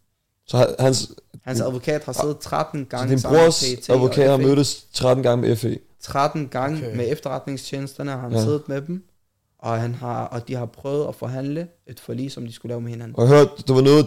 [0.46, 1.12] Så han- hans,
[1.44, 4.36] Hans advokat har siddet 13 så gange din sammen brors med PET og advokat har
[4.38, 4.42] FE.
[4.42, 5.78] mødtes 13 gange med FE.
[6.00, 6.96] 13 gange Okay.
[6.96, 8.42] med efterretningstjenesterne har han Ja.
[8.42, 9.04] siddet med dem,
[9.58, 12.80] og, han har, og de har prøvet at forhandle et forlig, som de skulle lave
[12.80, 13.16] med hinanden.
[13.16, 14.06] Og jeg hørte, der var noget,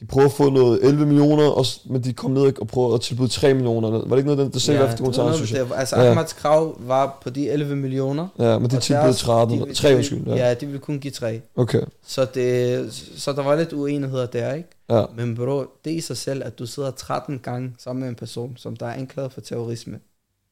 [0.00, 3.00] de prøvede at få noget 11 millioner, og, men de kom ned og prøvede at
[3.00, 3.90] tilbyde 3 millioner.
[3.90, 5.64] Var det ikke noget, der, sagde ja, dokumentaren, noget, synes jeg?
[5.66, 6.10] det, altså Ja.
[6.10, 8.28] Ahmads krav var på de 11 millioner.
[8.38, 10.22] Ja, men de tilbød deres- 13, de- 3 de- undskyld.
[10.26, 10.34] Ja.
[10.48, 11.40] Ja, de ville kun give 3.
[11.56, 14.68] Okay, Så, det, så der var lidt uenigheder der, ikke?
[14.90, 15.04] ja.
[15.16, 18.52] Men bro, det i sig selv, at du sidder 13 gange sammen med en person,
[18.56, 19.98] som der er anklaget for terrorisme,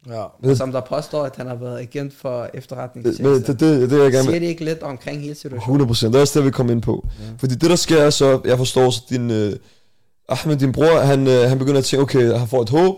[0.07, 0.23] Ja.
[0.51, 3.53] Og som der påstår, at han har været agent for Det, efterretningstjenester.
[3.53, 5.61] det, det, det, er jeg gerne Siger det ikke lidt omkring hele situationen?
[5.63, 6.13] 100 procent.
[6.13, 7.07] Det er også det, vi kommer ind på.
[7.21, 7.25] Ja.
[7.39, 9.57] Fordi det, der sker, er så, jeg forstår, så din, øh,
[10.29, 12.97] Ahmed, din bror, han, øh, han begynder at tænke, okay, han får et håb.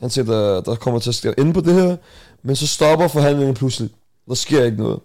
[0.00, 1.96] Han siger, der, der kommer til at ske ende på det her.
[2.42, 3.90] Men så stopper forhandlingen pludselig.
[4.28, 5.00] Der sker ikke noget.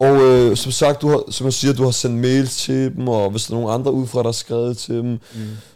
[0.00, 3.08] Og øh, som sagt, du har, som jeg siger, du har sendt mails til dem,
[3.08, 5.18] og hvis der er nogen andre udefra, der har skrevet til dem, Mm.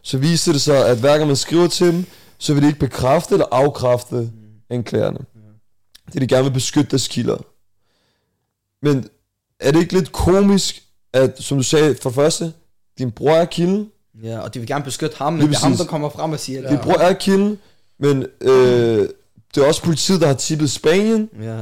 [0.03, 2.05] så viser det sig, at hver gang man skriver til dem,
[2.39, 4.31] så vil de ikke bekræfte eller afkræfte
[4.71, 5.19] anklagerne.
[6.07, 7.37] Det er de gerne vil beskytte deres kilder.
[8.83, 9.09] Men
[9.61, 12.53] er det ikke lidt komisk, at, som du sagde, for det første,
[12.99, 13.91] din bror er kilden,
[14.23, 16.33] Ja, og de vil gerne beskytte ham, men Lige det er ham, der kommer frem
[16.33, 16.71] og siger det.
[16.71, 17.59] din bror er kilden,
[17.99, 19.09] men øh,
[19.55, 21.59] det er også politiet, der har tippet Spanien, Ja.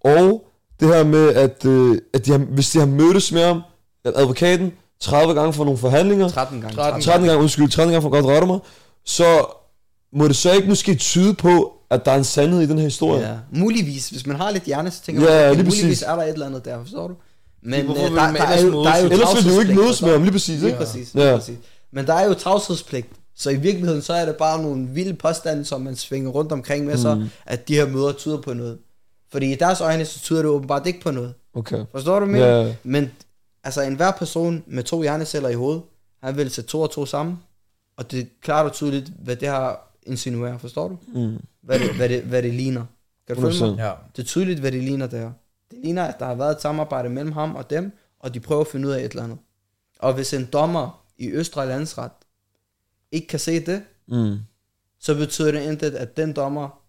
[0.00, 0.44] og
[0.80, 3.62] det her med, at, øh, at de har, hvis de har mødtes med ham,
[4.04, 6.76] at advokaten 30 gange for nogle forhandlinger, 13 gange.
[6.76, 8.58] 13 13 gange, undskyld, 13 gange for godt rette mig,
[9.04, 9.46] så
[10.12, 12.84] må det så ikke måske tyde på, at der er en sandhed i den her
[12.84, 13.28] historie.
[13.28, 14.08] Ja, muligvis.
[14.08, 16.02] Hvis man har lidt hjerne, så tænker Ja, man, okay, lige muligvis præcis.
[16.02, 17.14] er der et eller andet der, forstår du?
[17.62, 19.10] Men Hvorfor øh, der, man der, er ellers jo, der er jo?
[19.10, 20.78] Ellers vil de jo ikke mødes med ham, lige præcis, Lige ikke?
[20.78, 21.24] præcis, Ja.
[21.28, 21.58] lige præcis.
[21.92, 23.06] Men der er jo tavshedspligt.
[23.36, 26.84] Så i virkeligheden, så er det bare nogle vilde påstande, som man svinger rundt omkring
[26.86, 27.28] med sig, Mm.
[27.46, 28.78] at de her møder tyder på noget.
[29.32, 31.34] Fordi i deres øjne, så tyder det åbenbart ikke på noget.
[31.54, 31.84] Okay.
[31.92, 32.38] Forstår du mig?
[32.38, 32.62] Ja.
[32.62, 33.10] Ja, Men
[33.64, 35.82] altså, enhver person med to hjerneceller i hovedet,
[36.22, 37.38] han vil sætte to og to sammen,
[37.98, 40.98] Og det er klart og tydeligt, hvad det her insinuerer, forstår du?
[41.06, 41.38] Mm.
[41.62, 42.84] Hvad det, hvad det, hvad det ligner.
[43.26, 43.74] Kan du følge mig?
[43.78, 43.82] 100%.
[43.86, 43.92] Ja.
[44.16, 45.32] Det er tydeligt, hvad det ligner der.
[45.70, 48.60] Det ligner, at der har været et samarbejde mellem ham og dem, og de prøver
[48.60, 49.38] at finde ud af et eller andet.
[49.98, 52.10] Og hvis en dommer i Østre Landsret
[53.12, 54.36] ikke kan se det, Mm.
[54.98, 56.80] så betyder det intet, at den dommer,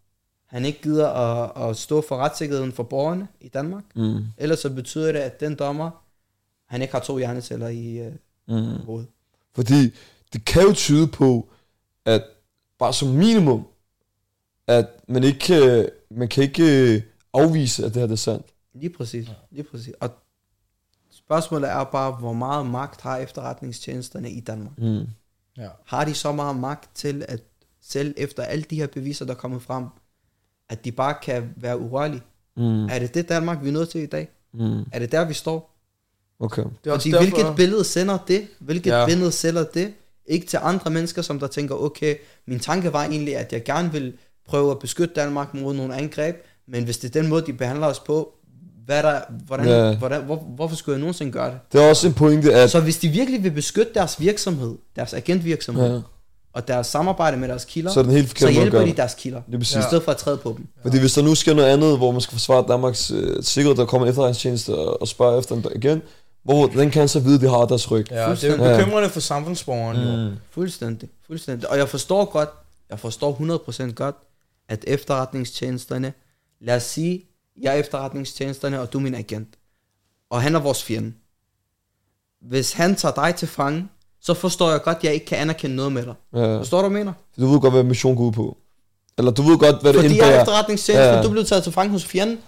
[0.46, 3.84] han ikke gider at, at stå for retssikkerheden for borgerne i Danmark.
[3.96, 4.26] Mm.
[4.38, 6.04] Ellers så betyder det, at den dommer,
[6.66, 8.14] han ikke har to hjerneceller i uh,
[8.48, 8.56] Mm.
[8.86, 9.08] hovedet.
[9.56, 9.94] Fordi
[10.34, 11.50] det kan jo tyde på,
[12.06, 12.24] at
[12.80, 13.68] bare som minimum,
[14.68, 17.02] at man ikke kan, man kan ikke øh,
[17.34, 18.46] afvise, at det her det er sandt.
[18.74, 19.94] Lige præcis, lige præcis.
[20.00, 20.10] Og
[21.12, 24.78] spørgsmålet er bare, hvor meget magt har efterretningstjenesterne i Danmark?
[24.78, 25.08] Mm.
[25.58, 25.70] Ja.
[25.86, 27.44] Har de så meget magt til, at
[27.82, 29.86] selv efter alle de her beviser, der kommer frem,
[30.70, 32.22] at de bare kan være urørlige?
[32.58, 32.86] Mm.
[32.86, 34.30] Er det det Danmark, vi er nødt til i dag?
[34.54, 34.80] Mm.
[34.92, 35.76] Er det der, vi står?
[36.40, 36.64] Okay.
[36.84, 38.48] Det er Fordi derfor, hvilket billede sender det?
[38.60, 39.06] Hvilket ja.
[39.06, 39.94] billede sælger det?
[40.30, 42.16] Ikke til andre mennesker, som der tænker, okay,
[42.48, 44.14] min tanke var egentlig, at jeg gerne vil
[44.50, 46.36] prøve at beskytte Danmark mod nogle angreb,
[46.68, 48.30] men hvis det er den måde, de behandler os på,
[48.86, 49.90] hvad er der, hvordan, Ja.
[49.90, 49.96] ja.
[49.98, 51.58] hvordan, hvor, hvorfor skulle jeg nogensinde gøre det?
[51.74, 52.72] Det er også en pointe, at...
[52.72, 55.94] Så hvis de virkelig vil beskytte deres virksomhed, deres agentvirksomhed, Ja.
[55.94, 56.00] ja.
[56.54, 59.14] og deres samarbejde med deres kilder, Så er det en helt så hjælper de deres
[59.18, 59.76] kilder, Det er præcis.
[59.78, 60.68] i stedet for at træde på dem.
[60.82, 63.86] Fordi hvis der nu sker noget andet, hvor man skal forsvare Danmarks øh, sikkerhed, der
[63.86, 66.02] kommer en efterretningstjeneste og, og spørger efter den igen,
[66.44, 68.06] hvor den kan så vide, at de har deres ryg.
[68.12, 70.30] Ja, det er jo bekymrende for samfundsborgeren, jo.
[70.30, 70.36] Mm.
[70.52, 71.70] Fuldstændig, fuldstændig.
[71.70, 72.50] Og jeg forstår godt,
[72.90, 73.60] jeg forstår
[73.90, 74.16] 100% godt,
[74.70, 76.14] at efterretningstjenesterne,
[76.62, 77.26] lad os sige,
[77.62, 79.48] jeg er efterretningstjenesterne, og du er min agent.
[80.30, 81.14] Og han er vores fjende.
[82.42, 83.88] Hvis han tager dig til fange,
[84.22, 86.14] så forstår jeg godt, at jeg ikke kan anerkende noget med dig.
[86.34, 86.58] Ja.
[86.58, 87.14] Forstår du, hvad jeg mener?
[87.40, 88.58] Du ved godt, hvad mission går ud på.
[89.18, 90.42] Eller du ved godt, hvad det Fordi jeg er indebærer.
[90.42, 91.16] efterretningstjeneste, Ja.
[91.16, 91.24] ja.
[91.24, 92.40] du blev taget til fange hos fjenden.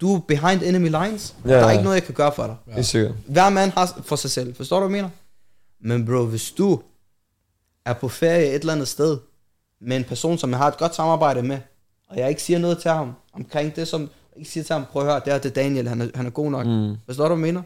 [0.00, 1.34] Du er behind enemy lines.
[1.44, 1.50] Ja.
[1.50, 1.56] Ja.
[1.56, 2.56] Der er ikke noget, jeg kan gøre for dig.
[2.66, 2.74] Ja.
[2.74, 3.14] Helt sikkert.
[3.26, 4.54] Hver mand har for sig selv.
[4.54, 5.10] Forstår du, hvad jeg mener?
[5.96, 6.80] Men bro, hvis du
[7.84, 9.18] er på ferie et eller andet sted,
[9.80, 11.58] med en person, som jeg har et godt samarbejde med,
[12.08, 14.84] og jeg ikke siger noget til ham omkring det, som jeg ikke siger til ham,
[14.92, 16.66] prøv at høre, det er det Daniel, han er, han er god nok.
[16.66, 16.96] Mm.
[17.06, 17.62] Forstår du, hvad jeg mener?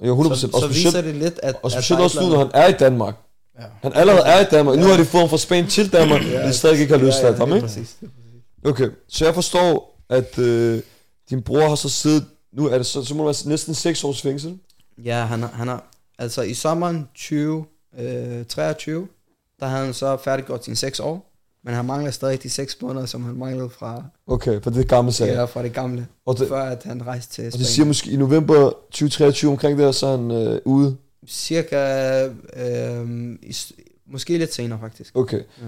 [0.00, 0.34] Ja, 100%.
[0.34, 1.54] Så, og så specielt, viser det lidt, at...
[1.54, 3.14] og at specielt er også nu, når han er i Danmark.
[3.58, 3.64] Ja.
[3.82, 4.78] Han allerede er i Danmark.
[4.78, 7.14] Nu har de fået ham fra Spanien til Danmark, men de stadig ikke har andet.
[7.14, 7.68] løsladt ham, det er ikke?
[7.68, 7.96] det er præcis.
[8.64, 10.82] Okay, så jeg forstår, at øh,
[11.34, 14.04] din bror har så siddet, nu er det så, så må det være næsten 6
[14.04, 14.58] års fængsel.
[15.04, 15.84] Ja, han har, han har,
[16.18, 19.08] altså i sommeren 2023,
[19.60, 21.30] der havde han så færdiggjort sine 6 år,
[21.64, 24.84] men han mangler stadig de 6 måneder, som han manglede fra, Okay, for det er
[24.84, 25.26] gamle sag.
[25.28, 25.44] ja.
[25.44, 27.64] fra det gamle, Og, det, før at han rejste til og Spanien.
[27.64, 30.96] det siger måske i november 2023 omkring det, her, så er han øh, ude.
[31.28, 32.24] Cirka,
[32.56, 33.72] øh, i, s-
[34.06, 35.16] måske lidt senere faktisk.
[35.16, 35.38] Okay.
[35.38, 35.64] Ja.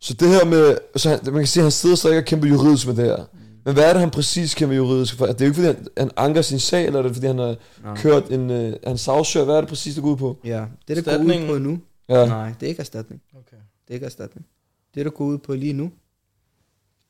[0.00, 2.48] Så det her med, så han, man kan sige, at han sidder stadig og kæmper
[2.48, 3.24] juridisk med det her.
[3.64, 5.26] Men hvad er det, han præcis kæmper juridisk for?
[5.26, 7.38] Er det jo ikke, fordi han, han anker sin sag, eller er det, fordi han
[7.38, 7.96] har Nej.
[7.96, 9.44] kørt en, øh, han sagsøger?
[9.44, 10.38] Hvad er det præcis, det går ud på?
[10.44, 12.26] Ja, det der går ud på nu, Ja.
[12.26, 13.22] nej, det er ikke erstatning.
[13.34, 13.56] Okay.
[13.56, 14.46] Det er ikke erstatning.
[14.94, 15.92] Det der går ud på lige nu,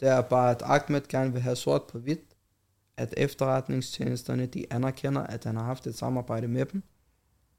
[0.00, 2.20] det er bare, at Ahmed gerne vil have sort på hvidt,
[2.96, 6.82] at efterretningstjenesterne, de anerkender, at han har haft et samarbejde med dem,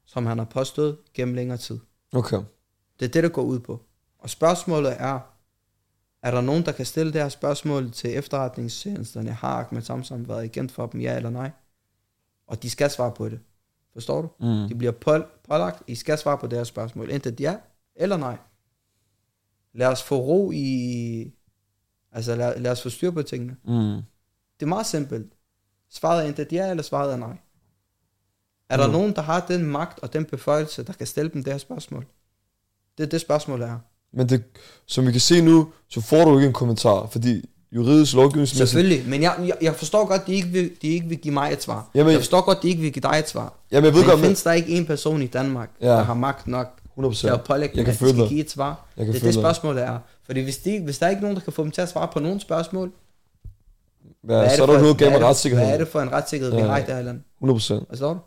[0.06, 1.78] som han har påstået gennem længere tid.
[2.14, 2.38] Okay.
[3.00, 3.80] Det er det, der går ud på.
[4.18, 5.18] Og spørgsmålet er,
[6.22, 9.30] er der nogen, der kan stille det her spørgsmål til efterretningstjenesterne?
[9.32, 11.50] Har Ahmed Samsam været agent for dem, ja eller nej?
[12.46, 13.40] Og de skal svare på det.
[13.92, 14.28] Forstår du?
[14.40, 14.68] Mm.
[14.68, 17.10] De bliver pål- pålagt, I skal svare på det her spørgsmål.
[17.10, 17.56] Enten ja
[17.94, 18.36] eller nej.
[19.72, 21.32] Lad os få ro i...
[22.12, 23.56] Altså lad, lad os få styr på tingene.
[23.64, 24.02] Mm.
[24.60, 25.32] Det er meget simpelt.
[25.90, 27.36] Svaret er enten ja, eller svaret er nej.
[28.68, 28.92] Er der Mm.
[28.92, 32.06] nogen, der har den magt og den beføjelse, der kan stille dem det her spørgsmål?
[32.98, 33.78] Det er det spørgsmål, er.
[34.12, 34.42] Men det,
[34.86, 38.68] som vi kan se nu, så får du ikke en kommentar, fordi juridisk lovgivningsmæssigt...
[38.70, 41.52] Selvfølgelig, men jeg, jeg, jeg forstår godt, de ikke, vil, de ikke vil give mig
[41.52, 41.90] et svar.
[41.94, 43.52] Jamen- jeg forstår godt, de ikke vil give dig et svar.
[43.72, 44.24] Jamen, jeg ved Men godt, men...
[44.24, 45.86] findes der ikke en person i Danmark, Ja.
[45.88, 46.66] der har magt nok
[46.98, 47.14] 100%.
[47.14, 48.86] til at pålægge dem, at de skal give et svar?
[48.96, 49.98] Jeg kan Det er det spørgsmålet er.
[50.26, 52.08] Fordi hvis, de, hvis der er ikke nogen, der kan få dem til at svare
[52.12, 52.92] på nogen spørgsmål,
[54.04, 55.76] Ja, hvad er så det er der for- noget galt med hvad er det-.
[55.76, 56.66] Hvad for en retssikkerhed, vi Ja.
[56.66, 57.20] har i det her land?
[57.40, 57.84] 100%.
[57.88, 58.18] Forstår du?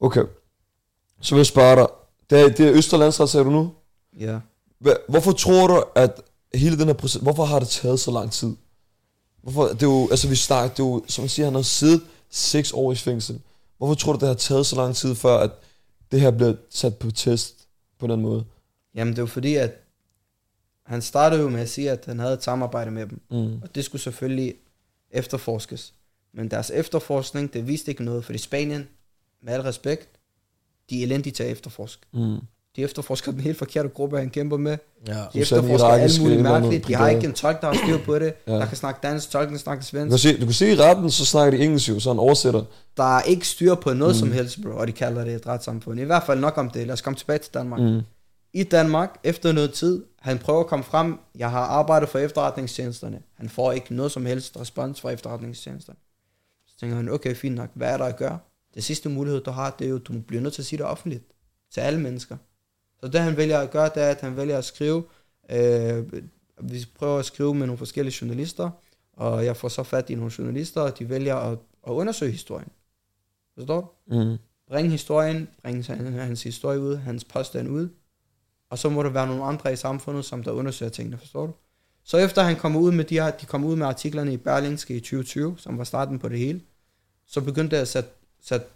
[0.00, 0.22] Okay.
[1.20, 1.86] Så vil jeg spørge dig.
[2.30, 3.70] Det er, det er Østerlandsret, sagde du nu?
[4.20, 4.38] Ja.
[5.08, 6.20] Hvorfor tror du, at
[6.54, 7.22] hele den her proces...
[7.22, 8.56] Hvorfor har det taget så lang tid?
[9.42, 11.62] Hvorfor, det er jo, altså vi snakker, det er jo, som man siger, han har
[11.62, 13.40] siddet seks år i fængsel.
[13.78, 15.50] Hvorfor tror du, det har taget så lang tid, før at
[16.12, 17.68] det her bliver sat på test
[17.98, 18.44] på den måde?
[18.94, 19.84] Jamen det er jo fordi, at
[20.86, 23.20] han startede jo med at sige, at han havde et samarbejde med dem.
[23.30, 23.62] Mm.
[23.62, 24.54] Og det skulle selvfølgelig
[25.10, 25.94] efterforskes.
[26.32, 28.88] Men deres efterforskning, det viste ikke noget, fordi Spanien,
[29.42, 30.08] med al respekt,
[30.90, 32.06] de er elendige til at efterforske.
[32.12, 32.38] Mm.
[32.78, 34.78] De efterforsker den helt forkerte gruppe, han kæmper med.
[35.06, 35.12] Ja.
[35.32, 36.86] De efterforsker alt muligt mærkeligt.
[36.88, 38.34] De har ikke en tolk, der har styr på det.
[38.46, 38.52] Ja.
[38.52, 40.22] Der kan snakke dansk, tolken snakker Du kan, svensk.
[40.22, 42.64] se, du kan se i retten, så snakker de engelsk jo, så han oversætter.
[42.96, 44.18] Der er ikke styr på noget Mm.
[44.18, 46.00] som helst, bro, og de kalder det et retssamfund.
[46.00, 46.86] I hvert fald nok om det.
[46.86, 47.80] Lad os komme tilbage til Danmark.
[47.80, 48.00] Mm.
[48.52, 53.18] i Danmark, efter noget tid, han prøver at komme frem, jeg har arbejdet for efterretningstjenesterne.
[53.36, 55.98] Han får ikke noget som helst respons fra efterretningstjenesterne.
[56.68, 58.38] Så tænker han, okay, fint nok, hvad er der at gøre?
[58.74, 60.86] Det sidste mulighed, du har, det er jo, du bliver nødt til at sige det
[60.86, 61.24] offentligt.
[61.74, 62.36] Til alle mennesker.
[63.00, 65.04] Så det han vælger at gøre, det er, at han vælger at skrive,
[65.50, 66.12] øh,
[66.60, 68.70] vi prøver at skrive med nogle forskellige journalister,
[69.12, 72.68] og jeg får så fat i nogle journalister, og de vælger at, at undersøge historien.
[73.54, 74.16] Forstår du?
[74.16, 74.36] Mm.
[74.68, 77.88] Bring historien, bring hans, historie ud, hans påstand ud,
[78.70, 81.52] og så må der være nogle andre i samfundet, som der undersøger tingene, forstår du?
[82.04, 84.96] Så efter han kommer ud med de her, de kom ud med artiklerne i Berlingske
[84.96, 86.60] i 2020, som var starten på det hele,
[87.26, 88.10] så begyndte det at sætte,
[88.42, 88.66] sætte,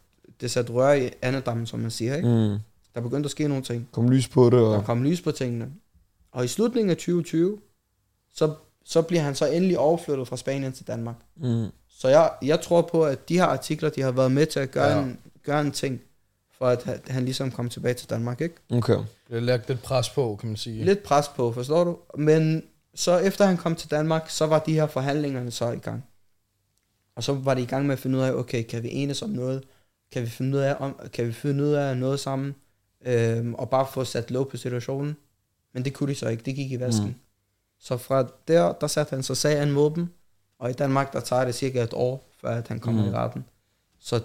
[0.41, 2.29] det sætte rør i andedammen, som man siger, ikke?
[2.29, 2.59] Mm.
[2.95, 3.89] Der begyndte at ske nogle ting.
[3.93, 4.85] Kom lys på det, Der og...
[4.85, 5.71] kom lys på tingene.
[6.33, 7.59] Og i slutningen af 2020,
[8.35, 8.55] så,
[8.85, 11.17] så bliver han så endelig overflyttet fra Spanien til Danmark.
[11.37, 11.67] Mm.
[11.89, 14.71] Så jeg, jeg tror på, at de her artikler, de har været med til at
[14.71, 15.03] gøre, Ja.
[15.03, 16.01] en, gøre en ting,
[16.59, 18.55] for at han, ligesom kom tilbage til Danmark, ikke?
[18.73, 18.99] Okay.
[19.29, 20.85] Det er lagt lidt pres på, kan man sige.
[20.85, 21.97] Lidt pres på, forstår du?
[22.19, 22.63] Men
[22.95, 26.05] så efter han kom til Danmark, så var de her forhandlingerne så i gang.
[27.17, 29.23] Og så var de i gang med at finde ud af, okay, kan vi enes
[29.23, 29.63] om noget?
[30.13, 32.55] Kan vi finde ud af, om, kan vi finde ud af noget sammen?
[33.05, 35.17] Øhm, og bare få sat lov på situationen.
[35.75, 37.05] Men det kunne de så ikke, det gik i vasken.
[37.05, 37.11] Mm.
[37.11, 37.15] Mm.
[37.81, 40.09] Så fra der, der satte han så sagen mod dem.
[40.59, 43.09] Og i Danmark, der tager det cirka et år, før at han kommer Mm.
[43.09, 43.15] mm.
[43.15, 43.45] i retten.
[44.01, 44.17] Så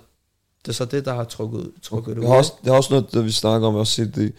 [0.66, 2.28] det er så det, der har trukket, trukket det Det ud.
[2.28, 4.34] har også, det har også noget, der vi snakker om, jeg har set det,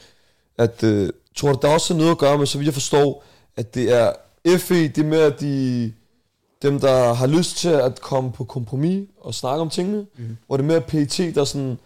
[0.59, 3.25] at, øh, tror du, der er også noget at gøre med, så vidt jeg forstår,
[3.57, 4.13] at det er
[4.59, 5.93] FE, det er mere de,
[6.63, 10.37] dem, der har lyst til at komme på kompromis og snakke om tingene, Mhm.
[10.47, 11.79] hvor det er mere PET, der er sådan,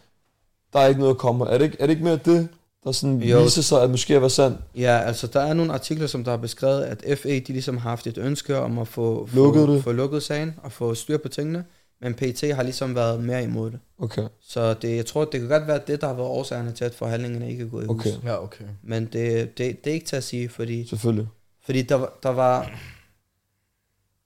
[0.73, 1.49] der er ikke noget at komme.
[1.49, 2.49] Er det ikke, er det ikke mere det,
[2.85, 3.43] der sådan Jo.
[3.43, 4.59] viser sig, at måske er sandt?
[4.77, 7.90] Ja, altså der er nogle artikler, som der har beskrevet, at FA de ligesom har
[7.90, 9.82] haft et ønske om at få, Lukket få, det.
[9.85, 11.65] få lukket sagen og få styr på tingene,
[12.01, 13.81] men PT har ligesom været mere imod det.
[13.99, 16.85] Okay, Så det, jeg tror, det kan godt være det, der har været årsagerne til,
[16.85, 18.07] at forhandlingerne ikke er gået i hus.
[18.07, 18.65] okay, Ja, okay.
[18.82, 21.28] Men det, det, det er ikke til at sige, fordi, selvfølgelig.
[21.65, 22.70] fordi der, var- der var,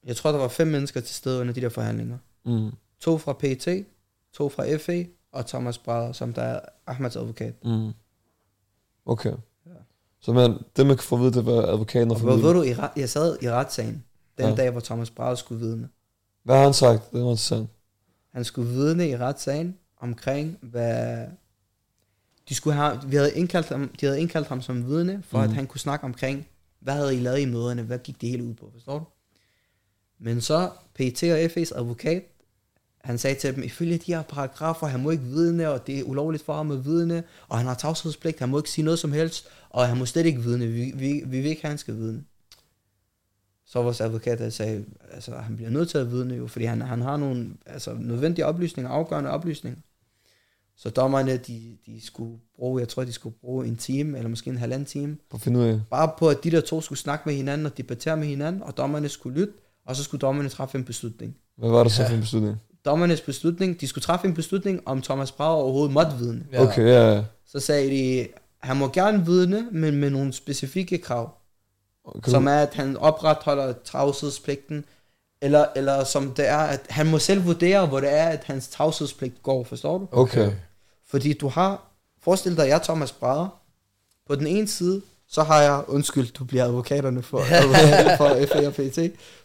[0.07, 2.19] jeg tror, der var fem mennesker til stede under de der forhandlinger.
[2.47, 2.71] Mm.
[3.01, 3.69] To fra PT,
[4.37, 5.05] to fra FA
[5.37, 7.65] og Thomas Brader, som der er Ahmads advokat.
[7.65, 7.91] Mm.
[9.07, 9.33] Okay.
[9.67, 9.71] Ja.
[10.21, 12.63] Så man, det man kan få at vide, det var advokaten og Og ved, du,
[12.63, 14.05] i ret- jeg sad i retssagen
[14.39, 14.55] den Ja.
[14.55, 15.89] dag, hvor Thomas Brader skulle vidne.
[16.45, 17.11] Hvad har han sagt?
[17.13, 17.69] Det var interessant.
[18.33, 21.27] Han skulle vidne i retssagen omkring, hvad...
[22.49, 25.43] De skulle have, vi havde indkaldt ham, de havde indkaldt ham som vidne, for mm.
[25.45, 25.51] Mhm.
[25.51, 26.49] at han kunne snakke omkring,
[26.81, 29.05] hvad havde I lavet i møderne, hvad gik det hele ud på, forstår du?
[30.19, 32.23] Men så PET og FA's advokat,
[33.07, 36.05] han sagde til dem, ifølge de her paragrafer, han må ikke vidne, og det er
[36.05, 39.13] ulovligt for ham at vidne, og han har tavshedspligt, han må ikke sige noget som
[39.13, 41.97] helst, og han må slet ikke vidne, vi, vi, vi vil ikke have, han skal
[41.97, 42.25] vidne.
[43.67, 46.81] Så vores advokat der sagde, altså han bliver nødt til at vidne jo, fordi han,
[46.81, 49.81] han har nogle altså, nødvendige oplysninger, afgørende oplysninger.
[50.77, 54.51] Så dommerne, de, de skulle bruge, jeg tror, de skulle bruge en time, eller måske
[54.51, 55.81] en halvanden time, For at finde ud af.
[55.91, 58.77] bare på, at de der to skulle snakke med hinanden og debattere med hinanden, og
[58.77, 59.53] dommerne skulle lytte,
[59.87, 61.37] og så skulle dommerne træffe en beslutning.
[61.57, 62.57] Hvad var der så for en beslutning?
[62.87, 66.45] Dommernes beslutning, de skulle træffe en beslutning, om Thomas Brager overhovedet måtte vidne.
[66.53, 66.63] Ja.
[66.63, 67.23] Okay, ja.
[67.47, 71.31] Så sagde de, han må gerne vidne, men med nogle specifikke krav.
[72.25, 74.85] Kan som er, at han opretholder tavshedspligten,
[75.41, 78.69] eller, eller som det er, at han må selv vurdere, hvor det er, at hans
[78.69, 80.09] tavshedspligt går, forstår du?
[80.13, 80.53] okay.
[81.09, 81.83] Fordi du har,
[82.23, 83.49] forestil dig, jeg Thomas Brader,
[84.27, 87.39] på den ene side, så har jeg, undskyld, du bliver advokaterne for,
[88.19, 88.99] for FA og PT,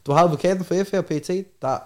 [0.05, 1.30] du har advokaten for FA og PT,
[1.61, 1.77] der,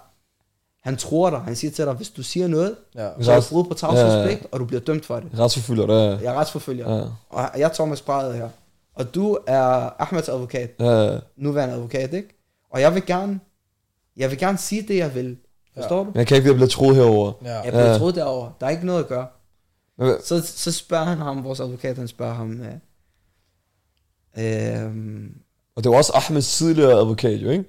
[0.86, 3.10] han tror dig, han siger til dig, hvis du siger noget, Ja.
[3.22, 5.40] så er du brud på tavshedspligt, og du bliver dømt for det.
[5.40, 6.20] Retsforfølger, er...
[6.20, 8.50] Jeg er retsforfølger, Ja, og jeg er Thomas Brader her,
[8.96, 11.20] og du er Ahmeds advokat, ja, ja.
[11.38, 12.30] nuværende advokat, ikke?
[12.72, 13.40] Og jeg vil gerne,
[14.18, 15.38] jeg vil gerne sige det, jeg vil.
[15.78, 16.04] Forstår du?
[16.04, 17.32] Men jeg kan ikke blive troet herover.
[17.44, 17.54] Ja.
[17.60, 17.98] Jeg bliver Ja.
[17.98, 18.52] troet derovre.
[18.60, 19.28] Der er ikke noget at gøre.
[19.98, 22.68] Men, Så, så spørger han ham, vores advokat, han spørger ham, øh,
[24.38, 24.92] øh,
[25.76, 27.64] og det var også Ahmeds tidligere advokat, jo, ikke?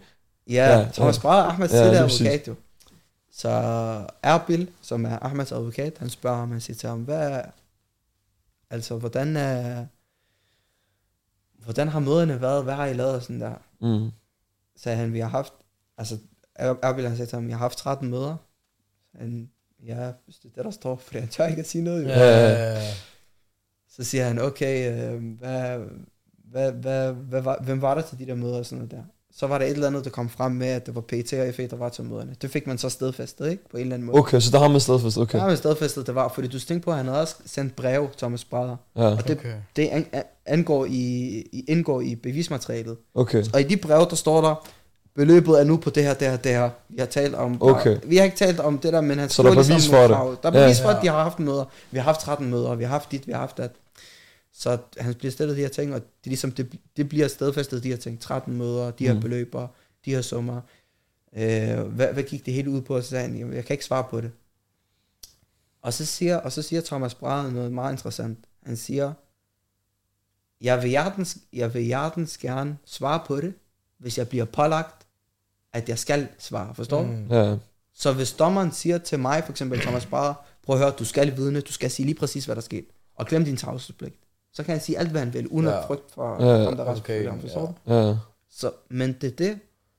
[0.51, 1.21] ja, Ja, ja, Thomas ja.
[1.21, 2.55] Brahe, Ahmeds Ja, ja, lige tidligere advokat jo.
[3.39, 3.49] Så
[4.23, 7.43] Erbil, som er Ahmeds advokat, han spørger ham, han siger til ham, hvad,
[8.71, 9.87] altså, hvordan, er,
[11.65, 13.55] hvordan har møderne været, hvad har I lavet og sådan der?
[13.81, 14.11] Mm.
[14.77, 15.53] sagde han, vi har haft,
[15.99, 16.19] altså,
[16.55, 18.37] Er- Erbil han sagde til ham, jeg har haft 13 møder.
[19.19, 19.51] Han,
[19.85, 22.05] ja, hvis det er det, der står, for han tør ikke at sige noget.
[22.09, 22.93] Ja.
[23.89, 25.79] Så siger han, okay, øh, hvad,
[26.45, 29.05] hvad, hvad, hvad var, hvem var der til de der møder og sådan noget der?
[29.39, 31.55] Så var der et eller andet, der kom frem med, at det var PT og
[31.55, 32.37] FE, der var til møderne.
[32.43, 33.69] Det fik man så stedfæstet, ikke?
[33.71, 34.19] På en eller anden måde.
[34.19, 35.23] Okay, så der har man stedfast, okay.
[35.35, 35.39] Okay.
[35.39, 38.09] Ja, men stedfæstet det var, fordi du tænkte på, at han havde også sendt brev,
[38.19, 38.77] Thomas Brader.
[38.97, 39.53] Ja, Og det, Okay.
[39.77, 40.91] det an, an- angår i,
[41.53, 42.97] i, indgår i bevismaterialet.
[43.15, 43.45] okay.
[43.55, 44.67] Og i de brev, der står der,
[45.17, 46.71] beløbet er nu på det her, det her, det her.
[46.89, 47.97] Vi har talt om, Okay.
[48.05, 50.03] vi har ikke talt om det der, men han Så der er ligesom bevis nogle
[50.03, 50.17] for det.
[50.17, 50.37] krav.
[50.43, 50.65] Der er Ja.
[50.67, 50.97] bevis for, Ja.
[50.97, 51.65] at de har haft møder.
[51.91, 53.71] Vi har haft 13 møder, vi har haft dit, vi har haft dat.
[54.59, 57.83] Så han bliver stillet de her ting, og det, er ligesom, det, det bliver stedfæstet,
[57.83, 58.21] de her ting.
[58.21, 59.21] 13 møder, de her Mm.
[59.21, 59.69] beløber,
[60.05, 60.61] de her summer.
[61.37, 62.97] Øh, hvad, hvad gik det hele ud på?
[62.97, 64.31] Og så sagde han, "Jamen, jeg kan ikke svare på det.
[65.83, 68.39] Og så siger, og så siger Thomas Brahe noget meget interessant.
[68.63, 69.13] Han siger,
[70.61, 73.55] jeg vil, hjertens, jeg vil hjertens gerne svare på det,
[73.99, 75.07] hvis jeg bliver pålagt,
[75.73, 76.75] at jeg skal svare.
[76.75, 77.07] Forstår du?
[77.09, 77.27] Mm.
[77.31, 77.57] Ja,
[77.95, 81.37] Så hvis dommeren siger til mig, for eksempel Thomas Brahe, prøv at høre, du skal
[81.37, 84.15] vidne, du skal sige lige præcis, hvad der skete, og glem din tavshedspligt.
[84.57, 85.79] Så kan han sige alt, hvad han vil, uden Ja.
[85.79, 88.07] at frygte for Ja, der okay, ham, forstår ja.
[88.09, 88.15] ja.
[88.51, 89.59] Så, men det er det,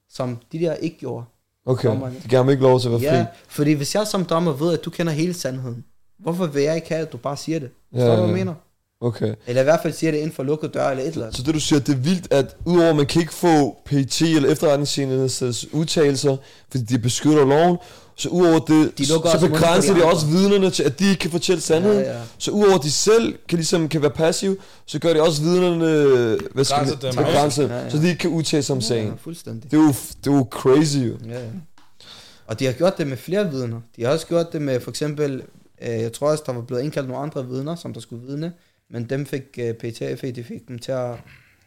[0.09, 1.25] som de der ikke gjorde.
[1.65, 2.15] Okay, Dommerne.
[2.23, 3.25] de gav ham ikke lov til at være Ja, fri.
[3.47, 5.85] fordi hvis jeg som dommer ved, at du kender hele sandheden,
[6.19, 7.69] hvorfor vil jeg ikke have, at du bare siger det?
[7.91, 8.43] Forstår Ja, du, hvad jeg ja.
[8.45, 8.53] mener?
[9.01, 9.35] Okay.
[9.47, 11.37] Eller i hvert fald siger det inden for lukkede døre eller et eller andet.
[11.37, 14.21] Så det du siger, det er vildt, at udover at man kan ikke få PET
[14.21, 16.37] eller efterretningstjenestens udtalelser,
[16.71, 17.77] fordi de beskytter loven,
[18.17, 19.19] så udover det, De så
[19.49, 21.99] begrænser de de også vidnerne til, at de ikke kan fortælle sandheden.
[21.99, 22.21] Ja, ja.
[22.37, 26.63] Så udover de selv kan, ligesom, kan være passive, så gør de også vidnerne hvad
[26.63, 27.15] skal man, dem.
[27.15, 27.89] begrænse, Ja, ja.
[27.89, 29.19] så de ikke kan udtale sig om sagen.
[29.45, 29.51] Ja.
[29.51, 29.87] Det er jo,
[30.23, 31.13] det er jo crazy jo.
[31.27, 31.45] Ja, ja.
[32.47, 33.81] Og de har gjort det med flere vidner.
[33.95, 35.41] De har også gjort det med for eksempel,
[35.81, 38.51] øh, jeg tror også, der var blevet indkaldt nogle andre vidner, som der skulle vidne,
[38.89, 41.15] men dem fik øh, PTF, de fik dem til at,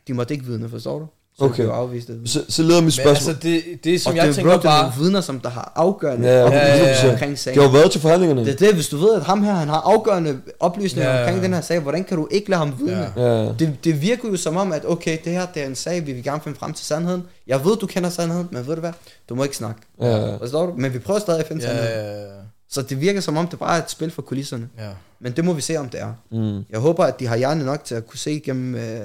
[0.08, 1.06] de måtte ikke vidne, forstår du?
[1.40, 1.62] Så Okay.
[1.62, 2.08] blev afvist.
[2.10, 3.12] af Så, så leder mit Men spørgsmål.
[3.14, 4.92] altså, det, det som og jeg det, tænker bro, det er bare...
[4.98, 7.12] vidner, som der har afgørende Ja, ja, oplysninger ja, ja.
[7.12, 7.58] omkring sagen.
[7.60, 8.44] har jo været til forhandlingerne.
[8.44, 11.22] Det er det, hvis du ved, at ham her, han har afgørende oplysninger Ja, ja.
[11.24, 13.12] omkring den her sag, hvordan kan du ikke lade ham vidne?
[13.16, 13.22] Ja.
[13.42, 13.52] Ja.
[13.58, 16.12] Det, det virker jo som om, at okay, det her det er en sag, vi
[16.12, 17.22] vil gerne finde frem til sandheden.
[17.46, 18.92] Jeg ved, du kender sandheden, men ved du hvad?
[19.28, 19.80] Du må ikke snakke.
[20.02, 20.36] Ja.
[20.36, 20.72] Forstår du?
[20.76, 22.06] Men vi prøver stadig at finde Ja, sandheden.
[22.06, 22.26] ja, ja,
[22.70, 24.68] Så det virker som om, det bare er et spil for kulisserne.
[24.78, 24.88] ja.
[25.22, 26.12] Men det må vi se, om det er.
[26.32, 26.64] Mm.
[26.70, 29.00] Jeg håber, at de har hjerne nok til at kunne se gennem, øh,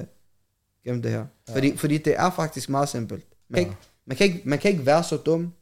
[0.85, 1.25] gennem det her.
[1.49, 1.55] Ja.
[1.55, 3.23] Fordi, fordi det er faktisk meget simpelt.
[3.49, 3.69] Man, kan Ja.
[3.69, 5.53] ikke, man, kan ikke, man kan ikke være så dum,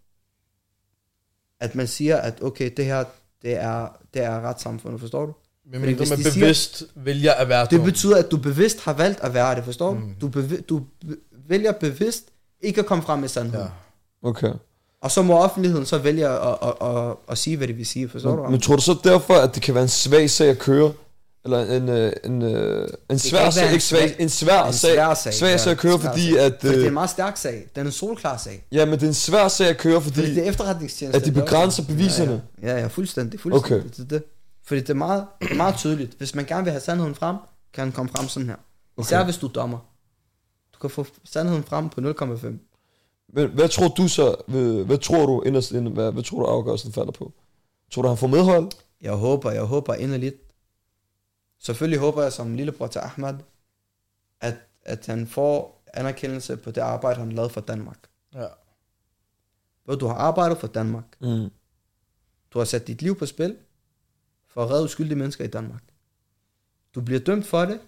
[1.59, 3.03] at man siger, at okay, det her,
[3.41, 5.33] det er, det er retssamfundet, forstår du?
[5.71, 7.85] Men Fordi hvis man de siger- bevidst vælger at være Det dum.
[7.85, 9.99] betyder, at du bevidst har valgt at være det, forstår du?
[9.99, 10.15] Mm.
[10.21, 11.17] Du, bevi- du be-
[11.47, 12.23] vælger bevidst
[12.61, 13.67] ikke at komme frem med sandheden.
[14.23, 14.29] Ja.
[14.29, 14.53] Okay.
[15.01, 17.85] Og så må offentligheden så vælge at, at, at, at, at sige, hvad det vil
[17.85, 18.51] sige, forstår Men, du?
[18.51, 20.93] men tror du så derfor, at det kan være en svag sag at køre?
[21.45, 25.13] Eller en, øh, en, øh, en svær sag, en svag, en svær en sag, svær
[25.13, 25.57] sag, svag ja.
[25.57, 26.39] sag at køre, Svær fordi sag.
[26.45, 27.67] at, Fordi det er øh, en meget stærk sag.
[27.75, 28.65] Den er en solklar sag.
[28.71, 31.19] ja, men det er en svær sag at køre, fordi, Fordi det er efterretningstjeneste.
[31.21, 32.41] at de begrænser beviserne.
[32.61, 33.39] Ja, ja, ja fuldstændig.
[33.39, 33.77] fuldstændig.
[33.79, 33.89] Okay.
[33.89, 34.23] Det, er det.
[34.65, 36.13] Fordi det er meget, det meget tydeligt.
[36.17, 37.35] Hvis man gerne vil have sandheden frem,
[37.73, 38.55] kan den komme frem sådan her.
[39.01, 39.25] Især Okay.
[39.25, 39.77] hvis du er dommer.
[40.73, 42.47] Du kan få sandheden frem på 0,5.
[43.33, 46.45] Men hvad tror du så, hvad, hvad tror du inderst inde, hvad, hvad tror du
[46.45, 47.31] afgørelsen falder på?
[47.93, 48.71] Tror du, han får medhold?
[49.01, 50.35] Jeg håber, jeg håber inderligt.
[51.63, 53.35] Selvfølgelig håber jeg som lillebror til Ahmad,
[54.41, 58.07] at, at han får anerkendelse på det arbejde, han lavede for Danmark.
[58.33, 58.47] Ja.
[59.83, 61.21] Hvor du har arbejdet for Danmark.
[61.21, 61.49] Mm.
[62.51, 63.57] Du har sat dit liv på spil
[64.47, 65.83] for at redde uskyldige mennesker i Danmark.
[66.95, 67.79] Du bliver dømt for det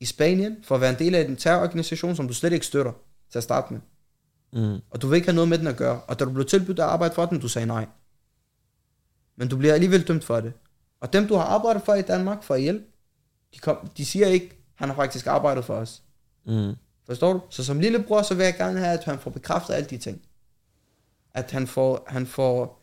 [0.00, 2.92] i Spanien for at være en del af en terrororganisation, som du slet ikke støtter
[3.30, 3.80] til at starte med.
[4.52, 4.80] Mm.
[4.90, 6.02] Og du vil ikke have noget med den at gøre.
[6.02, 7.86] Og da du blev tilbudt at arbejde for den, du sagde nej.
[9.36, 10.52] Men du bliver alligevel dømt for det.
[11.04, 12.84] Og dem, du har arbejdet for i Danmark for at hjælpe,
[13.54, 16.02] de, kom, de siger ikke, han har faktisk arbejdet for os.
[16.46, 16.72] Mm.
[17.06, 17.40] Forstår du?
[17.50, 20.20] Så som lillebror, så vil jeg gerne have, at han får bekræftet alle de ting.
[21.34, 22.82] At han får, han får,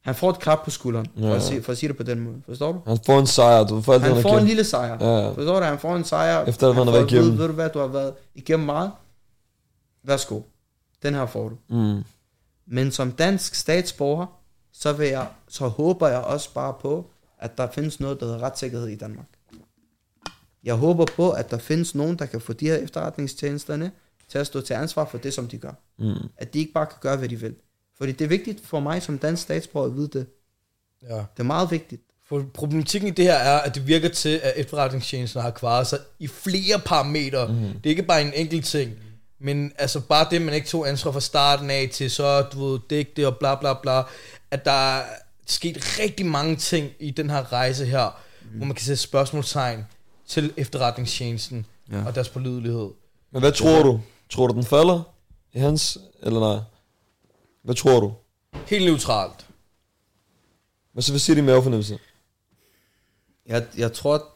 [0.00, 1.30] han får et klap på skulderen, ja.
[1.30, 2.42] for, at sige, for at sige det på den måde.
[2.46, 2.80] Forstår du?
[2.86, 5.04] Han får en sejr, du får Han han får har en lille sejr.
[5.04, 5.28] Ja.
[5.28, 5.66] Forstår du?
[5.66, 6.44] Han får en sejr.
[6.44, 7.38] Efter at han har får været igennem.
[7.38, 8.92] Ved du hvad, du har været igennem meget.
[10.02, 10.40] Værsgo.
[11.02, 11.56] Den her får du.
[11.68, 12.04] Mm.
[12.66, 14.26] Men som dansk statsborger,
[14.72, 18.42] så, vil jeg, så håber jeg også bare på, at der findes noget, der hedder
[18.42, 19.26] retssikkerhed i Danmark.
[20.64, 23.90] Jeg håber på, at der findes nogen, der kan få de her efterretningstjenesterne
[24.28, 25.72] til at stå til ansvar for det, som de gør.
[25.98, 26.28] Mm.
[26.36, 27.54] At de ikke bare kan gøre, hvad de vil.
[27.98, 30.26] Fordi det er vigtigt for mig som dansk statsborger at vide det.
[31.02, 31.16] ja.
[31.16, 32.02] Det er meget vigtigt.
[32.28, 35.98] For problematikken i det her er, at det virker til, at efterretningstjenesten har kvaret sig
[36.18, 37.48] i flere parametre.
[37.48, 37.54] Mm.
[37.54, 38.92] Det er ikke bare en enkelt ting.
[39.40, 42.80] Men altså bare det, man ikke tog ansvar fra starten af til, så du ved,
[42.90, 44.02] digte og bla bla bla.
[44.50, 45.04] At der er
[45.48, 48.48] sket rigtig mange ting i den her rejse her, mm.
[48.56, 49.84] hvor man kan sætte spørgsmålstegn
[50.26, 52.04] til efterretningstjenesten Ja.
[52.06, 52.90] og deres pålidelighed.
[53.30, 54.00] Men hvad tror du?
[54.30, 55.02] Tror du, den falder
[55.52, 56.58] i hans, eller nej?
[57.62, 58.14] Hvad tror du?
[58.66, 59.46] Helt neutralt.
[60.92, 61.98] Hvad så, hvad siger din mavefornemmelse?
[63.46, 64.26] Jeg, jeg, tror,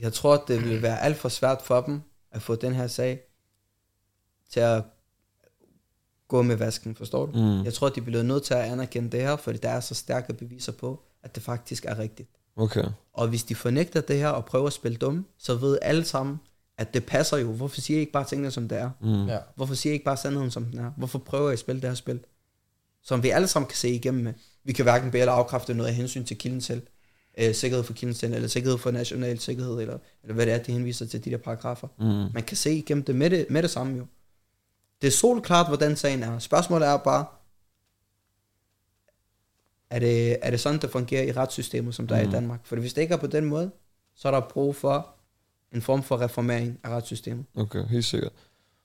[0.00, 3.20] jeg tror, det vil være alt for svært for dem at få den her sag
[4.52, 4.82] til at
[6.34, 7.32] gå med vasken, forstår du?
[7.32, 7.64] Mm.
[7.64, 10.32] Jeg tror, de bliver nødt til at anerkende det her, fordi der er så stærke
[10.32, 12.28] beviser på, at det faktisk er rigtigt.
[12.56, 12.84] Okay.
[13.12, 16.36] Og hvis de fornægter det her og prøver at spille dumme, så ved alle sammen,
[16.78, 17.52] at det passer jo.
[17.52, 18.90] Hvorfor siger I ikke bare tingene, som det er?
[19.00, 19.26] Mm.
[19.26, 19.38] Ja.
[19.56, 20.90] Hvorfor siger I ikke bare sandheden, som den er?
[20.96, 22.20] Hvorfor prøver I at spille det her spil?
[23.04, 24.32] Som vi alle sammen kan se igennem med.
[24.64, 26.82] Vi kan hverken bære eller afkræfte noget af hensyn til kilden selv.
[27.38, 30.72] øh, sikkerhed for Kildesland, eller sikkerhed for national sikkerhed, eller, eller hvad det er, de
[30.72, 31.88] henviser til de der paragrafer.
[31.98, 32.32] Mm.
[32.34, 34.06] Man kan se igennem det med det, med det samme jo.
[35.04, 36.38] Det er solklart, hvordan sagen er.
[36.38, 37.24] Spørgsmålet er bare,
[39.90, 42.22] er det, er det sådan, det fungerer i retssystemet, som der mm.
[42.24, 42.60] er i Danmark?
[42.62, 43.70] For hvis det ikke er på den måde,
[44.14, 45.08] så er der brug for
[45.72, 47.44] en form for reformering af retssystemet.
[47.56, 48.32] Okay, helt sikkert.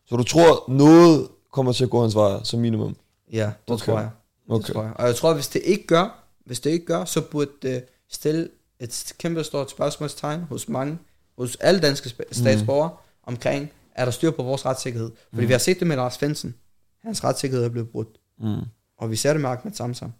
[0.05, 2.95] Så du tror, noget kommer til at gå hans vej, som minimum?
[3.31, 3.85] Ja, det Okay.
[3.85, 4.09] tror jeg.
[4.45, 4.73] Det Okay.
[4.73, 4.93] tror jeg.
[4.95, 8.49] Og jeg tror, hvis det ikke gør, hvis det ikke gør, så burde det stille
[8.79, 10.99] et kæmpe stort spørgsmålstegn hos mange,
[11.37, 12.91] hos alle danske sp- statsborgere,
[13.23, 15.11] omkring, er der styr på vores retssikkerhed?
[15.33, 16.55] Fordi vi har set det med Lars Fensen.
[17.03, 18.07] Hans retssikkerhed er blevet brudt.
[18.39, 18.61] Mm.
[18.97, 20.13] Og vi ser det med Ahmed Samsam.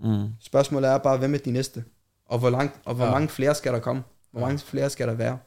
[0.00, 0.28] Mm.
[0.40, 1.84] Spørgsmålet er bare, hvem er de næste?
[2.26, 3.10] Og hvor, langt, og hvor Ja.
[3.10, 4.02] mange flere skal der komme?
[4.30, 5.38] Hvor mange flere skal der være?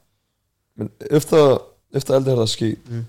[0.75, 1.57] Men efter,
[1.93, 2.95] efter alt det her, der er sket, mm.
[2.95, 3.05] Mm.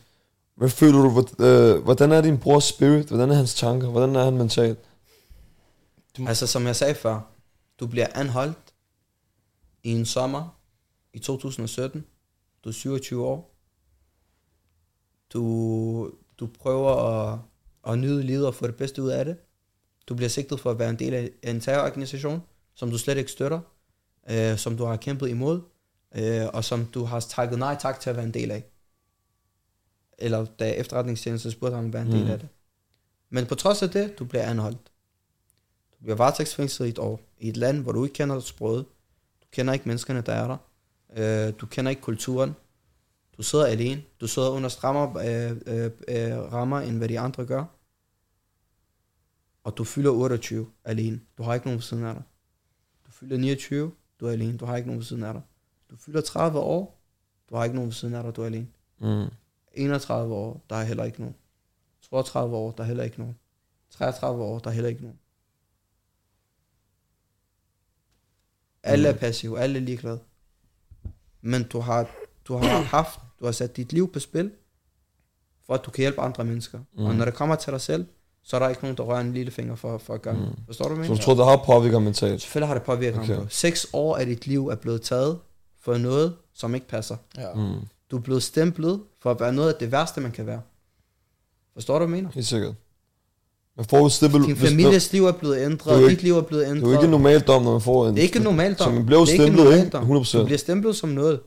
[0.55, 3.09] hvad føler du, øh, hvordan er din brors spirit?
[3.09, 3.89] Hvordan er hans tanker?
[3.89, 4.79] Hvordan er han mentalt?
[6.27, 7.21] Altså, som jeg sagde før,
[7.81, 8.59] du bliver anholdt
[9.83, 10.57] i en sommer
[11.15, 12.05] i 2017.
[12.65, 13.54] Du er 27 år.
[15.35, 17.39] Du, du prøver at,
[17.89, 19.37] at nyde livet og få det bedste ud af det.
[20.09, 22.43] Du bliver sigtet for at være en del af en terrororganisation,
[22.75, 23.61] som du slet ikke støtter,
[24.31, 25.61] øh, som du har kæmpet imod,
[26.15, 28.65] øh, og som du har takket nej tak til at være en del af.
[30.19, 32.31] Eller da efterretningstjenesten spurgte ham at være en del Mm.
[32.31, 32.49] af det.
[33.31, 34.79] Men på trods af det, du bliver anholdt.
[35.93, 38.85] Du bliver varetægtsfængslet i et år, i et land, hvor du ikke kender sproget.
[39.43, 40.57] Du kender ikke menneskerne, der er der.
[41.49, 42.55] Øh, du kender ikke kulturen.
[43.37, 44.03] Du sidder alene.
[44.21, 47.65] Du sidder under strammere øh, øh, øh, rammer, end hvad de andre gør.
[49.65, 51.21] Og du fylder 28 alene.
[51.39, 52.23] Du har ikke nogen ved siden af dig.
[53.07, 54.59] Du fylder 29, du er alene.
[54.59, 55.43] Du har ikke nogen ved siden af dig.
[55.91, 57.01] Du fylder 30 år,
[57.51, 58.69] du har ikke nogen ved siden af dig, du er alene.
[58.99, 59.27] Mm.
[59.73, 61.37] 31 år, der er heller ikke nogen.
[62.03, 63.39] 32 år, der er heller ikke nogen.
[63.91, 65.19] 33 år, der er heller ikke nogen.
[68.83, 70.21] Alle er passive, alle er ligeglade.
[71.41, 72.11] Men du har,
[72.49, 74.51] du har haft, du har sat dit liv på spil,
[75.67, 76.79] for at du kan hjælpe andre mennesker.
[76.97, 77.05] Mm.
[77.05, 78.07] Og når det kommer til dig selv,
[78.43, 80.43] så er der ikke nogen, der rører en lille finger for, for at gøre det.
[80.43, 80.55] Mm.
[80.67, 82.43] Forstår du, hvad Så jeg du tror, det har påvirket mentalt?
[82.43, 83.35] Selvfølgelig har det påvirket Okay.
[83.35, 83.47] ham.
[83.51, 85.39] Seks år af dit liv er blevet taget
[85.83, 87.17] for noget, som ikke passer.
[87.37, 87.55] Ja.
[87.55, 87.75] Mm.
[88.11, 90.61] Du er blevet stemplet for at være noget af det værste, man kan være.
[91.75, 92.35] Forstår du, hvad jeg mener?
[92.35, 92.75] Helt sikkert.
[93.77, 94.43] Men får stempel...
[94.43, 96.75] Din hvis- families liv er blevet ændret, jo dit ikke- liv er blevet Det er
[96.77, 96.89] ændret.
[96.89, 98.15] jo ikke en normal dom, når man får en...
[98.15, 98.95] det er ikke normalt Så dom.
[98.95, 99.97] man bliver jo Det er ikke stemplet, normalt ikke?
[99.97, 100.23] dom.
[100.23, 100.39] 100%.
[100.39, 101.41] Du bliver stemplet som noget.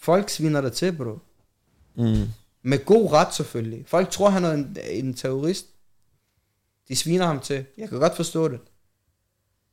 [0.00, 1.18] Folk sviner dig til, bro.
[1.94, 2.28] Mm.
[2.62, 3.84] Med god ret selvfølgelig.
[3.86, 5.66] Folk tror, han er en, en terrorist.
[6.88, 7.64] De sviner ham til.
[7.78, 8.60] Jeg kan godt forstå det.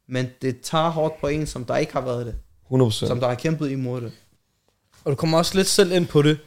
[0.08, 2.36] Men det tager hårdt på en, som der ikke har været det.
[2.72, 2.92] 100%.
[2.92, 4.12] Som der har kæmpet imod det.
[5.04, 6.40] Og du kommer også lidt selv ind på det.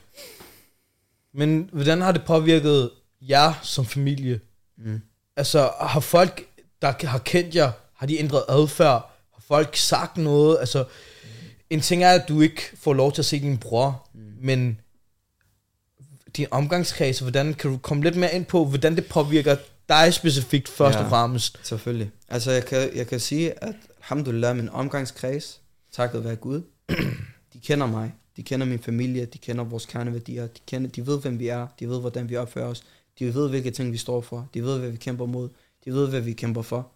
[1.33, 2.91] Men hvordan har det påvirket
[3.21, 4.41] jer som familie?
[4.79, 5.01] Mm.
[5.37, 6.47] Altså, har folk,
[6.83, 9.11] der har kendt jer, har de ændret adfærd?
[9.35, 10.59] Har folk sagt noget?
[10.59, 10.85] Altså,
[11.71, 14.21] en ting er, at du ikke får lov til at se din bror, mm.
[14.41, 14.81] men
[16.37, 19.57] din omgangskreds, hvordan kan du komme lidt mere ind på, hvordan det påvirker
[19.89, 21.05] dig specifikt først Ja.
[21.05, 21.59] og fremmest?
[21.63, 22.11] Selvfølgelig.
[22.29, 25.61] Altså, jeg kan, jeg kan sige, at alhamdulillah, min omgangskreds,
[25.93, 26.63] takket være Gud,
[27.53, 28.15] de kender mig.
[28.37, 31.67] De kender min familie, de kender vores kerneværdier, de, kender, de ved, hvem vi er,
[31.81, 32.83] de ved, hvordan vi opfører os,
[33.19, 35.49] de ved, hvilke ting vi står for, de ved, hvad vi kæmper mod,
[35.85, 36.89] de ved, hvad vi kæmper for.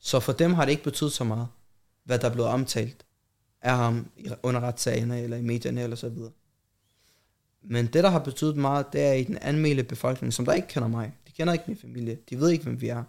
[0.00, 1.46] Så for dem har det ikke betydet så meget,
[2.04, 3.04] hvad der er blevet omtalt
[3.62, 4.10] af ham
[4.42, 6.30] under retssagene, eller i medierne, eller så videre.
[7.62, 10.68] Men det, der har betydet meget, det er i den anmeldte befolkning, som der ikke
[10.68, 11.12] kender mig.
[11.26, 12.18] De kender ikke min familie.
[12.30, 13.04] De ved ikke, hvem vi er.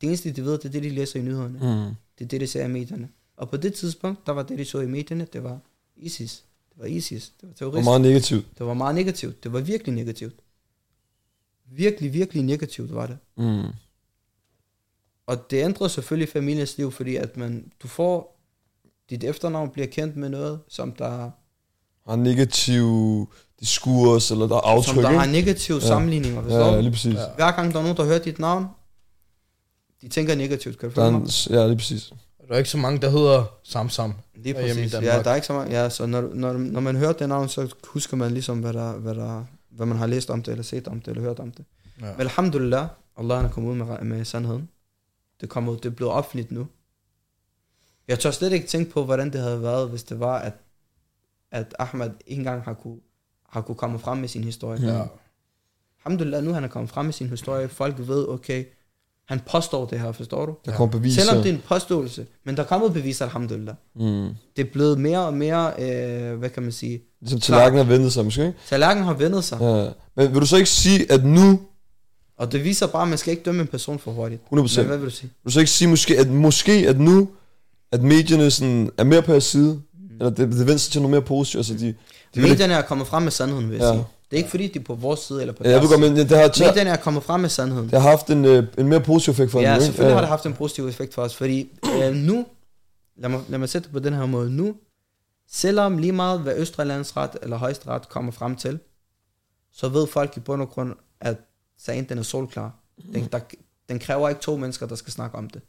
[0.00, 1.58] Det eneste, de ved, det er det, de læser i nyhederne.
[1.58, 1.94] Mm.
[2.18, 3.08] Det er det, de ser i medierne.
[3.36, 5.58] Og på det tidspunkt, der var det, de så i medierne, det var
[5.96, 6.44] ISIS.
[6.70, 7.32] Det var ISIS.
[7.40, 7.84] Det var terrorister.
[7.84, 8.58] meget negativt.
[8.58, 9.44] Det var meget negativt.
[9.44, 10.34] Det var virkelig negativt.
[11.66, 13.18] Virkelig, virkelig negativt var det.
[13.36, 13.72] Mm.
[15.26, 18.35] Og det ændrede selvfølgelig familiens liv, fordi at man, du får,
[19.10, 21.30] dit efternavn bliver kendt med noget, som der,
[22.08, 22.86] Har negativ
[23.60, 25.86] diskurs, eller der er aftryk, som der har negative Ja.
[25.86, 26.42] sammenligninger.
[26.42, 26.80] Forstår Ja, du?
[26.80, 27.14] lige præcis.
[27.14, 27.20] Ja.
[27.36, 28.66] Hver gang der er nogen, der hører dit navn,
[30.02, 30.78] de tænker negativt.
[30.78, 32.12] Kan du Der er en, ja, lige præcis.
[32.48, 34.14] Der er ikke så mange, der hedder Samsam.
[34.34, 34.92] Lige præcis.
[34.92, 35.70] Ja, der er ikke så meget.
[35.70, 38.92] Ja, så når, når, når man hører det navn, så husker man ligesom, hvad, der,
[38.92, 41.50] hvad, der, hvad man har læst om det, eller set om det, eller hørt om
[41.50, 41.64] det.
[42.00, 42.06] Ja.
[42.12, 42.86] Men alhamdulillah,
[43.18, 44.68] Allah er kommet ud med, med sandheden.
[45.40, 46.66] Det, kommer ud, det er blevet offentligt nu.
[48.08, 50.52] Jeg tør slet ikke tænke på, hvordan det havde været, hvis det var, at,
[51.52, 52.98] at Ahmed ikke engang har kunne,
[53.48, 54.92] har kunne komme frem med sin historie.
[54.92, 55.02] Ja.
[56.04, 57.68] Alhamdulillah, nu han er kommet frem med sin historie.
[57.68, 58.64] Folk ved, okay,
[59.28, 60.54] han påstår det her, forstår du?
[60.64, 61.22] Der kommer beviser.
[61.22, 63.74] Selvom det er en påståelse, men der er kommet beviser, alhamdulillah.
[63.94, 64.28] Mm.
[64.56, 68.12] Det er blevet mere og mere, øh, hvad kan man sige, Ligesom tallerkenen har vendt
[68.12, 69.58] sig, måske, tallerkenen har vendet sig.
[69.60, 69.88] Ja.
[70.16, 71.60] Men vil du så ikke sige, at nu,
[72.36, 74.42] Og det viser bare, at man skal ikke dømme en person for hurtigt.
[74.42, 75.30] 100%, Men hvad vil du sige?
[75.42, 77.28] vil du så ikke sige måske, at måske, at nu,
[77.92, 81.10] at medierne sådan er mere på jeres side, eller det, det vender sig til noget
[81.10, 81.94] mere positivt, altså de...
[82.34, 83.92] de Medierne er kommet frem med sandheden, vil jeg Ja.
[83.92, 84.04] sige.
[84.30, 86.00] Det er ikke fordi, de er på vores side eller på Ja, jeg ved deres
[86.00, 87.90] godt, men det har, det Medierne er kommet frem med sandheden.
[87.90, 90.46] har haft en, øh, en mere positiv effekt for Ja, dem, selvfølgelig har det haft
[90.46, 91.70] en positiv effekt for os, fordi
[92.02, 92.46] øh, nu,
[93.16, 94.74] lad mig, lad mig sætte det på den her måde, nu,
[95.50, 98.78] selvom lige meget hvad Østre Landsret eller Højesteret kommer frem til,
[99.72, 101.36] så ved folk i bund og grund, at
[101.78, 102.74] sagen den er solklar.
[103.14, 103.38] Den, der,
[103.88, 105.62] den kræver ikke to mennesker, der skal snakke om det.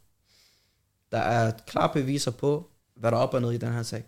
[1.11, 4.03] Der er klare beviser på, hvad der er op og ned i den her sag.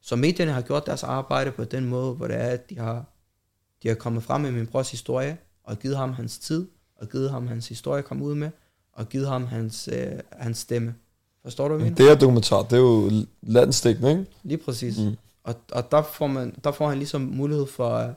[0.00, 3.04] Så medierne har gjort deres arbejde på den måde, hvor det er, at de har,
[3.82, 7.30] de har kommet frem med min brors historie, og givet ham hans tid, og givet
[7.30, 8.50] ham hans historie at komme ud med,
[8.92, 10.94] og givet ham hans, øh, hans stemme.
[11.42, 11.90] Forstår du, hvad?
[11.90, 13.10] Det er dokumentar, det er jo
[13.42, 14.26] landsdækkende, ikke?
[14.42, 14.98] Lige præcis.
[14.98, 15.04] Mm.
[15.04, 15.16] Mm.
[15.42, 18.14] Og, og der, får man, der får han ligesom mulighed for at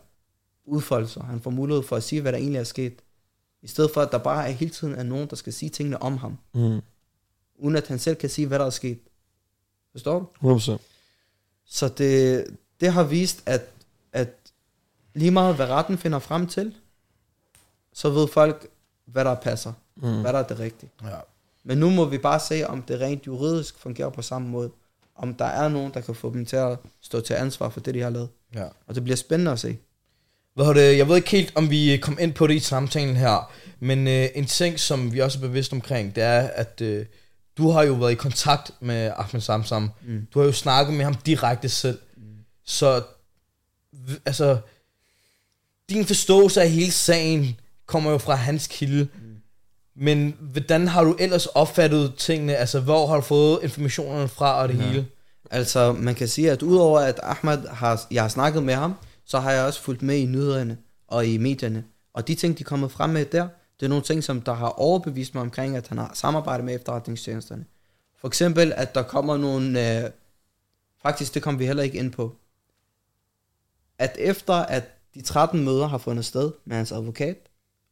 [0.66, 1.24] udfolde sig.
[1.24, 3.02] Han får mulighed for at sige, hvad der egentlig er sket.
[3.62, 6.02] I stedet for, at der bare er hele tiden er nogen, der skal sige tingene
[6.02, 6.38] om ham.
[6.54, 6.82] Mm.
[7.56, 9.00] Uden at han selv kan sige, hvad der er sket.
[9.92, 10.58] Forstår du?
[10.58, 10.78] 100%.
[11.66, 12.46] Så det,
[12.80, 13.62] det har vist, at,
[14.14, 14.30] at
[15.14, 16.76] lige meget hvad retten finder frem til,
[17.94, 18.68] så ved folk,
[19.06, 19.74] hvad der passer.
[19.96, 20.22] Mm.
[20.22, 20.90] Hvad der er det rigtige.
[21.04, 21.18] Ja.
[21.64, 24.72] Men nu må vi bare se, om det rent juridisk fungerer på samme måde.
[25.16, 27.94] Om der er nogen, der kan få dem til at stå til ansvar for det,
[27.94, 28.30] de har lavet.
[28.56, 28.68] ja.
[28.88, 29.78] Og det bliver spændende at se.
[30.56, 30.98] Hvad hedder det?
[30.98, 34.28] Jeg ved ikke helt, om vi kom ind på det i samtalen her, men øh,
[34.36, 37.06] en ting, som vi også er bevidst omkring, det er, at øh,
[37.58, 39.92] du har jo været i kontakt med Ahmed Samsam.
[40.08, 40.28] Mm.
[40.34, 42.00] Du har jo snakket med ham direkte selv.
[42.18, 42.24] Mm.
[42.66, 43.02] Så,
[44.26, 44.58] altså,
[45.90, 49.04] din forståelse af hele sagen kommer jo fra hans kilde.
[49.04, 49.36] Mm.
[49.96, 52.56] Men hvordan har du ellers opfattet tingene?
[52.56, 54.84] Altså, hvor har du fået informationerne fra og det ja.
[54.84, 55.06] hele?
[55.52, 58.96] Altså, man kan sige, at udover at Ahmad har, jeg har snakket med ham,
[59.32, 60.78] så har jeg også fulgt med i nyhederne
[61.08, 61.86] og i medierne.
[62.14, 63.48] Og de ting, de er kommet frem med der,
[63.80, 66.76] det er nogle ting, som der har overbevist mig omkring, at han har samarbejdet med
[66.76, 67.66] efterretningstjenesterne.
[68.18, 70.04] For eksempel, at der kommer nogle...
[70.04, 70.12] Øh,
[71.02, 72.36] faktisk, det kom vi heller ikke ind på.
[73.98, 74.84] At efter, at
[75.14, 77.50] de 13 møder har fundet sted med hans advokat,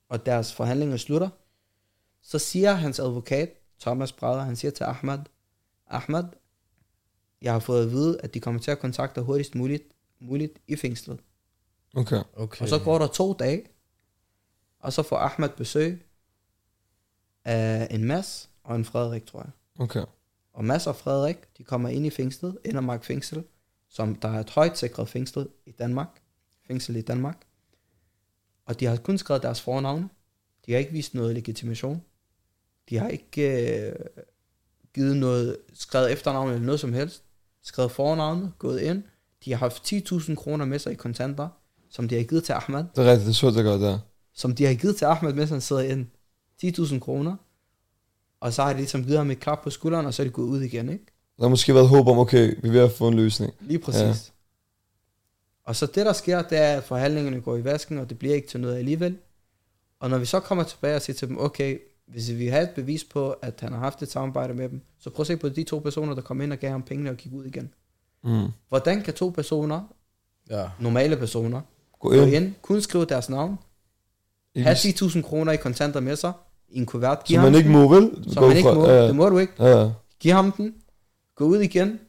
[0.10, 1.30] og deres forhandlinger slutter,
[2.22, 3.50] så siger hans advokat,
[3.80, 5.20] Thomas Brader, han siger til Ahmad,
[5.88, 6.24] Ahmad,
[7.42, 9.84] jeg har fået at vide, at de kommer til at kontakte hurtigst muligt,
[10.20, 11.20] muligt i fængslet.
[11.96, 12.22] Okay.
[12.34, 12.62] Okay.
[12.62, 13.66] Og så går der to dage,
[14.80, 16.06] og så får Ahmad besøg
[17.46, 19.52] af en Mads og en Frederik, tror jeg.
[19.80, 20.04] Okay.
[20.54, 23.44] Og Mads og Frederik, de kommer ind i fængslet, Indermark fængsel,
[23.90, 26.22] som der er et højt sikret fængsel i Danmark.
[26.68, 27.38] Fængsel i Danmark.
[28.66, 30.10] Og de har kun skrevet deres fornavne.
[30.66, 32.04] De har ikke vist noget legitimation.
[32.90, 33.96] De har ikke øh,
[34.94, 37.24] givet noget, skrevet efternavn eller noget som helst.
[37.64, 39.04] Skrevet fornavne, gået ind.
[39.46, 41.50] De har haft 10.000 kroner med sig i kontanter,
[41.90, 42.84] som de har givet til Ahmad.
[42.96, 44.00] Det er rigtigt, det så jeg godt der.
[44.34, 46.06] Som de har givet til Ahmad, mens han sidder ind.
[46.64, 47.36] 10.000 kroner.
[48.40, 50.32] Og så har de ligesom givet ham et klap på skulderen, og så er de
[50.32, 51.06] gået ud igen, ikke?
[51.38, 53.54] Der har måske været håb om, okay, vi er ved at få en løsning.
[53.60, 54.02] Lige præcis.
[54.02, 54.08] Ja.
[54.08, 54.14] Ja.
[55.64, 58.36] Og så det, der sker, det er, at forhandlingerne går i vasken, og det bliver
[58.36, 59.18] ikke til noget alligevel.
[60.00, 62.70] Og når vi så kommer tilbage og siger til dem, okay, hvis vi har et
[62.76, 65.50] bevis på, at han har haft et samarbejde med dem, så prøv at se på
[65.50, 67.74] de to personer, der kom ind og gav ham pengene og gik ud igen.
[68.24, 68.48] Mm.
[68.70, 69.82] Hvordan kan to personer,
[70.50, 70.70] Ja.
[70.80, 71.62] normale personer,
[72.00, 72.34] Gå gå ind.
[72.34, 73.58] ind, kun skrive deres navn,
[74.56, 76.32] have 10.000 kroner i kontanter med sig,
[76.70, 78.12] i en kuvert, Som ham man ikke må, vel?
[78.34, 79.90] som man ikke må, Ja, det må du ikke, ja.
[80.20, 80.76] Giv ham den.
[81.36, 82.00] Gå ud igen.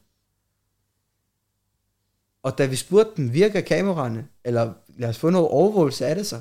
[2.43, 4.27] Og da vi spurgte dem, virker kameraerne?
[4.45, 6.41] Eller lad os få noget overvågelse af det så.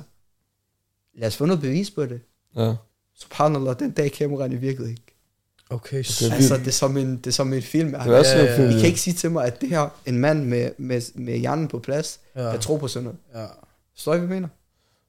[1.14, 2.20] Lad os få noget bevis på det.
[2.56, 2.74] ja.
[3.14, 5.02] Subhanallah, den dag kameraerne virkede ikke.
[5.70, 6.34] Okay, Okay, så...
[6.34, 7.88] Altså, det er som en, det er som en film.
[7.90, 8.70] Det er sådan Ja, en ja, film.
[8.70, 11.68] I kan ikke sige til mig, at det her, en mand med, med, med hjernen
[11.68, 12.48] på plads, Ja.
[12.48, 13.18] jeg tror på sådan noget.
[13.34, 13.50] Ja.
[13.94, 14.48] Forstår I, hvad jeg mener?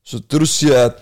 [0.05, 0.93] Så det du siger er, at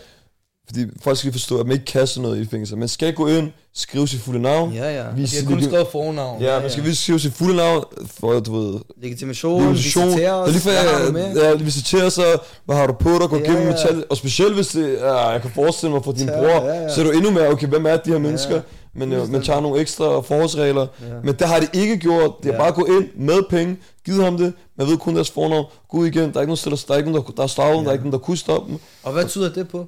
[0.65, 2.77] fordi folk skal forstå, at man ikke kaster noget i fængsel.
[2.77, 4.73] Man skal gå ind, skrive sit fulde navn.
[4.73, 5.09] Ja, ja.
[5.09, 6.41] De Vise har kun skrevet fornavn.
[6.41, 7.83] Ja, man skal vise skrive sit fulde navn,
[8.19, 10.05] for du ved, Legitimation, Legitimation.
[10.07, 11.43] visitere Det os, er lige for, hvad har du jeg, med?
[11.43, 12.25] jeg visiterer sig,
[12.65, 13.71] hvad har du på dig, gå Ja, igennem ja.
[13.71, 16.81] metal, og specielt hvis det, ja, jeg kan forestille mig for din Ja, bror, ja,
[16.81, 16.89] ja.
[16.95, 18.61] så er du endnu mere, okay, hvem er de her mennesker, ja.
[18.93, 21.05] men øh, man tager nogle ekstra forholdsregler, Ja.
[21.23, 22.59] men det har de ikke gjort, det er Ja.
[22.59, 23.77] bare gå ind med penge,
[24.09, 26.57] givet ham det, man ved kun deres fornavn, gå ud igen, der er ikke nogen,
[26.57, 27.83] stiller, der er ikke nogen, der, der er stoppet, ja.
[27.83, 28.79] der er ikke nogen, der kunne stoppe dem.
[29.03, 29.87] Og hvad tyder det på?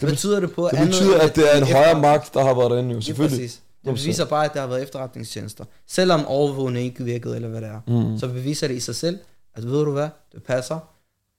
[0.00, 0.68] Hvad betyder det på?
[0.72, 3.38] Det betyder, at det er en højere magt, der har været derinde jo, selvfølgelig.
[3.38, 3.62] præcis.
[3.84, 5.64] Det beviser bare, at der har været efterretningstjenester.
[5.86, 7.80] Selvom overvågning ikke virkede, eller hvad det er.
[7.86, 8.18] Mm.
[8.18, 9.18] Så beviser det i sig selv,
[9.54, 10.78] at ved du hvad, det passer,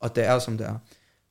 [0.02, 0.76] og det er som det er.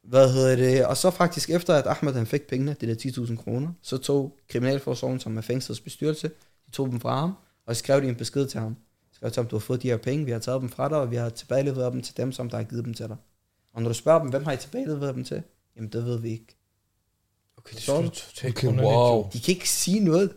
[0.05, 0.86] Hvad hedder det?
[0.86, 4.36] Og så faktisk efter, at Ahmed han fik pengene, det der 10.000 kroner, så tog
[4.51, 6.31] Kriminalforsorgen, som er fængslets bestyrelse,
[6.66, 7.32] de tog dem fra ham,
[7.66, 8.77] og skrev de en besked til ham.
[9.18, 10.96] Skrev til ham, du har fået de her penge, vi har taget dem fra dig,
[10.98, 13.16] og vi har tilbageleveret dem til dem, som der har givet dem til dig.
[13.74, 15.42] Og når du spørger dem, hvem har I tilbageleveret dem til?
[15.76, 16.56] Jamen, det ved vi ikke.
[17.56, 19.28] Okay, det er totalt Okay, wow.
[19.32, 20.34] De kan ikke sige noget.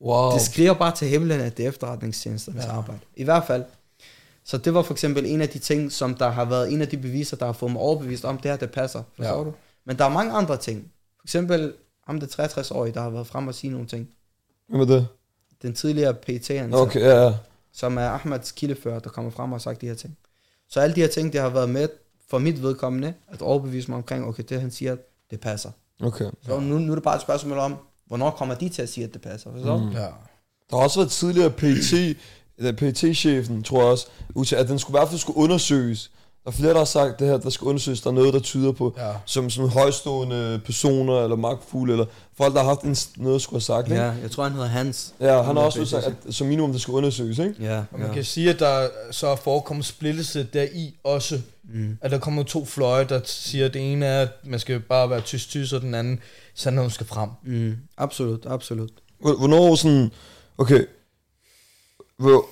[0.00, 0.32] Wow.
[0.32, 2.72] Det skriger bare til himlen, at det er efterretningstjenesternes ja.
[2.72, 3.00] arbejde.
[3.16, 3.64] I hvert fald.
[4.44, 6.88] Så det var for eksempel en af de ting, som der har været en af
[6.88, 9.02] de beviser, der har fået mig overbevist om, det her, det passer.
[9.16, 9.44] Forstår Ja.
[9.44, 9.52] du?
[9.84, 10.92] Men der er mange andre ting.
[11.18, 11.74] For eksempel
[12.06, 14.08] ham, det 63-årige, der har været frem og sige nogle ting.
[14.68, 15.08] Hvem er det?
[15.62, 17.34] Den tidligere pt Okay, ja, ja.
[17.72, 20.18] som er Ahmads kildefører, der kommer frem og har sagt de her ting.
[20.68, 21.88] Så alle de her ting, det har været med
[22.30, 24.96] for mit vedkommende, at overbevise mig omkring, okay, det han siger,
[25.30, 25.70] det passer.
[26.02, 26.30] Okay.
[26.42, 27.76] Så nu, nu er det bare et spørgsmål om,
[28.06, 29.52] hvornår kommer de til at sige, at det passer?
[29.52, 29.78] Forstår?
[29.78, 29.90] Mm.
[29.90, 30.06] Ja.
[30.70, 32.16] Der har også været tidligere PET,
[32.58, 36.10] eller PET-chefen, tror jeg også, at den skulle i hvert fald skulle undersøges.
[36.48, 38.00] Der er flere, der har sagt det her, der skal undersøges.
[38.00, 39.12] Der er noget, der tyder på, Ja.
[39.24, 42.06] som sådan højstående personer, eller magtfulde, eller
[42.36, 43.88] folk, der har haft en, noget, at skulle have sagt.
[43.88, 44.02] Ikke?
[44.02, 45.14] Ja, jeg tror, han hedder Hans.
[45.20, 47.54] Ja, han har også udsagt, at som minimum, det skal undersøges, ikke?
[47.60, 48.14] Ja, Og man ja.
[48.14, 51.40] kan sige, at der så er forekommet splittelse deri også.
[51.74, 51.98] Mm.
[52.00, 55.10] At der kommer to fløje, der siger, at det ene er, at man skal bare
[55.10, 56.20] være tyst-tyst, og den anden,
[56.54, 57.30] sandheden skal frem.
[57.44, 57.76] Mm.
[57.98, 58.90] Absolut, absolut.
[59.20, 60.10] Hvor- Hvornår sådan,
[60.58, 60.84] okay,
[62.18, 62.44] hvor,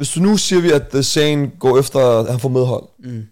[0.00, 2.84] hvis du nu siger vi, at sagen går efter, at han får medhold.
[2.98, 3.26] Mm.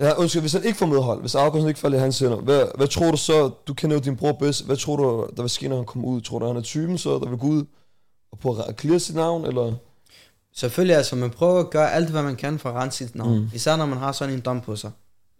[0.00, 2.64] Ja, undskyld, hvis han ikke får medhold, hvis afgørelsen ikke falder i hans hænder, hvad,
[2.76, 5.50] hvad tror du så, du kender jo din bror bedst, hvad tror du, der vil
[5.50, 6.20] ske, når han kommer ud?
[6.20, 7.64] Tror du, han er typen så, der vil gå ud
[8.32, 9.72] og på at clear sit navn, eller?
[10.52, 13.38] Selvfølgelig, altså, man prøver at gøre alt, hvad man kan for at rense sit navn.
[13.38, 13.48] Mm.
[13.54, 14.90] Især når man har sådan en dom på sig,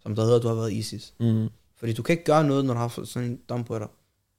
[0.01, 1.13] som der hedder, at du har været ISIS.
[1.19, 1.47] Mm.
[1.79, 3.87] Fordi du kan ikke gøre noget, når du har sådan en dom på dig.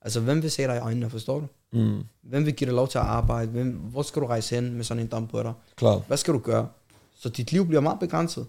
[0.05, 1.47] Altså, hvem vil se dig i øjnene, forstår du?
[1.79, 2.03] Mm.
[2.23, 3.51] Hvem vil give dig lov til at arbejde?
[3.51, 5.53] Hvem, hvor skal du rejse hen med sådan en dom på dig?
[5.77, 6.03] Klart.
[6.07, 6.69] Hvad skal du gøre?
[7.17, 8.47] Så dit liv bliver meget begrænset.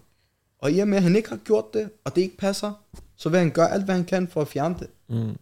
[0.60, 2.72] Og i og med, at han ikke har gjort det, og det ikke passer,
[3.16, 4.88] så vil han gøre alt, hvad han kan for at fjerne det.
[5.10, 5.36] Mm.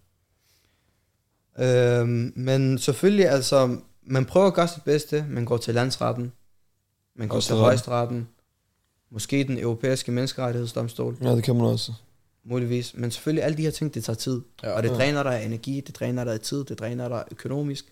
[1.64, 5.26] Øhm, men selvfølgelig, altså, man prøver at gøre sit bedste.
[5.30, 6.32] Man går til landsretten.
[7.16, 7.60] Man går til Højesteret.
[7.62, 8.28] højesteretten.
[9.12, 11.18] Måske den europæiske menneskerettighedsdomstol.
[11.22, 11.94] Ja, det kan man også.
[12.46, 12.94] Muligvis.
[12.98, 14.42] Men selvfølgelig, alle de her ting, det tager tid.
[14.64, 14.72] Ja.
[14.72, 14.96] Og det Ja.
[14.96, 17.86] dræner dig af energi, det dræner dig af tid, det dræner dig økonomisk.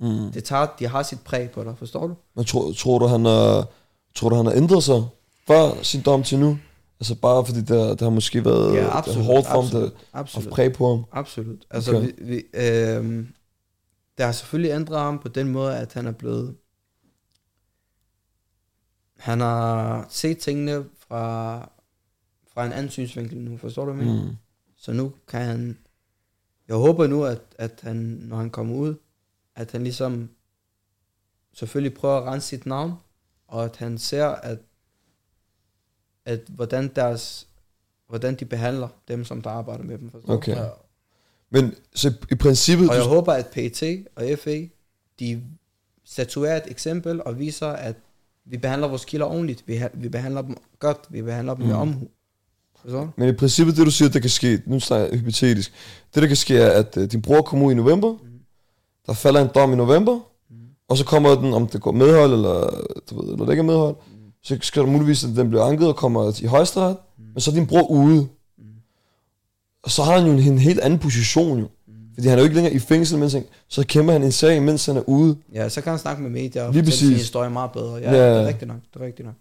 [0.00, 0.32] Mm.
[0.32, 2.14] Det tager, de har sit præg på dig, forstår du?
[2.36, 3.66] Men tror, tror, du, han har,
[4.14, 5.02] tror du, han har ændret sig
[5.46, 6.58] fra sin dom til nu?
[7.00, 9.24] Altså bare fordi der, der har måske været Ja, det absolut.
[9.24, 10.52] hårdt for ham, der absolut, har absolut.
[10.52, 11.04] præg på ham.
[11.12, 11.66] Absolut.
[11.70, 12.12] Altså, okay.
[12.18, 13.26] vi, vi, øh,
[14.18, 16.54] det har selvfølgelig ændret ham på den måde, at han er blevet...
[19.18, 21.70] Han har set tingene fra,
[22.58, 24.06] fra en anden synsvinkel nu, forstår du mig?
[24.06, 24.36] Mm.
[24.76, 25.78] Så nu kan han...
[26.68, 28.94] Jeg håber nu, at, at han, når han kommer ud,
[29.54, 30.30] at han ligesom
[31.52, 32.92] selvfølgelig prøver at rense sit navn,
[33.48, 34.58] og at han ser, at,
[36.24, 37.48] at hvordan deres
[38.08, 40.10] hvordan de behandler dem, som der arbejder med dem.
[40.10, 40.32] Forstår?
[40.32, 40.56] Okay.
[40.56, 40.68] Ja.
[41.50, 42.88] Men så i princippet...
[42.88, 44.66] Og jeg du, håber, at PET og FA,
[45.20, 45.42] de
[46.04, 47.96] statuerer et eksempel og viser, at
[48.44, 49.68] vi behandler vores kilder ordentligt.
[49.68, 50.98] Vi, vi behandler dem godt.
[51.10, 51.68] Vi behandler dem mm.
[51.68, 52.08] med omhu.
[52.90, 53.08] Du?
[53.16, 55.72] men i princippet det, du siger, der kan ske, nu snakker jeg hypotetisk,
[56.14, 58.18] det der kan ske er, at uh, din bror kommer ud i november, Mm.
[59.06, 60.14] der falder en dom i november,
[60.50, 60.56] Mm.
[60.88, 62.70] og så kommer den, om det går medhold, eller,
[63.10, 64.12] du ved, eller det ikke er medhold, Mm.
[64.42, 67.24] så skal der muligvis, at den bliver anket og kommer i højesteret, Mm.
[67.34, 68.28] men så er din bror ude.
[68.58, 68.64] Mm.
[69.82, 71.64] Og så har han jo en, en helt anden position jo.
[71.88, 71.92] Mm.
[72.14, 74.62] Fordi han er jo ikke længere i fængsel, mens han, så kæmper han en sag,
[74.62, 75.36] mens han er ude.
[75.54, 77.22] Ja, så kan han snakke med medier og Lige fortælle sin præcis.
[77.22, 77.94] historie meget bedre.
[77.94, 78.12] Ja.
[78.12, 78.76] ja, det er rigtigt nok.
[78.94, 79.34] Det er rigtigt nok.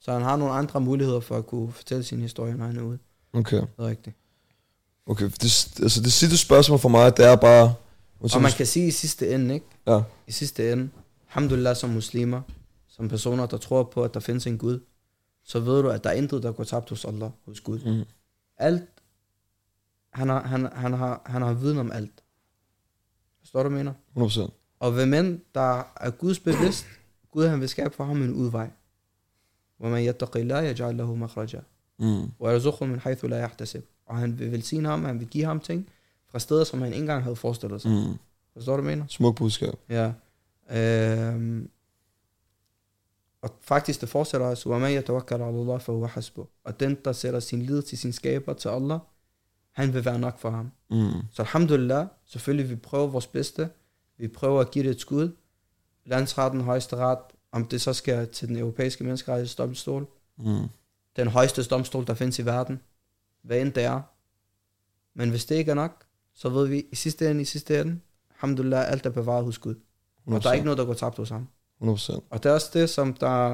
[0.00, 2.82] Så han har nogle andre muligheder for at kunne fortælle sin historie, når han er
[2.82, 2.98] ude.
[3.32, 3.56] Okay.
[3.56, 4.16] Det er rigtigt.
[5.06, 7.74] Okay, det, altså det sidste spørgsmål for mig, det er bare...
[8.34, 9.66] Og man kan sige i sidste ende, ikke?
[9.86, 10.02] Ja.
[10.26, 10.90] I sidste ende,
[11.28, 12.42] alhamdulillah som muslimer,
[12.88, 14.80] som personer, der tror på, at der findes en Gud,
[15.44, 17.78] så ved du, at der er intet, der går tabt hos Allah, hos Gud.
[17.78, 18.04] Mm.
[18.56, 18.82] Alt,
[20.12, 22.22] han har, han, han, har, han har viden om alt.
[23.40, 23.92] Forstår du, mener?
[24.16, 24.50] 100%.
[24.80, 26.86] Og hvem end, der er Guds bevidst,
[27.32, 28.70] Gud han vil skabe for ham en udvej.
[29.79, 31.61] وَمَنْ يَتَّقِ اللَّهَ يَجْعَلْ لَهُ مَخْرَجًا
[31.99, 32.29] Mm.
[32.39, 35.89] وَيَرْزُقْهُ مِنْ حَيْثُ لَا يَحْتَسِبْ Og han vil velsigne ham, han vil give ham ting
[36.27, 37.91] fra steder, som han ikke engang havde forestillet sig.
[37.91, 38.17] Mm.
[38.53, 39.07] Forstår du, hvad jeg mener?
[39.09, 39.73] Smuk budskab.
[39.89, 40.11] Ja.
[40.71, 41.69] Øhm,
[43.41, 47.39] og faktisk det fortsætter også, وَمَنْ يَتَوَكَّلَ عَلَى اللَّهِ فَهُوَ حَسْبُهُ Og den, der sætter
[47.39, 48.99] sin lid til sin skaber, til Allah,
[49.71, 50.71] han vil være nok for ham.
[50.91, 51.11] Mm.
[51.31, 53.69] Så alhamdulillah, selvfølgelig vi prøver vores bedste.
[54.17, 55.31] Vi prøver at give det et skud.
[56.05, 57.19] Landsretten, højesteret,
[57.52, 60.06] om det så skal til den europæiske menneskerettighedsdomstol,
[60.38, 60.68] Mm.
[61.16, 62.80] den højeste domstol, der findes i verden,
[63.42, 64.00] hvad end det er.
[65.14, 66.04] Men hvis det ikke er nok,
[66.34, 68.00] så ved vi i sidste ende, i sidste ende,
[68.34, 69.74] alhamdulillah, alt er bevaret hos Gud.
[70.26, 71.48] Og der er ikke noget, der går tabt hos ham.
[71.82, 72.20] 100%.
[72.30, 73.48] Og det er også det, som der,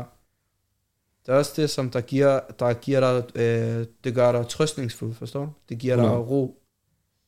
[1.26, 5.14] det er også det, som der giver, der giver dig, øh, det gør dig trøstningsfuld,
[5.14, 5.50] forstår du?
[5.68, 6.62] Det giver dig ro.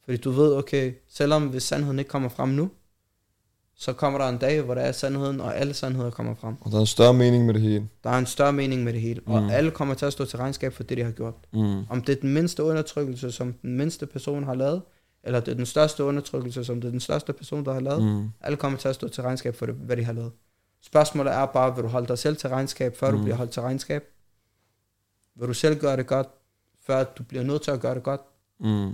[0.05, 2.71] Fordi du ved, okay, selvom hvis sandheden ikke kommer frem nu,
[3.81, 6.55] så kommer der en dag, hvor der er sandheden, og alle sandheder kommer frem.
[6.61, 7.89] Og der er en større mening med det hele.
[8.05, 9.49] Der er en større mening med det hele, og Mm.
[9.51, 11.35] alle kommer til at stå til regnskab for det, de har gjort.
[11.53, 11.85] Mm.
[11.91, 14.83] Om det er den mindste undertrykkelse, som den mindste person har lavet,
[15.23, 18.05] eller det er den største undertrykkelse, som det er den største person, der har lavet.
[18.05, 18.29] Mm.
[18.41, 20.33] Alle kommer til at stå til regnskab for det, hvad de har lavet.
[20.83, 23.17] Spørgsmålet er bare, vil du holde dig selv til regnskab, før mm.
[23.17, 24.05] du bliver holdt til regnskab?
[25.37, 26.29] Vil du selv gøre det godt,
[26.87, 28.21] før du bliver nødt til at gøre det godt?
[28.61, 28.93] Mm.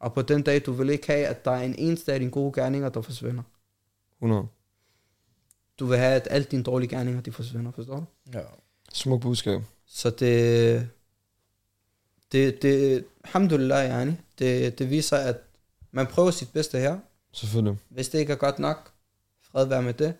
[0.00, 2.30] Og på den dag, du vil ikke have, at der er en eneste af dine
[2.30, 3.42] gode gerninger, der forsvinder.
[4.22, 4.46] 100.
[5.78, 8.04] Du vil have, at alle dine dårlige gerninger, de forsvinder, forstår du?
[8.38, 8.42] Ja.
[8.92, 9.62] Smuk budskab.
[9.86, 10.88] Så det,
[12.32, 15.36] det, det, alhamdulillah, yani, det, det viser, at
[15.92, 16.98] man prøver sit bedste her.
[17.32, 17.78] Selvfølgelig.
[17.88, 18.90] Hvis det ikke er godt nok,
[19.42, 20.14] fred være med det.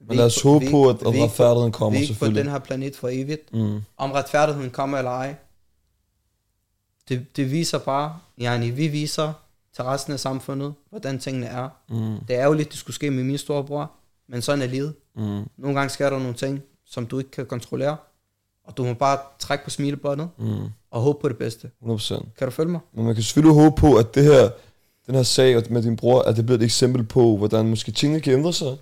[0.00, 2.44] Men lad os håbe på, at, vi på- retfærdigheden Vi kommer, er ikke på selvfølgelig.
[2.44, 3.52] den her planet for evigt.
[3.54, 3.80] Mm.
[3.96, 5.34] Om retfærdigheden kommer eller ej,
[7.08, 9.32] det, det viser bare, yani, vi viser
[9.74, 11.68] til resten af samfundet, hvordan tingene er.
[11.90, 12.16] Mm.
[12.28, 13.90] Det er jo lidt, det skulle ske med min storebror,
[14.28, 14.94] men sådan er livet.
[15.16, 15.22] Mm.
[15.56, 17.96] Nogle gange sker der nogle ting, som du ikke kan kontrollere,
[18.64, 20.56] og du må bare trække på smilebåndet Mm.
[20.90, 21.70] og håbe på det bedste.
[21.80, 22.24] 100%.
[22.38, 22.80] Kan du følge mig?
[22.94, 24.50] Men man kan selvfølgelig håbe på, at det her,
[25.06, 28.20] den her sag med din bror, at det bliver et eksempel på, hvordan måske tingene
[28.20, 28.76] kan ændre sig,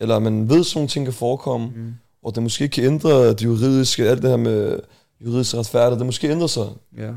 [0.00, 1.94] eller man ved, at sådan nogle ting kan forekomme, Mm.
[2.22, 4.80] og det måske kan ændre det juridiske, alt det her med
[5.20, 6.66] juridisk retfærdighed, det måske ændrer sig.
[6.96, 7.10] Ja.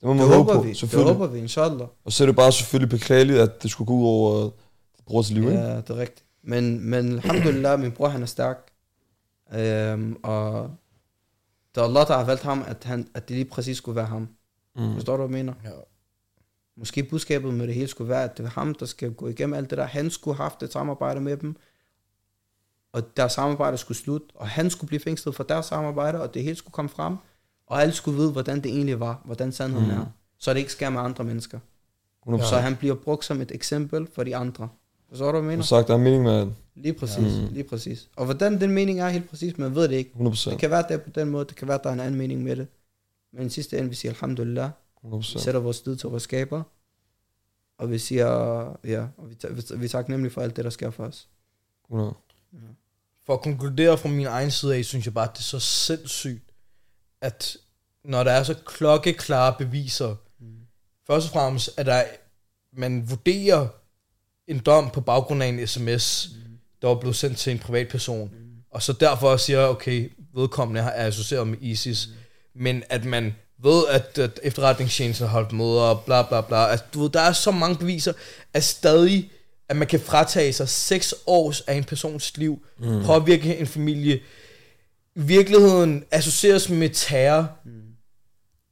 [0.00, 0.68] Det må man Det håbe håber på, vi.
[0.68, 1.12] Det selvfølgelig.
[1.12, 1.86] håber vi, inshallah.
[2.04, 4.52] Og så er det bare selvfølgelig beklageligt, at det skulle gå ud over din
[5.06, 5.54] brors liv, ikke?
[5.54, 6.24] Ja, det er rigtigt.
[6.42, 8.70] Men, men alhamdulillah, min bror han er stærk.
[9.54, 10.70] Øhm, og
[11.74, 14.06] det er Allah, der har valgt ham, at, han, at det lige præcis skulle være
[14.06, 14.28] ham.
[14.76, 14.94] Mm.
[14.94, 15.54] Forstår du, hvad jeg mener?
[15.64, 15.70] Ja.
[16.76, 19.54] Måske budskabet med det hele skulle være, at det var ham, der skal gå igennem
[19.54, 19.84] alt det der.
[19.84, 21.56] Han skulle have haft et samarbejde med dem.
[22.92, 24.26] Og deres samarbejde skulle slutte.
[24.34, 27.16] Og han skulle blive fængslet for deres samarbejde, og det hele skulle komme frem.
[27.70, 29.22] Og alle skulle vide, hvordan det egentlig var.
[29.24, 30.00] Hvordan sandheden Mm.
[30.00, 30.06] er.
[30.38, 31.58] Så det ikke sker med andre mennesker.
[32.28, 32.48] 100%.
[32.48, 34.68] Så han bliver brugt som et eksempel for de andre.
[35.08, 35.62] Forstår du, hvad mener?
[35.62, 36.54] Som sagt, der er en mening med det.
[36.74, 37.40] Lige præcis, Ja.
[37.42, 37.46] ja.
[37.50, 38.08] lige præcis.
[38.16, 40.10] Og hvordan den mening er helt præcis, man ved det ikke.
[40.14, 40.50] 100%.
[40.50, 42.18] Det kan være, det er på den måde, det kan være, der er en anden
[42.18, 42.66] mening med det.
[43.32, 44.70] Men i sidste ende, vi siger alhamdulillah,
[45.02, 45.22] vi 100%.
[45.42, 46.62] sætter vores lid til vores skaber,
[47.78, 48.26] og vi siger,
[48.84, 51.28] ja, og vi, ta- vi, vi er taknemmelige for alt det, der sker for os.
[51.90, 52.14] 100.
[53.26, 55.58] For at konkludere fra min egen side af, synes jeg bare, at det er så
[55.58, 56.42] sindssygt,
[57.20, 57.56] at
[58.04, 60.46] når der er så klokkeklare beviser, Mm.
[61.06, 62.02] først og fremmest, at der,
[62.72, 63.66] man vurderer
[64.46, 66.28] en dom på baggrund af en sms,
[66.82, 68.30] der var blevet sendt til en privatperson,
[68.70, 72.08] og så derfor siger, okay, vedkommende er associeret med ISIS,
[72.54, 76.84] men at man ved, at, at efterretningstjenesten har holdt møder, og bla bla bla, altså,
[76.94, 78.12] du ved, der er så mange beviser,
[78.54, 79.30] at stadig,
[79.68, 83.04] at man kan fratage sig seks års af en persons liv, mm.
[83.04, 84.20] påvirke en familie,
[85.28, 87.70] virkeligheden associeres med terror, mm.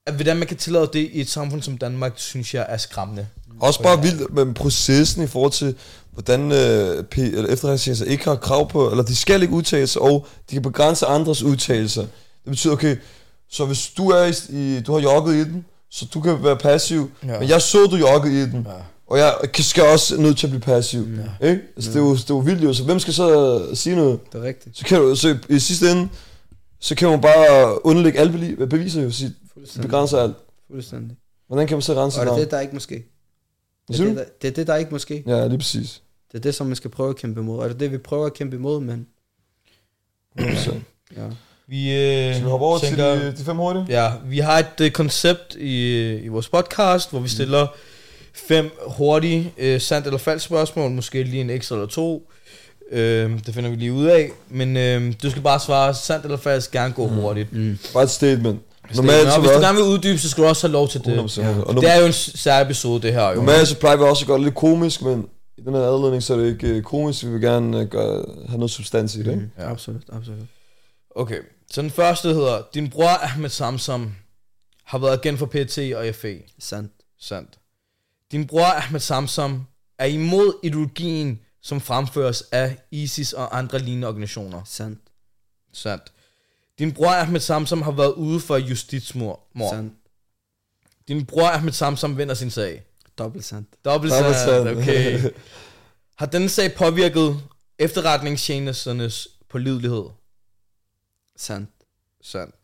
[0.07, 3.27] at hvordan man kan tillade det i et samfund som Danmark, synes jeg er skræmmende.
[3.61, 5.75] Også bare vildt med processen i forhold til,
[6.13, 10.03] hvordan øh, P- eller efterretningstjenester ikke har krav på, eller de skal ikke udtale sig,
[10.03, 12.03] og de kan begrænse andres udtalelser.
[12.03, 12.97] Det betyder, okay,
[13.51, 16.57] så hvis du er i, i du har jogget i den, så du kan være
[16.57, 17.33] passiv, Ja.
[17.33, 17.39] ja.
[17.41, 18.71] men jeg så, du joggede i den, Ja.
[18.71, 18.83] ja.
[19.07, 21.09] og jeg skal også nødt til at blive passiv.
[21.41, 21.47] Ja.
[21.49, 21.63] Ikke?
[21.77, 24.21] Altså, det, er jo, det er jo vildt jo, så hvem skal så sige noget?
[24.33, 24.79] Det er rigtigt.
[24.79, 26.09] Så kan du, så i sidste ende,
[26.81, 29.35] så kan man bare underlægge alle bevi- beviser jo, sige,
[29.83, 30.37] begrænser alt.
[30.71, 31.17] Fuldstændig.
[31.47, 33.05] Hvordan kan man så rense Og det er det, der ikke må ske.
[33.87, 35.25] Hvad Det er det, der, det er det, der ikke må ske.
[35.27, 36.03] Ja, lige præcis.
[36.33, 37.59] Det er det, som man skal prøve at kæmpe imod.
[37.59, 39.07] Og det er det, vi prøver at kæmpe imod, men
[40.39, 40.73] 100%.
[41.17, 41.27] ja.
[41.67, 43.87] Vi, øh, Så vi hopper over tænker, til de, de fem hurtige?
[43.89, 47.67] Ja, vi har et øh, koncept i, i vores podcast, hvor vi stiller
[48.35, 52.31] fem hurtige øh, sandt eller falsk spørgsmål, måske lige en ekstra eller to.
[52.93, 54.31] Øh, det finder vi lige ud af.
[54.51, 57.53] Men øh, du skal bare svare sandt eller falsk, gerne gå hurtigt.
[57.53, 57.79] Mm.
[57.93, 58.61] Bare et statement.
[58.97, 61.19] Normalt, så hvis du gerne vil uddybe, så skal du også have lov til det.
[61.39, 61.47] 100%.
[61.47, 63.35] Og Det er jo en særlig episode, det her jo.
[63.35, 65.27] Normalt så plejer vi også at gøre det lidt komisk, men
[65.59, 67.25] i den her adledning, så er det ikke øh, komisk.
[67.25, 69.41] Vi vil gerne øh, gøre, have noget substans i det, ikke?
[69.41, 69.51] Mm.
[69.59, 69.71] Ja.
[69.71, 70.39] Absolut, absolut.
[71.17, 71.39] Okay,
[71.71, 74.13] så den første hedder, din bror Ahmed Samsam
[74.85, 76.37] har været agent for PET og FE.
[76.59, 76.93] Sandt.
[77.21, 77.49] Sandt.
[78.33, 79.63] Din bror Ahmed Samsam
[79.99, 84.63] er imod ideologien, som fremføres af ISIS og andre lignende organisationer.
[84.65, 85.01] Sandt.
[85.73, 86.13] Sandt.
[86.79, 89.49] Din bror Ahmed Samsam har været ude for justitsmord.
[89.55, 89.75] Mord.
[89.75, 89.95] Sandt.
[91.09, 92.85] Din bror Ahmed Samsam vinder sin sag.
[93.19, 93.85] Dobbelt sandt.
[93.85, 94.79] Dobbelt Dobbelt sandt.
[94.79, 95.31] okay.
[96.19, 97.43] Har denne sag påvirket
[97.79, 100.05] efterretningstjenesternes pålidelighed?
[101.37, 101.71] Sandt.
[102.23, 102.55] Sandt.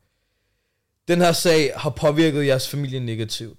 [1.08, 3.58] Den her sag har påvirket jeres familie negativt.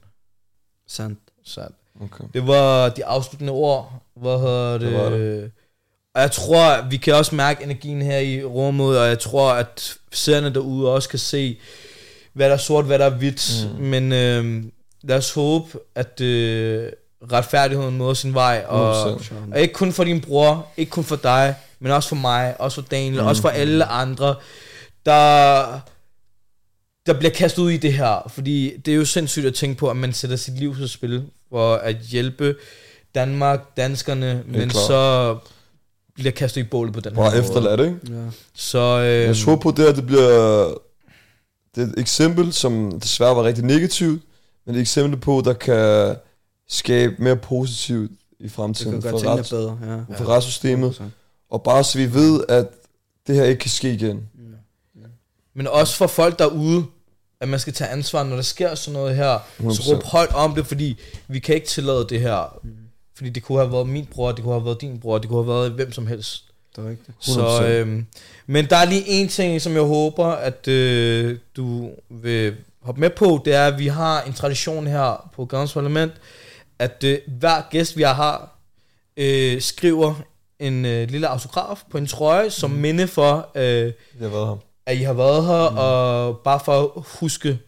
[0.88, 1.20] Sandt.
[1.44, 1.76] Sandt.
[2.02, 2.24] Okay.
[2.34, 3.94] Det var de afsluttende ord.
[4.16, 4.94] Hvad hedder det?
[4.94, 5.52] Var det.
[6.16, 9.98] Og jeg tror, vi kan også mærke energien her i rummet, og jeg tror, at
[10.12, 11.58] seerne derude også kan se,
[12.34, 13.68] hvad der er sort, hvad der er hvidt.
[13.80, 13.86] Mm.
[13.86, 14.64] Men øh,
[15.04, 16.92] lad os håbe, at øh,
[17.32, 18.66] retfærdigheden møder sin vej.
[18.68, 19.34] Og, 100%.
[19.54, 22.82] og ikke kun for din bror, ikke kun for dig, men også for mig, også
[22.82, 23.28] for Daniel, mm.
[23.28, 24.36] også for alle andre,
[25.06, 25.80] der
[27.06, 29.90] der bliver kastet ud i det her, fordi det er jo sindssygt at tænke på,
[29.90, 31.24] at man sætter sit liv på spil
[31.56, 32.56] for at hjælpe
[33.15, 34.86] Danmark, danskerne, men klart.
[34.88, 35.38] så
[36.15, 37.44] bliver kastet i bålet på den her Bare måde.
[37.44, 37.99] efterladt, ikke?
[38.10, 38.30] Ja.
[38.53, 40.68] Så øh, Jeg tror på det, at det bliver
[41.76, 44.23] det er et eksempel, som desværre var rigtig negativt,
[44.65, 46.15] men et eksempel på, der kan
[46.69, 49.80] skabe mere positivt i Det fremtiden kan for, rets, bedre.
[50.10, 50.15] Ja.
[50.15, 50.91] for retssystemet.
[50.99, 51.03] 100%.
[51.49, 52.68] Og bare så vi ved, at
[53.27, 54.30] det her ikke kan ske igen.
[55.56, 56.86] Men også for folk derude,
[57.41, 59.40] at man skal tage ansvar, når der sker sådan noget her.
[59.60, 59.91] Så 100%.
[59.94, 62.60] råb højt om det, fordi vi kan ikke tillade det her.
[63.16, 65.44] Fordi det kunne have været min bror, det kunne have været din bror, det kunne
[65.44, 66.44] have været hvem som helst.
[66.76, 67.18] Det er rigtigt.
[67.20, 67.64] Så, 100%.
[67.64, 68.06] øhm,
[68.48, 73.10] men der er lige en ting, som jeg håber, at øh, du vil hoppe med
[73.10, 73.41] på.
[73.45, 76.12] Det er, at vi har en tradition her på Gadens Parlament,
[76.80, 78.57] at øh, hver gæst, vi har,
[79.18, 80.14] øh, skriver
[80.60, 82.78] en øh, lille autograf på en trøje, som Mm.
[82.78, 84.56] minde for, øh, Jeg har været her.
[84.86, 85.78] At I har været her, mm.
[85.78, 87.60] og bare for at huske,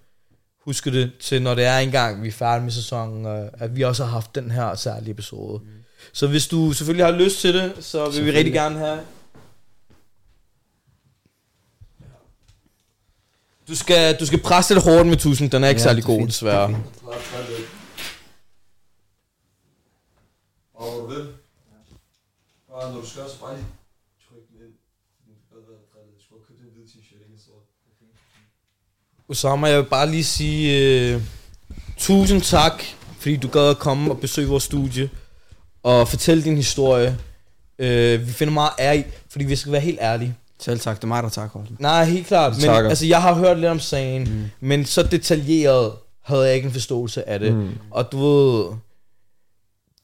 [0.66, 4.04] huske det til, når det er engang, vi er færdige med sæsonen, at vi også
[4.04, 5.60] har haft den her særlige episode.
[5.60, 5.68] Mm.
[6.14, 9.00] Så hvis du selvfølgelig har lyst til det, så vil vi rigtig gerne have...
[13.68, 16.28] Du skal, du skal presse lidt hårdt med tusind, den er ikke Ja, særlig god,
[16.28, 16.68] desværre.
[16.68, 16.82] Det er
[20.74, 21.28] Og hvor du vil.
[22.72, 23.58] Bare når du skal, så bare
[24.28, 24.74] tryk den
[26.28, 27.64] skulle have købt en hvid t-shirt, ikke en sort.
[29.30, 30.62] Osama, jeg vil bare lige sige
[31.14, 31.22] øh,
[31.98, 32.84] tusind tak,
[33.20, 35.10] fordi du gad at komme og besøge vores studie
[35.84, 37.18] og fortælle din historie.
[37.80, 40.36] Øh, vi finder meget ære i, fordi vi skal være helt ærlige.
[40.60, 41.60] Selv tak, det er mig, der takker.
[41.80, 42.52] Nej, helt klart.
[42.52, 42.90] Men Takker.
[42.90, 44.68] altså, jeg har hørt lidt om sagen, mm.
[44.68, 45.92] men så detaljeret
[46.22, 47.54] havde jeg ikke en forståelse af det.
[47.54, 47.70] Mm.
[47.92, 48.66] Og du ved,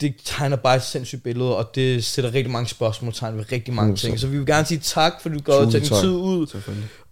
[0.08, 3.94] det tegner bare et sindssygt billede, og det sætter rigtig mange spørgsmålstegn ved rigtig mange
[3.94, 3.96] 100%.
[4.02, 4.20] ting.
[4.20, 6.02] Så vi vil gerne sige tak, fordi du gad at tage Tusind din tak.
[6.02, 6.48] tid ud.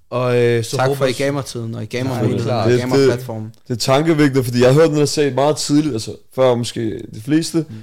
[0.09, 2.23] Og, øh, så tak håber for, at I gav mig tiden, og I gav mig
[2.23, 3.51] muligheden, og I Det- gav mig det- platformen.
[3.67, 7.01] Det er tankevægtigt, fordi jeg har hørt den her sag meget tidligt, altså før måske
[7.15, 7.57] de fleste.
[7.69, 7.75] Mm.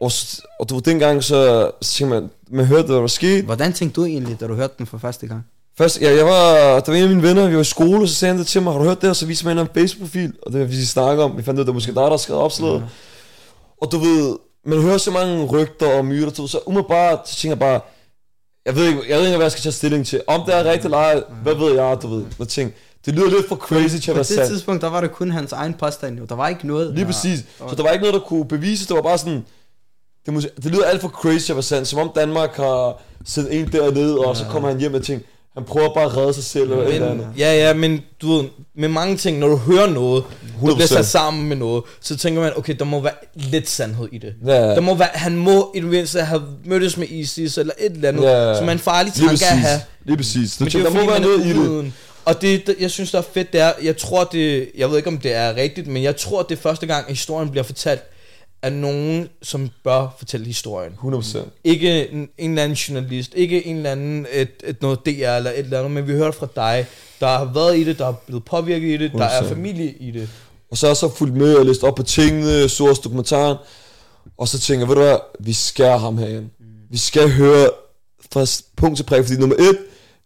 [0.00, 0.12] Og,
[0.60, 3.44] og du ved, dengang så, så tænkte man, man hørte, hvad der var sket.
[3.44, 5.44] Hvordan tænkte du egentlig, da du hørte den for første gang?
[5.78, 8.08] Først, ja, jeg var, der var en af mine venner, vi var i skole, og
[8.08, 9.10] så sagde han det til mig, har du hørt det?
[9.10, 11.60] Og så viste mig en Facebook-profil, og det var, vi snakker om, vi fandt ud
[11.60, 12.80] af, at det var måske dig, der skrev opslaget.
[12.80, 12.86] Mm.
[13.82, 17.36] Og du ved, man hører så mange rygter og myter, du ved, så umiddelbart, så
[17.36, 17.80] tænker jeg bare,
[18.66, 20.22] jeg ved ikke, jeg ved ikke, hvad jeg skal tage stilling til.
[20.26, 22.24] Om det er rigtigt eller ej, hvad ved jeg, du ved.
[22.38, 22.74] Jeg tænker,
[23.06, 24.48] det lyder lidt for crazy til at På være det sandt.
[24.50, 26.24] tidspunkt, der var det kun hans egen påstand jo.
[26.24, 26.94] Der var ikke noget.
[26.94, 27.44] Lige præcis.
[27.68, 28.86] Så der var ikke noget, der kunne bevises.
[28.86, 29.44] Det var bare sådan...
[30.26, 31.88] Det, må, det lyder alt for crazy til at være sandt.
[31.88, 35.64] Som om Danmark har sendt en dernede, og så kommer han hjem og tænker, han
[35.64, 37.28] prøver bare at redde sig selv eller eller andet.
[37.38, 38.44] Ja, ja, men du ved,
[38.76, 40.24] med mange ting, når du hører noget,
[40.60, 40.86] der bliver 100%.
[40.86, 44.34] sat sammen med noget, så tænker man, okay, der må være lidt sandhed i det.
[44.46, 44.74] Ja, ja.
[44.74, 48.08] Der må være, han må i det mindste have mødtes med ISIS eller et eller
[48.08, 48.58] andet, Ja, ja.
[48.58, 49.80] som er en farlig tanke at have.
[50.04, 50.56] Lige præcis.
[50.56, 51.92] Du Men det er der må være noget i det.
[52.24, 54.96] Og det, det, jeg synes, der er fedt, det er, jeg tror det, jeg ved
[54.96, 57.64] ikke, om det er rigtigt, men jeg tror, det er første gang, at historien bliver
[57.64, 58.02] fortalt
[58.62, 60.92] af nogen, som bør fortælle historien.
[61.04, 61.38] 100%.
[61.64, 65.50] Ikke en, en eller anden journalist, ikke en eller anden, et, et noget DR eller
[65.50, 66.86] et eller andet, men vi hører fra dig,
[67.20, 69.48] der har været i det, der er blevet påvirket i det, der er 100%.
[69.48, 70.28] familie i det.
[70.70, 73.56] Og så har jeg så fulgt med og læst op på tingene, så også dokumentaren.
[74.38, 76.48] Og så tænker jeg, ved du hvad, vi skal ham herinde.
[76.90, 77.70] Vi skal høre
[78.32, 79.78] fra punkt til prik, fordi nummer et,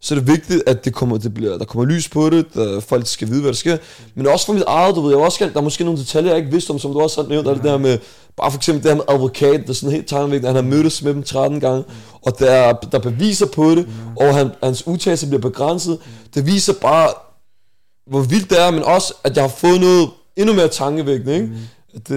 [0.05, 2.79] så er det vigtigt, at det kommer, det bliver, der kommer lys på det, der,
[2.79, 3.77] folk skal vide, hvad der sker.
[4.15, 6.29] Men også for mit eget, du ved, jeg også gerne, der er måske nogle detaljer,
[6.31, 7.97] jeg ikke vidste om, som du også har nævnt, alt det der med,
[8.37, 10.71] bare for eksempel det her med advokat, det er sådan helt tankevægtigt, at han har
[10.71, 11.83] mødtes med dem 13 gange,
[12.21, 15.97] og der, er- der er beviser på det, og han, hans udtalelse bliver begrænset.
[16.35, 17.09] Det viser bare,
[18.07, 21.49] hvor vildt det er, men også, at jeg har fået noget endnu mere tankevækkende, ikke?
[21.93, 22.07] Det,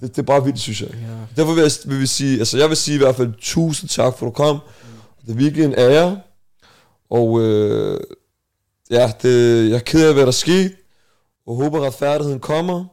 [0.00, 0.88] det, det, er bare vildt, synes jeg.
[1.36, 4.18] Derfor vil jeg, vil vi sige, altså jeg vil sige i hvert fald tusind tak
[4.18, 4.58] for, at du kom.
[5.26, 6.16] Det er virkelig en ære.
[7.18, 8.00] Og øh,
[8.90, 9.34] ja, det,
[9.70, 10.70] jeg er ked af, hvad der skete.
[11.46, 12.84] Og håber, at retfærdigheden kommer.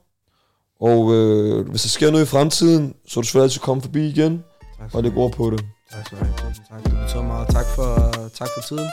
[0.80, 4.08] Og øh, hvis der sker noget i fremtiden, så er du selvfølgelig altid komme forbi
[4.08, 4.44] igen.
[4.80, 5.66] Tak Og det går på det.
[5.92, 6.36] Tak skal du have.
[6.38, 6.84] Tusind tak.
[6.84, 7.48] Det betyder meget.
[7.50, 7.90] Tak for,
[8.40, 8.88] tak for tiden.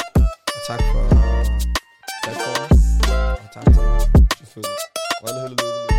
[0.56, 1.02] Og tak for
[2.24, 2.70] platformen.
[3.42, 4.00] Og tak til dig.
[4.38, 4.76] Selvfølgelig.
[5.22, 5.95] Og alle held og lykke med.